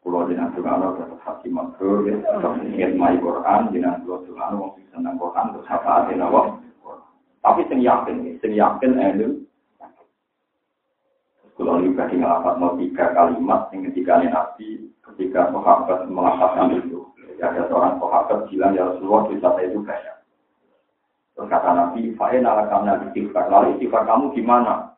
Kulo 0.00 0.24
jenang 0.32 0.56
Tuhan 0.56 0.80
terus 0.80 1.20
hati 1.20 1.52
ya, 1.52 2.16
terus 2.24 2.56
ingin 2.64 2.96
mai 2.96 3.20
Quran 3.20 3.68
jenang 3.68 4.00
kulo 4.00 4.24
Tuhan 4.24 4.56
wong 4.56 4.72
seneng 4.88 5.20
Quran 5.20 5.52
terus 5.52 5.68
apa 5.68 6.08
ada 6.08 6.12
nawa. 6.16 6.56
Tapi 7.44 7.68
sing 7.68 7.84
yakin, 7.84 8.40
sing 8.40 8.52
yakin. 8.56 8.96
Kulo 11.52 11.76
ini 11.76 11.92
berarti 11.92 12.16
ngelapat 12.16 12.54
mau 12.56 12.72
tiga 12.80 13.12
kalimat 13.12 13.68
yang 13.76 13.92
ketika 13.92 14.24
Nabi 14.24 14.88
ketika 15.12 15.52
sahabat 15.52 16.08
mengatakan 16.08 16.80
itu. 16.80 17.04
Ada 17.40 17.68
seorang 17.68 18.00
sahabat 18.00 18.48
bilang 18.48 18.72
ya 18.76 18.88
Rasulullah 18.88 19.28
kita 19.28 19.48
itu 19.64 19.80
kaya. 19.84 20.12
Terus 21.32 21.48
kata 21.48 21.72
Nabi, 21.72 22.12
Fa'in 22.20 22.44
ala 22.44 22.68
kamna 22.68 23.00
istighfar. 23.08 23.48
Lalu 23.48 23.76
istighfar 23.76 24.04
kamu 24.04 24.36
gimana? 24.36 24.92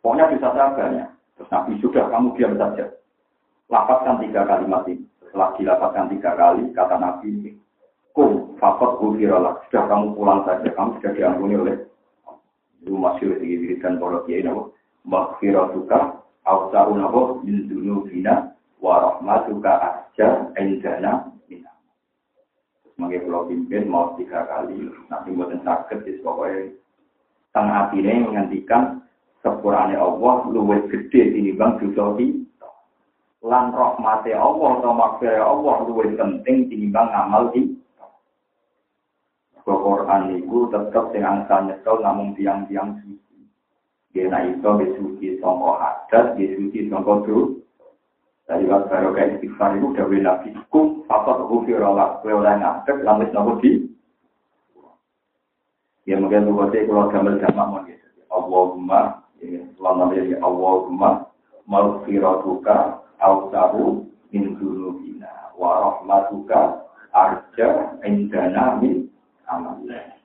Pokoknya 0.00 0.32
bisa 0.32 0.48
saya 0.56 0.72
banyak. 0.72 1.08
Terus 1.36 1.52
Nabi 1.52 1.72
sudah 1.84 2.08
kamu 2.08 2.36
diam 2.40 2.56
saja. 2.56 2.88
Lapatkan 3.68 4.24
tiga 4.24 4.48
kalimat 4.48 4.88
ini. 4.88 5.04
Setelah 5.28 5.52
dilapatkan 5.60 6.06
tiga 6.16 6.30
kali, 6.40 6.72
kata 6.72 6.96
Nabi 6.96 7.28
ini, 7.28 7.52
Kum, 8.16 8.56
fakot 8.56 8.96
gufirallah. 8.96 9.60
Sudah 9.68 9.84
kamu 9.86 10.16
pulang 10.16 10.40
saja, 10.48 10.72
kamu 10.72 10.96
sudah 10.98 11.12
diampuni 11.12 11.54
oleh 11.54 11.76
itu 12.88 12.96
masih 12.96 13.36
diberikan 13.36 14.00
para 14.00 14.24
kiai 14.24 14.40
nabo. 14.40 14.72
Maghfiratuka 15.04 16.24
awsa'u 16.48 16.96
nabo 16.96 17.44
min 17.44 17.68
dunubina 17.68 18.56
wa 18.80 18.96
rahmatuka 19.04 19.72
asja 19.84 20.48
endana 20.56 21.28
mina. 21.50 21.68
Sebagai 22.88 23.28
pulau 23.28 23.44
pimpin 23.44 23.84
mau 23.92 24.16
tiga 24.16 24.48
kali, 24.48 24.88
nanti 25.12 25.28
buatan 25.36 25.60
sakit, 25.60 26.08
jadi 26.08 26.20
pokoknya 26.24 26.72
tengah 27.52 27.76
hati 27.92 27.98
menghentikan 28.00 29.04
sepurane 29.44 29.94
Allah 29.94 30.48
luwes 30.48 30.88
gede 30.88 31.36
bang 31.54 31.72
dosa 31.76 32.16
lan 33.46 33.70
rahmate 33.70 34.34
Allah 34.34 34.82
atau 34.82 34.92
makfirah 34.94 35.46
Allah 35.46 35.74
luwih 35.86 36.10
penting 36.18 36.66
tinimbang 36.66 37.06
ngamal 37.14 37.54
di 37.54 37.78
Quran 39.68 40.40
itu 40.40 40.72
tetap 40.72 41.12
sing 41.12 41.20
angsa 41.20 41.68
tiang-tiang 41.84 42.96
suci. 43.04 43.36
Dia 44.16 44.32
itu 44.48 44.64
besuci 44.64 45.36
songko 45.44 45.76
hadat, 45.76 46.40
besuci 46.40 46.88
songko 46.88 47.28
dulu. 47.28 47.44
Dari 48.48 48.64
waktu 48.64 48.88
baru 48.88 49.12
kayak 49.12 49.44
istighfar 49.44 49.76
udah 49.76 50.08
wina 50.08 50.40
fiskum, 50.40 51.04
fakot 51.04 51.44
hufir 51.52 51.84
Allah, 51.84 52.16
kue 52.24 52.32
oleh 52.32 52.56
ngadek, 52.56 53.04
lamis 53.04 53.28
nopo 53.36 53.60
di. 53.60 53.84
Ya 56.08 56.16
mungkin 56.16 56.48
lu 56.48 56.56
kote 56.56 56.88
kalau 56.88 57.12
gambar 57.12 57.36
jamak 57.44 57.66
mau 57.68 57.84
gitu. 57.84 58.08
Allahumma, 58.32 59.28
ya, 59.44 59.60
selama 59.76 60.16
dia 60.16 60.40
Allahumma, 60.40 61.28
awsahu 63.20 64.06
min 64.32 64.58
dunubina 64.58 65.30
wa 65.58 65.70
rahmatuka 65.80 66.82
arja 67.14 67.98
indana 68.06 68.76
min 68.82 69.08
amallah. 69.48 70.17